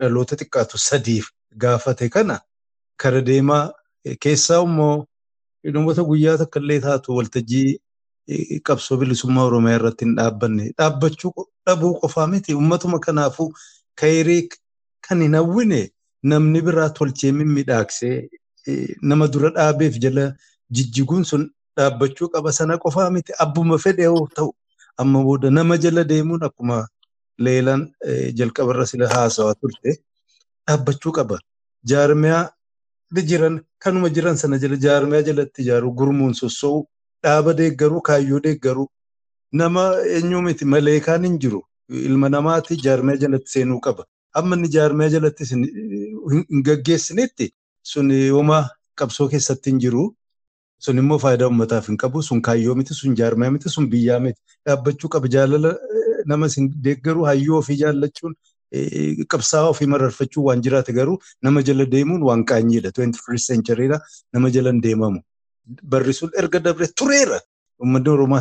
[0.00, 1.30] dhaloota xiqqaatu sadiif
[1.64, 2.40] gaafate kana
[3.04, 3.64] kara deemaa
[4.26, 5.06] keessaa immoo
[5.76, 7.70] namoota guyyaa takka illee taatu waltajjii
[8.28, 10.64] eh, qabsoo bilisummaa Oromiyaa irratti hin dhaabbanne.
[10.78, 11.32] Dhaabbachuu
[11.66, 12.54] dhabuu qofaa miti.
[12.54, 13.48] Uummatuma kanaafuu
[14.00, 14.48] kaayirii
[15.08, 15.80] kan hin hawwine
[16.32, 18.16] namni biraa tolchee mimmiidhaaksee
[18.66, 20.26] eh, nama dura dhaabeef jala
[20.78, 24.50] jijjiguun sun dhaabbachuu qaba sana qofaa miti abbuma fedhe yoo ta'u
[25.04, 26.86] amma booda nama jala deemuun akkuma
[27.44, 29.90] leelaan eh, jalqabarra sila haasawaa turte
[30.66, 31.38] dhaabbachuu qaba.
[31.90, 32.44] Jaarmiyaa
[33.30, 36.86] jiran kanuma jiran sana jala jaarmiyaa jalatti ijaaru gurmuun sossoo'u
[37.24, 38.88] dhaaba deeggaruu kaayyoo deeggaruu
[39.60, 39.82] nama
[40.16, 41.60] eenyu miti maleekaan hin jiru
[42.10, 44.04] ilma namaati jaarmiyaa jalatti seenuu qaba.
[44.38, 45.64] Amma inni jaarmiyaa jalatti hin
[46.32, 47.50] hin gaggeessinetti
[47.92, 48.64] sun homaa
[49.00, 50.04] qabsoo keessatti hin jiru.
[50.84, 52.22] Sun immoo faayidaa uummataaf hin qabu.
[52.28, 54.40] Sun kaayyoo miti, sun jaarmiyaa miti, sun biyyaa miti.
[54.66, 55.28] Dhaabbachuu qaba.
[55.34, 58.34] Jaalala eh, nama isin deeggaru hayyoo ofii jaallachuun
[58.72, 61.18] eh, qabsaa'aa ofii mararfachuu waan jiraate garuu
[61.48, 62.90] nama jala deemuun waan qaanyiidha.
[62.98, 64.00] 21st centuryidha.
[64.32, 65.20] Nama jala hin deemamu.
[65.94, 67.40] Barri sun erga dabre tureera.
[67.82, 68.40] Uummanni Oromoo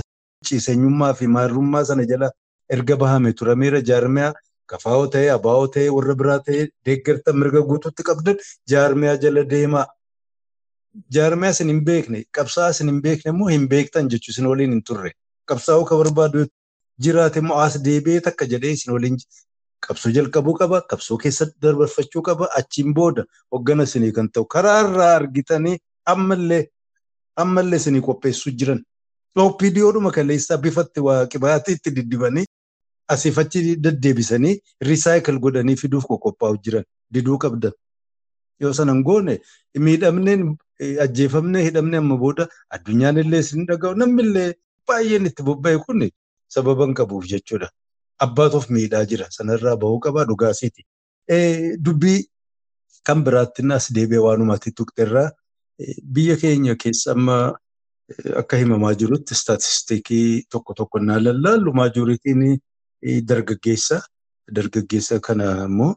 [0.49, 2.31] ciiseenyummaa fi maarrummaa sana jala
[2.76, 4.34] erga bahame turameera jaarmiyaa
[4.72, 8.38] kafaa'oo ta'ee, abaa'oo ta'ee, warra biraa ta'ee deeggartan mirga guutuutti qabdan
[8.73, 9.85] jaarmiyaa jala deemaa.
[11.15, 14.81] Jaarmiyaa isin hin beekne, qabsaa'aa isin hin beekne immoo hin beektan jechuu isin waliin hin
[14.89, 15.11] turre.
[15.51, 16.45] Qabsaa'uu ka barbaadu
[17.05, 19.18] jiraate immoo as deebi'ee takka jedhee isin waliin
[19.88, 25.11] qabsoo jalqabuu qaba, qabsoo keessatti dabarfachuu qaba, achiin booda hoggana isinii kan ta'u karaa irraa
[25.19, 25.77] argitanii
[26.13, 26.63] ammallee
[27.43, 28.81] ammallee isinii qopheessuu jiran.
[29.45, 32.45] OPDOodhuma kaleessaa bifatti waa qibaatii itti diddibanii
[33.15, 34.53] asiif achi deddeebisanii
[34.89, 37.72] risaayikil godhanii fiduuf qophaa'u jiran diduu qabdan.
[38.61, 39.33] Yoo sana hin goone
[39.88, 40.41] miidhamneen
[41.05, 42.47] ajjeefamnee hidhamnee amma booda
[42.77, 44.49] addunyaan illee isin dhaga'u namni illee
[44.88, 46.09] baay'een itti bobba'e kun
[46.55, 47.69] sababa hin qabuuf jechuudha.
[48.25, 50.81] Abbaatu of miidhaa jira sanarraa bahuu qaba dhugaasiiti.
[51.85, 52.19] Dubbii
[53.09, 55.29] kan biraatti as deebi'ee waanumatti tuqxerraa
[56.15, 57.38] biyya keenya keessa amma
[58.41, 62.59] akka himamaa jirutti istaatistiikii tokko tokko naa lallaallu maajoritiin
[63.29, 64.01] dargaggeessa.
[64.55, 65.95] Dargaggeessa kana immoo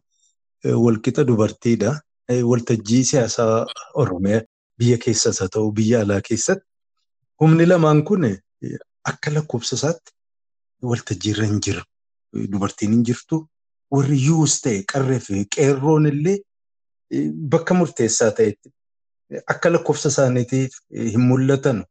[0.87, 1.93] walqixa dubartiidha.
[2.29, 4.43] Waltajjii siyaasaa Oromiyaa
[4.79, 6.67] biyya keessas haa ta'u biyya alaa keessatti
[7.41, 8.25] humni lamaan kun
[9.11, 10.13] akka lakkoofsa isaatti
[10.83, 11.83] waltajjiirra hin jiru.
[12.53, 13.47] Dubartiin hin jirtu.
[13.95, 16.39] Warri yuus ta'e qarree fi qeerroon illee
[17.55, 18.73] bakka murteessaa ta'etti
[19.55, 20.73] akka lakkoofsa isaaniitiif
[21.13, 21.85] hin mul'atan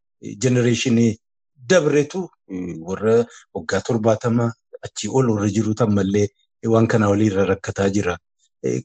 [0.45, 1.11] jenereeshinii
[1.69, 2.27] dabretu
[2.89, 3.15] warra
[3.55, 4.51] waggaa torbaatama
[4.89, 6.27] achii ol warra jiru ammallee
[6.75, 8.17] waan kana waliirra rakkataa jira.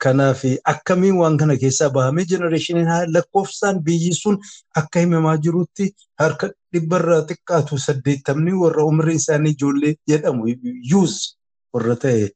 [0.05, 0.41] Kanaaf
[0.73, 4.39] akkamiin waan kana keessaa bahamee jenereeshiniin lakkoofsaan biyyi sun
[4.81, 5.87] akka himamaa jirutti
[6.23, 10.49] harka dhibbarraa xiqqaatu saddeettamni warra umriin isaanii ijoollee jedhamu
[10.93, 11.15] yuuz
[11.75, 12.27] warra ta'e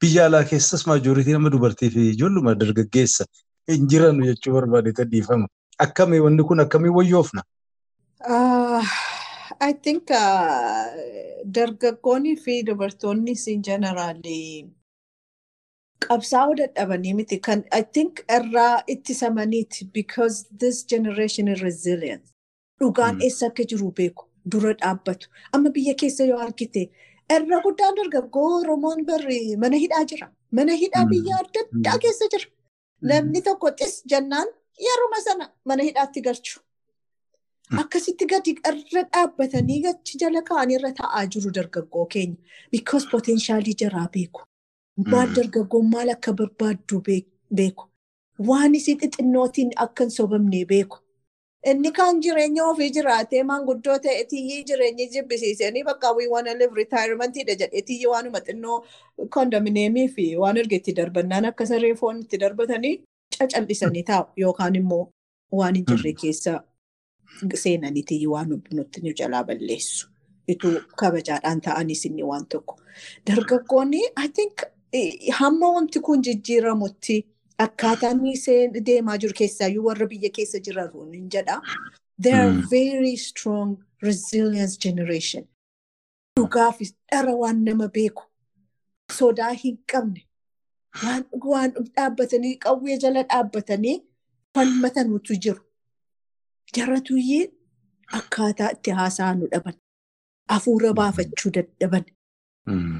[0.00, 3.24] biyya alaa keessas maajoritii nama dubartii fi ijoolluma dargaggeessa
[3.72, 5.48] hin jiranu jechuu barbaade dhiifama.
[5.78, 7.42] Akkamii wanni kun akkamii wayyoofna?
[9.60, 10.10] I think
[11.58, 14.66] dargaggoonni fi dubartoonni in generally
[16.10, 22.24] qabsaa'uu dadhabanii miti kan I think irraa ittisamaniiti because this generation is resilient.
[22.80, 25.26] Dhugaan eessa akka jiru beeku dura dhaabbatu.
[25.52, 26.82] Amma biyya keessa yoo argite
[27.36, 30.28] irra guddaan dargaggoo Oromoon barri mana hidhaa jira.
[30.58, 32.46] Mana hidhaa biyya adda addaa keessa jira.
[33.10, 34.48] Namni tokko xis jennaan
[34.88, 36.60] yeruma sana mana hidhaatti galchu.
[37.82, 42.36] Akkasitti gadi irra dhaabbatanii gachi jala kaa'anii irra taa'aa jiru dargaggoo keenya.
[42.74, 44.40] Because poteenshaalii jaraa beeku.
[44.96, 47.00] Maal dargaggoon maal akka barbaaddu
[47.56, 47.84] beeku.
[48.48, 50.98] Waan isii xixinnootiin akka hin sobamne beeku.
[51.70, 57.82] Inni kaan jireenya ofii jiraatee maanguddoo ta'e tiyyii jireenya jibbisiisanii bakka waan live retirementiidha jedhee
[57.82, 58.84] tiyyii waanuma xinnoo
[59.36, 62.94] kondominiyeemii fi waan ergeetti darbannaan akka saree foon itti darbatanii
[63.38, 65.04] cacallisanii taa'u yookaan immoo
[65.60, 66.58] waan hin jirre keessa
[67.64, 70.08] seenanii tiyyii waan nutti nu jalaa balleessu.
[70.48, 72.76] Ituu kabajaadhaan ta'anis inni waan tokko.
[73.30, 74.62] Dargaggoonni I think
[75.38, 77.26] hamma wanti kun jijjiiramutti.
[77.58, 78.20] Akkaataan
[78.86, 81.60] deemaa jiru keessaayyuu warra biyya keessa jiran hin jedha.
[82.20, 85.44] They are very strong resilience generation.
[86.36, 86.78] Dhugaaf
[87.10, 88.22] dhara waan nama beeku.
[89.12, 90.26] Sodaa hin qabne.
[91.44, 94.02] Waan dhaabbatanii qawwee jala dhaabbatanii
[94.54, 95.60] falmatanutu jiru.
[96.76, 97.52] Jaratuyyee
[98.18, 99.74] akkaataa itti haasa'an nu dhaban.
[100.48, 102.04] Hafuura baafachuu dadhaban.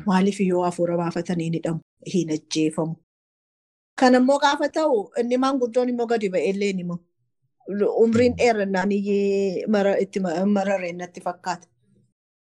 [0.07, 1.51] Maaliif yoo hafuura baafatanii
[2.13, 2.95] hin ajjeefamu.
[4.01, 6.99] Kan immoo gaafa ta'u inni maanguddoon immoo gadi ba'ellee ni immoo
[8.05, 10.21] umriin dheerannaan itti
[10.55, 11.69] marareen natti fakkaata.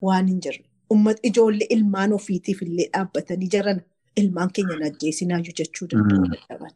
[0.03, 0.65] Waan hin jirre.
[1.23, 3.81] Ijoollee ilmaan ofiitiif illee dhaabbatanii jiran
[4.17, 6.69] ilmaan keenya ajjeesinaayyuu jechuu danda'u.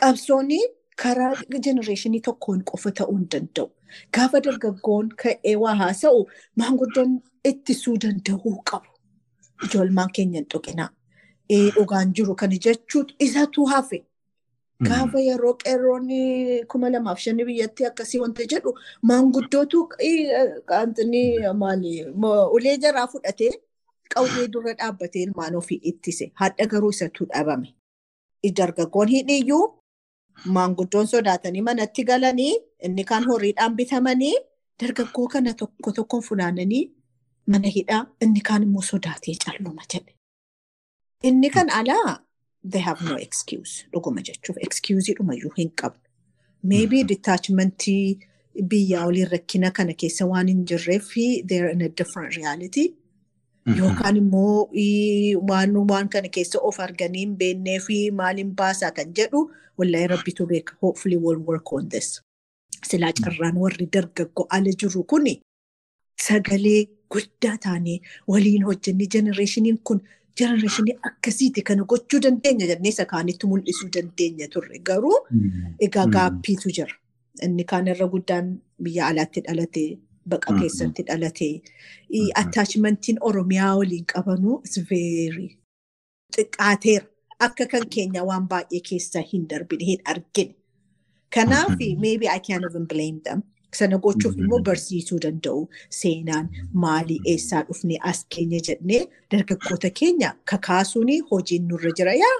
[0.00, 0.58] Qabsoonni
[1.02, 1.34] karaa
[1.66, 3.68] jenereeshinii tokkoon qofa ta'uu hin danda'u.
[4.16, 6.24] Gaafa dargaggoon ka'ee waa haasa'u
[6.62, 7.20] maanguddoon
[7.52, 8.91] ittisuu danda'uu qabu.
[9.66, 10.88] Ijoolmaan keenya hin tuqinaa.
[11.52, 13.98] dhugaan jiru kan jechuutu isatu hafe.
[14.88, 18.72] Gaafa yeroo qeerroonni kuma lamaaf shanii biyyatti akkasii wanta jedhu
[19.10, 19.82] maanguddootu
[22.56, 23.50] ulee jaraa fudhatee
[24.14, 26.30] qawwee dura dhaabbatee ilmaan ofii ittise.
[26.34, 27.74] Hadha garuu isatu dhabame.
[28.56, 29.74] Dargaggoon hidhiyyuu
[30.46, 32.54] maanguddoon sodaatanii manatti galanii
[32.88, 34.34] inni kaan horiidhaan bitamanii
[34.80, 36.84] dargaggoo kana tokko tokkoon funaananii
[37.46, 40.12] mana hidhaa inni kaan immoo sodaatee calluma jedhe.
[41.28, 42.18] Inni kan alaa
[42.72, 46.00] they have no excuse dhuguma jechuuf excuse dhumayyuu hin qabnu.
[46.62, 48.18] Maybe detachmentii
[48.72, 51.08] biyyaa waliin rakkina kana keessa waan hin jirreef
[51.48, 52.84] they are in a different reality.
[53.78, 54.68] Yookaan immoo
[55.48, 59.40] waan kana keessa of arganii hin beennee fi maaliin baasaa kan jedhu
[59.78, 62.22] wallahi rabbitu beeka hopefully will work on this.
[62.90, 65.34] Silaa carraan warri dargaggoo ala jiru kuni
[66.26, 66.80] sagalee
[67.12, 67.98] guddaa taanee
[68.32, 70.00] waliin hojjennee jenereeshiniin kun
[70.40, 75.18] jenereeshinii akkasiiti kana gochuu dandeenya jennee kaanitti mul'isuu dandeenya turre garuu
[75.86, 76.94] egaa gaappiitu jira.
[77.44, 78.48] Inni kaan irra guddaan
[78.82, 79.84] biyya alaatti dhalate
[80.28, 81.48] baqa keessatti dhalate
[82.42, 85.48] attachmentiin Oromiyaa waliin qabanuu is very
[86.36, 87.06] xiqqaateera.
[87.40, 90.54] Akka kan keenya waan baay'ee keessa hin darbine hin argine.
[91.34, 93.42] Kanaaf maybe I can't even blame them.
[93.78, 95.60] Sana gochuuf immoo barsiisuu danda'u
[96.00, 96.48] seenaan
[96.84, 99.00] maalii eessaa dhufnee as keenya jennee
[99.34, 102.14] dargaggoota keenya kakaasuun hojiin nurra jira.
[102.22, 102.36] Yaa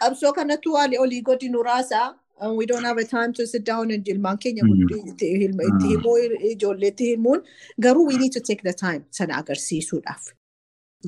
[0.00, 2.08] qabsoo kanatu olii gadi nu raasaa.
[2.56, 4.62] We don't have a time to sit down and ilmaan keenya
[5.10, 6.16] itti himuu
[6.50, 7.42] ijoolleetti himuun
[7.80, 10.32] garuu we need to take the time sana agarsiisuudhaaf.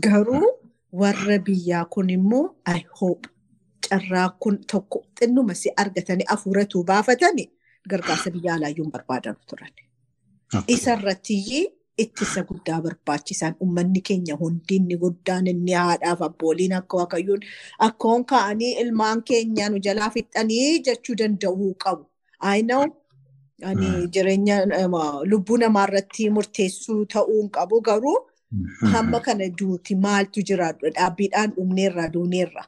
[0.00, 0.46] Garuu
[0.92, 3.28] warra biyyaa kun immoo I hope
[3.88, 7.48] carraa kun tokko xinnuma si argatanii afuuratuu baafatanii
[7.90, 9.70] gargaarsa biyya alaayyuu hin barbaadan turan.
[10.74, 11.64] Isarrattiyyii
[12.02, 17.42] ittisa guddaa barbaachisan uummanni keenya hundi inni guddaan inni haadhaaf abbooliin akka waaqayyoon
[17.86, 22.04] akkoon ka'anii ilmaan keenya nu jalaa fixanii jechuu danda'uu qabu.
[22.40, 24.56] Ani jireenya
[25.30, 28.16] lubbuu namaarratti murteessuu ta'uu qabu garuu
[28.94, 32.64] hamma kana duuti maaltu jira dhaabbiidhaan dhumneerra duuneerra.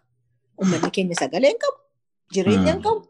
[0.61, 1.78] Uummanni keenya sagalee hin qabu.
[2.35, 3.01] Jireenya qabu.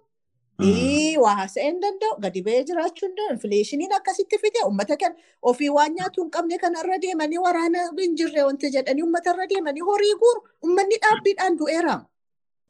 [0.58, 2.16] Waa haasa'ee hin danda'u.
[2.22, 3.34] Gadi ba'ee jiraachuu hin danda'u.
[3.36, 5.14] Infileeshiniin akkasitti fide uummata kana
[5.50, 10.14] ofii waan nyaatu hin qabne kanarra deemanii waraana hin jirre wanti jedhanii uummatarra deemanii horii
[10.22, 10.44] guuru.
[10.64, 11.96] Uummanni dhaabbiidhaan du'eera.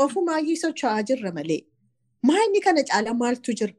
[0.07, 1.61] Ofumaayyii socho'aa jirra malee.
[2.31, 3.75] Maalni kana caala maaltu jira?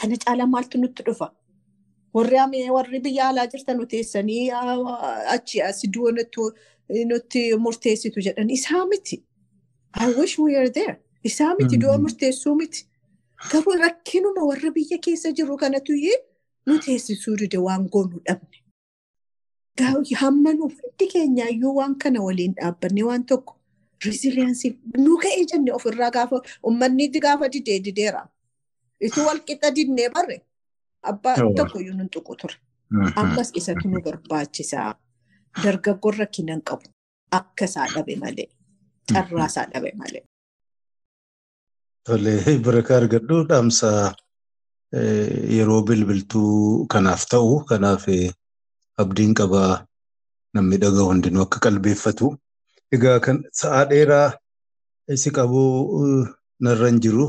[0.00, 1.30] Kana caala maaltu nutti dhufa?
[2.14, 4.50] Warri biyya alaa jirtan nu teessanii
[5.34, 9.22] achi as du'a nutti murteessitu jedhan isaa miti.
[9.94, 10.96] I wish we are there.
[11.24, 12.86] Isaa miti du'a murteessuu miti.
[13.48, 15.92] Garuu rakkinuma warra biyya keessa jiru kanatu
[16.66, 18.56] nu teessisuu dide waan goonu dhabne.
[20.20, 23.56] Hamma nu hundi keenyaayyuu waan kana waliin dhaabbanne waan tokko
[24.04, 28.28] riiziliyaansii nu ka'ee jenne ofirraa gaafa uummanni gaafa didee dideera.
[29.00, 30.36] Itti wal qixa didnee barre
[31.02, 32.56] abbaa tokkoyyuu nu tuqu ture.
[33.16, 34.94] Ammas isatu nu barbaachisaa.
[35.64, 36.86] Dargaggoon rakkina hin qabu.
[37.32, 38.48] Akka isaa dhabe malee.
[39.12, 40.22] Carraa isaa dhabe malee.
[42.08, 43.88] Tolee, barakaa argadhu dhaamsa
[45.56, 48.04] yeroo bilbiltuu kanaaf ta'u kanaaf
[49.02, 49.72] abdiin qabaa
[50.54, 52.30] namni dhaga'u hundinuu akka qalbeeffatu.
[52.96, 54.28] Egaa kan sa'aa dheeraa
[55.22, 55.98] si qabuu
[56.68, 57.26] narra hin jiru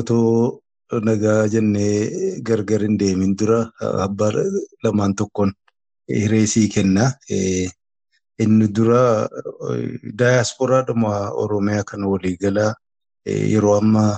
[0.00, 0.30] otoo
[1.08, 1.98] nagaa jennee
[2.50, 3.60] gargar hin deemin dura
[4.06, 4.30] abbaa
[4.86, 5.52] lamaan tokkoon
[6.20, 7.10] hiree sii kenna.
[8.44, 9.02] Inni dura
[10.22, 11.12] daayasporaadhuma
[11.42, 12.72] Oromiyaa kan waliigalaa
[13.26, 14.12] yeroo ammaa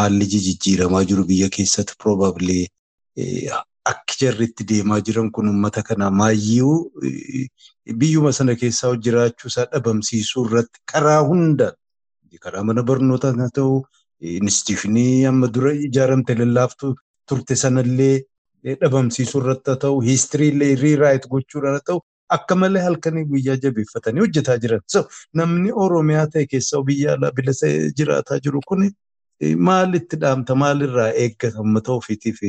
[0.00, 2.58] haalli jijjiiramaa jiru biyya keessatti probably
[3.92, 6.76] akki jarri itti deemaa jiran kun uummata kana maayyuu
[8.02, 11.74] biyyuma sana keessaa jiraachuu isaa dhabamsiisuu irratti karaa hundaan
[12.46, 13.76] karaa mana barnootaa haa ta'u
[14.40, 16.94] instituushinii amma dura ijaaramte lallaaftu
[17.32, 18.16] turte sanallee
[18.82, 22.00] dhabamsiisuu irratti haa ta'u hiistiriillee riiraayit gochuudhaan haa ta'u
[22.36, 24.80] akka malee halkanii guyyaa jabeeffatanii hojjetaa jiran.
[25.40, 27.66] Namni Oromiyaa ta'e keessaa biyya alaa bilisa
[28.00, 28.90] jiraataa jiru kun
[29.68, 32.40] maalitti dhaamta maalirraa eeggata uummata ofiitiif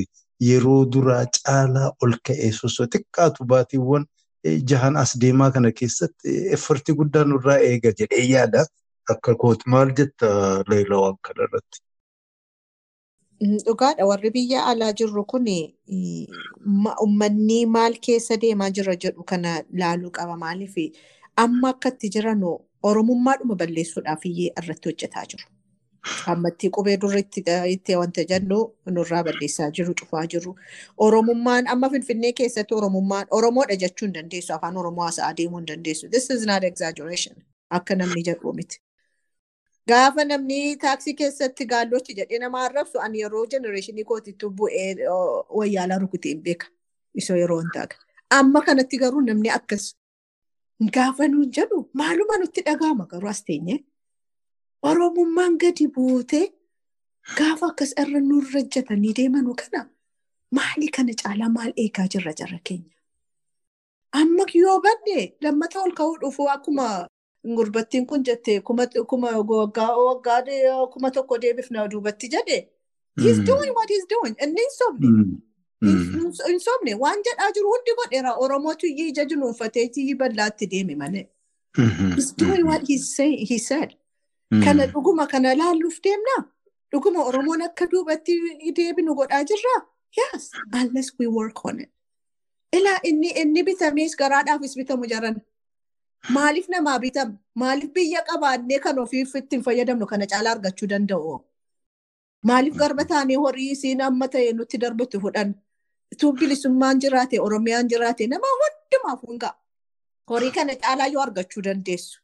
[0.48, 4.06] yeroo duraa caalaa ol ka'ee sosoo xiqqaatu baatiiwwan
[4.72, 8.66] jahan as deemaa kana keessatti effortii guddaa nurraa eega jedhee yaada.
[9.14, 10.28] Akka kooti maal jetta
[10.70, 11.80] leelaa waan kanarratti?
[13.42, 15.46] Dhugaadha warri biyya alaa jirru kun
[17.04, 20.76] uummanni maal keessa deemaa jira jedhu kana laaluu qaba maaliif
[21.44, 22.44] amma akka itti jiran
[22.90, 25.46] oromummaadhuma balleessuudhaaf iyyee irratti hojjetaa jiru.
[26.34, 27.44] Ammatti qubee durritti
[27.76, 28.60] itti wanta jennu
[28.98, 30.56] nurraa balleessaa jiru cufaa jiru.
[30.98, 36.10] Oromummaan amma Finfinnee keessatti oromummaan Oromoodha jechuu hin dandeessu afaan Oromoo haasa'aa deemuu hin dandeessu.
[36.10, 37.36] This is not exaggeration
[37.70, 38.82] akka namni jedhu miti.
[39.90, 44.90] Gaafa namni taaksii keessatti gaallochi jedhee nama arrabsu ani yeroo jenereeshinii kootitti bu'ee
[45.60, 46.68] wayyaalaa rukutee hin beeka.
[47.22, 47.96] Isoo yeroo hin taaga.
[48.40, 49.86] Amma kanatti garuu namni akkas
[50.98, 53.78] gaafa nuun jedhu maaluma nutti dhaga'ama garuu as teenye.
[54.92, 56.46] Oromummaan gadi buutee
[57.38, 59.82] gaafa akkas irra nurra jetanii deemanu kana
[60.60, 62.94] maali kana caalaa maal eegaa jirra jarra keenya.
[64.22, 66.86] Amma yoo badde lammata ol ka'uu dhufu akkuma
[67.46, 68.88] gurbattiin kun jette kuma
[71.12, 72.68] tokko deebifna duubatti jedhe.
[73.22, 74.36] He's doing what he's doing.
[74.44, 75.10] Inni hin sobne.
[76.48, 81.28] Hin sobne waan jedhaa jiru hundi godheera Oromootu iyyuu ija jinuunfatee iyyuu bal'aatti deeme malee.
[82.16, 82.98] He's doing what he
[83.60, 83.90] said.
[84.64, 86.44] Kana dhuguma kana laalluuf deemnaa?
[86.92, 88.40] Dhuguma Oromoon akka duubatti
[88.76, 89.82] deebinu godhaa jirraa?
[90.18, 91.90] Yes, unless we work on it.
[92.74, 95.42] Ilaa inni bitamees garaadhaafis bitamu jaran.
[96.28, 97.38] Maaliif namaa bitama?
[97.56, 101.40] Maaliif biyya qabaannee kan ofiif ittiin fayyadamnu kana caalaa argachuu danda'u?
[102.44, 105.56] Maaliif garba taanee horii isiin amma ta'e nutti darbatu fudhan?
[106.14, 109.54] Utuu bilisummaan jiraate, Oromiyaan jiraate nama hundumaaf hungaa.
[110.30, 112.20] Horii kana caalaa yoo argachuu dandeessu.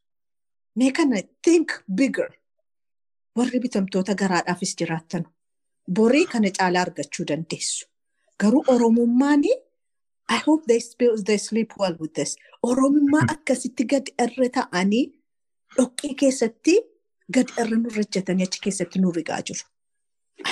[0.75, 2.29] Mee kana think bigger.
[3.37, 5.25] Warri bitamtoota garaadhaafis jiraattan.
[5.91, 7.87] Borii kana caalaa argachuu dandeessu.
[8.39, 9.55] Garuu Oromummaanii
[10.29, 12.35] I hope they, spill, they sleep well with this.
[12.63, 15.03] Oromummaa akkasitti gad irra ta'anii
[15.77, 16.75] dhoqqee keessatti
[17.37, 19.65] gad irra nurra jetanii achi keessatti nu rigaa jiru.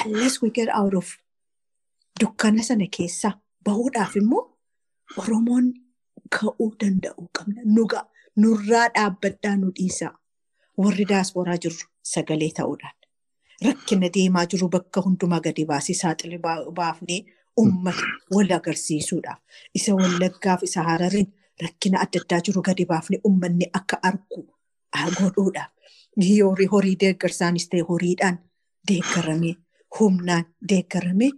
[0.05, 1.07] Unless we get out of
[2.21, 3.33] dukkana sana keessaa
[3.65, 4.43] bahuudhaaf immoo
[5.21, 5.65] Oromoon
[6.35, 7.61] ka'uu danda'uu qabna.
[7.77, 8.05] Nuga
[8.37, 10.13] nurraa dhaabbadhaa nu dhiisaa.
[10.83, 12.95] warri daasporaa jirru sagalee ta'uudhaan
[13.65, 16.39] rakkina deemaa jiru bakka hundumaa gadi baasee saaxili
[16.79, 17.17] baafnee
[17.61, 18.05] uummata
[18.35, 19.39] wal agarsiisuudhaaf
[19.79, 21.29] isa wallaggaaf isa harariin
[21.65, 24.41] rakkina adda addaa jiru gadi baafnee uummanni akka argu
[25.19, 25.71] godhuudhaaf
[26.73, 28.37] horii deeggarsaanis ta'e horiidhaan
[28.91, 29.55] deeggaramee
[29.99, 31.31] humnaan deeggaramee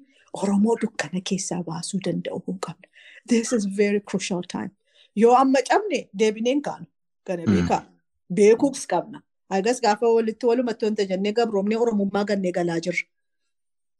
[0.43, 2.87] Oromoo dukkana keessaa baasuu danda'u hin qabna.
[3.27, 4.71] This is very crucial time.
[5.15, 6.85] Yoo amma cabne deebineen kaanu
[7.27, 7.81] kana beekaa
[8.39, 9.21] beekuus qabna.
[9.49, 13.07] Hagas gaafa walitti walumatti wanta jennee gabroomnee Oromummaa gannee galaa jirra.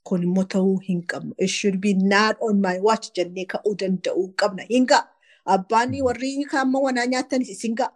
[0.08, 1.34] Kun immoo ta'uu hin qabnu.
[1.38, 4.64] It should be not on my watch jennee ka'uu danda'uu qabna.
[4.70, 5.04] Hin ga'a.
[5.46, 7.92] Abbaan warri kaamma wanaa nyaatanis isin ga'a.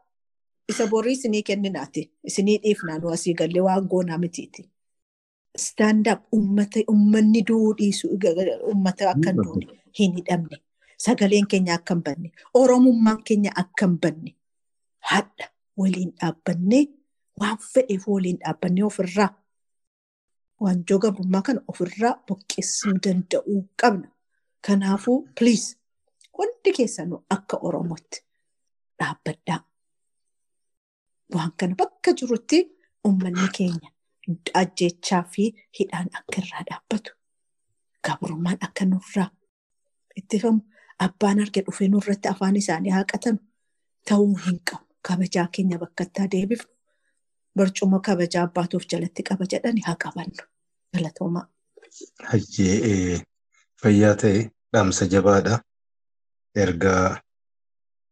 [0.69, 2.01] Isa borii isinii kenninaati.
[2.23, 4.69] Isinii dhiifnaan asii gallee waan goonaa mitiiti.
[5.57, 8.07] Stand up uummanni du'uu dhiisu
[8.67, 9.67] uummata akka duune
[9.99, 10.57] hin hidhamne.
[10.97, 12.31] Sagaleen keenya akka hin banne.
[12.53, 14.35] Oromummaan keenya akka hin banne.
[14.99, 15.45] Hadha
[15.77, 16.85] waliin dhaabbannee
[17.41, 19.29] waan fedheef waliin dhaabbannee ofirraa
[20.63, 24.07] waanjoo gabrummaa kana ofirraa buqqisuu danda'uu qabna.
[24.67, 25.67] Kanaafuu please
[26.37, 28.19] hundi keessanuu akka Oromootti
[28.99, 29.59] dhaabbadhaa.
[31.35, 32.57] Waan kana bakka jirutti
[33.07, 33.89] uummanni keenya
[34.61, 35.43] ajjechaa fi
[35.79, 37.11] hidhaan akka irraa dhaabbatu.
[38.05, 39.29] Gabrummaan akka nurraa
[40.19, 40.61] ittifamu
[41.05, 43.39] abbaan arge dhufee nurratti afaan isaanii haqatanu
[44.09, 44.85] ta'uu hin qabu.
[45.07, 46.71] Kabajaa keenya bakka itti deebifnu
[47.59, 50.43] barcuma kabajaa abbaatuuf jalatti qaba jedhani haa qabannu.
[50.93, 51.45] Galatoomaa.
[52.31, 53.21] Hayyee
[53.81, 54.39] fayyaa ta'e
[54.73, 55.55] dhaamsa jabaadha.
[56.65, 57.19] Ergaa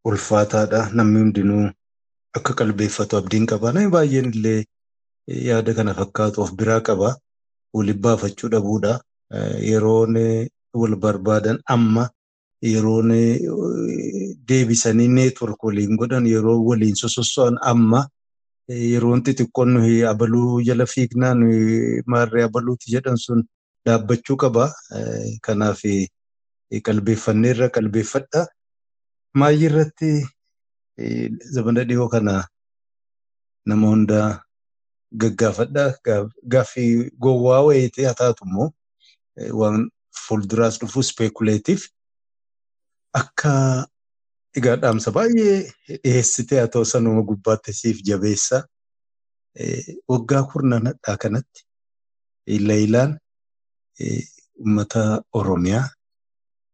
[0.04, 0.80] ulfaataadha.
[1.00, 1.64] Namni hundinuu
[2.36, 3.72] akka qalbeeffatu abdiin qaba.
[3.72, 4.60] Namni baay'een illee
[5.48, 7.16] yaada kana fakkaatu of biraa qaba.
[7.74, 9.00] Waliin baafachuu dhabuudha.
[9.70, 10.14] Yeroon
[10.74, 12.04] wal barbaadan amma
[12.62, 13.10] yeroon
[14.48, 18.00] deebisanii neetwork waliin godhan yeroo waliin sososso'an amma
[18.68, 21.40] yeroon xixiqqoon nuyi abaluu jala fiignaan
[22.06, 23.42] maarree abaluuti jedhan sun
[23.86, 24.64] dhaabbachuu qaba.
[25.42, 25.80] Kanaaf
[26.86, 28.46] qalbeeffannee irra qalbeeffadha.
[29.34, 30.10] Maayii irratti
[31.54, 32.44] zamana dhiyoo kana
[33.66, 34.40] nama hundaa
[35.20, 35.84] gaggaafadha.
[36.52, 38.70] Gaaffii gowwaa wayiitii haa taatu immoo
[39.60, 39.88] waan
[40.26, 41.88] fuulduraas dhufu speekuleetiif
[43.20, 43.52] akka
[44.58, 45.56] egaa dhaamsa baay'ee
[46.02, 48.58] dhiyeessitee haa ta'u sanuma gubbaatti siif jabeessa.
[50.12, 51.60] Waggaa kurnanadhaa kanatti
[52.68, 53.12] Leeyilaan
[54.60, 55.02] uummata
[55.40, 55.86] Oromiyaa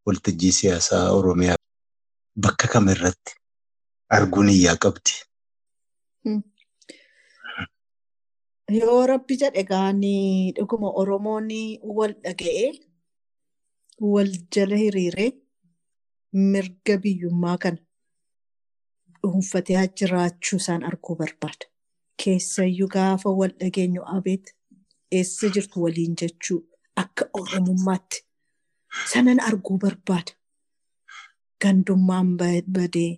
[0.06, 1.56] waltajjii siyaasaa Oromiyaa
[2.47, 3.32] bakka kamirratti
[4.19, 5.12] arguun iyyaa qabdi.
[8.81, 11.48] Yoo rabbi jedhe gaanii dhuguma Oromoon
[11.97, 12.70] wal dhaga'ee
[14.12, 15.31] wal jala hiriiree
[16.35, 17.78] mirga biyyummaa kana
[19.23, 21.66] dhuunfatee jiraachuu isaan arguu barbaada.
[22.23, 24.55] Keessayyuu gaafa wal dhageenyu abeet
[25.19, 26.59] eessa jirtu waliin jechuu
[27.02, 28.24] akka Oromummaatti
[29.12, 30.32] sanan arguu barbaada.
[31.62, 32.36] Gandummaan
[32.77, 33.12] badee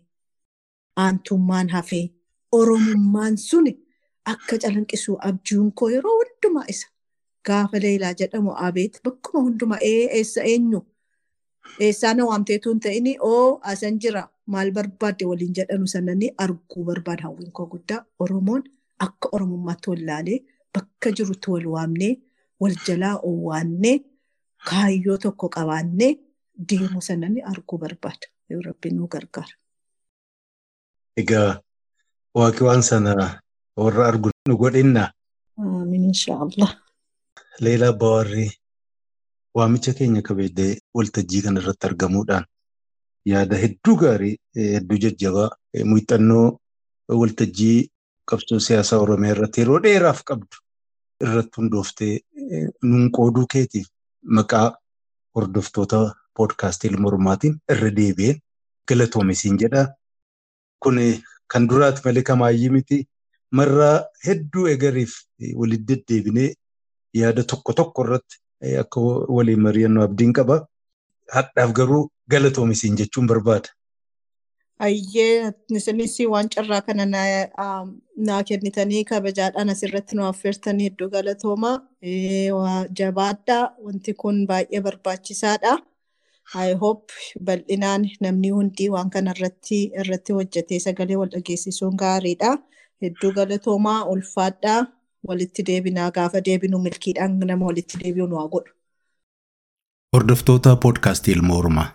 [0.96, 2.04] aantummaan hafee
[2.52, 3.72] Oromummaan suni
[4.32, 6.88] akka calanqisuu abjuun koo yeroo hundumaa isa
[7.46, 10.80] gaafa leelaa jedhamu abeet bakkuma hundumaa eessa eenyu
[11.86, 14.22] eessaa na waamteetu hin ta'in oo asan jira
[14.54, 18.62] maal barbaadde waliin jedhanu sananii arguu barbaada hawwiin koo guddaa Oromoon
[19.06, 20.38] akka Oromummaatti wal laalee
[20.74, 22.12] bakka jirutti wal waamnee
[22.60, 23.96] wal jalaa owwaannee
[24.70, 26.12] kaayyoo tokko qabaannee
[26.70, 29.54] deemu sananii arguu barbaada yoo rabbi nu gargaara.
[31.20, 31.50] Egaa
[32.38, 33.12] waaqi waan sana
[33.82, 35.04] warra argu nu godhinna.
[35.58, 36.70] Amiin inshaallah.
[37.64, 38.50] Leelaa Bawaarrii
[39.58, 42.44] waamicha keenya kabajee waltajjii kana irratti argamuudhaan
[43.32, 44.34] yaada hedduu gaarii
[44.74, 45.48] hedduu jajjabaa
[45.90, 46.46] muuxannoo
[47.22, 47.78] waltajjii
[48.30, 50.56] qabsoo siyaasaa Oromiyaa irratti yeroo dheeraaf qabdu
[51.26, 52.14] irratti hundooftee
[52.90, 53.86] nuun qooduu keetiif
[54.38, 54.66] maqaa
[55.36, 56.00] hordoftoota
[56.38, 58.40] poodkaastii Mormaatiin irra deebi'een
[58.88, 59.82] galatoomisiin jedha.
[60.82, 60.98] Kun
[61.52, 62.98] kan duraati malee kamaayyii miti.
[63.58, 65.12] Marraa hedduu egariif
[65.60, 66.48] walitti deddeebinee
[67.20, 68.36] yaada tokko tokko irratti
[68.82, 69.00] akka
[69.36, 70.66] waliin mari'annu abdiin qaba.
[71.36, 73.68] Hadhaaf garuu galatoomisiin jechuun barbaada.
[74.78, 81.70] Ayyee isinis waan carraa kana naa kennitanii kabajaadhaan asirratti nu affeertanii hedduu galatooma.
[82.98, 85.78] Jabaadhaa wanti kun baay'ee barbaachisaadha.
[86.54, 87.12] I hope
[87.46, 92.52] bal'inaan namni hundi waan kana irratti hojjetee sagalee wal dhageessisuun gaariidha.
[93.02, 94.86] Hedduu galatoomaa ulfaadhaa
[95.28, 98.72] walitti deebinaa gaafa deebinu milkiidhaan nama walitti deebi'u nu haa godhu.
[100.16, 101.88] Hordoftoota poodkaastii Ilma Oromaa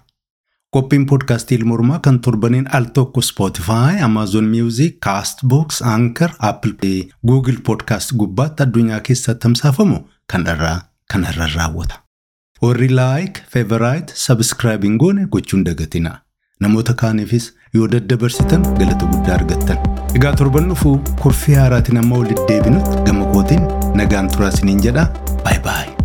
[0.75, 7.57] Qophiin poodkaastii ilma oromaa kan torbaniin al tokko Spotify, Amazon Music, Castbox, Anchor, Apple, Google
[7.63, 9.97] Podcast gubbaatti addunyaa keessatti tamsaafamu
[10.33, 10.77] kan irraa
[11.13, 11.99] kan irra raawwata.
[12.61, 16.21] Warri like, favorite, subscribing goone gochuun dagatina.
[16.61, 17.45] Namoota kaaniifis
[17.77, 19.77] yoo daddabarsitan galata guddaa argattan.
[20.19, 23.63] Egaa torban dhufuu kurfii haaraatiin amma walitti deebinutti gama kootiin
[24.01, 25.07] nagaan turaa isiniin jedha.
[25.47, 26.00] Bye bye.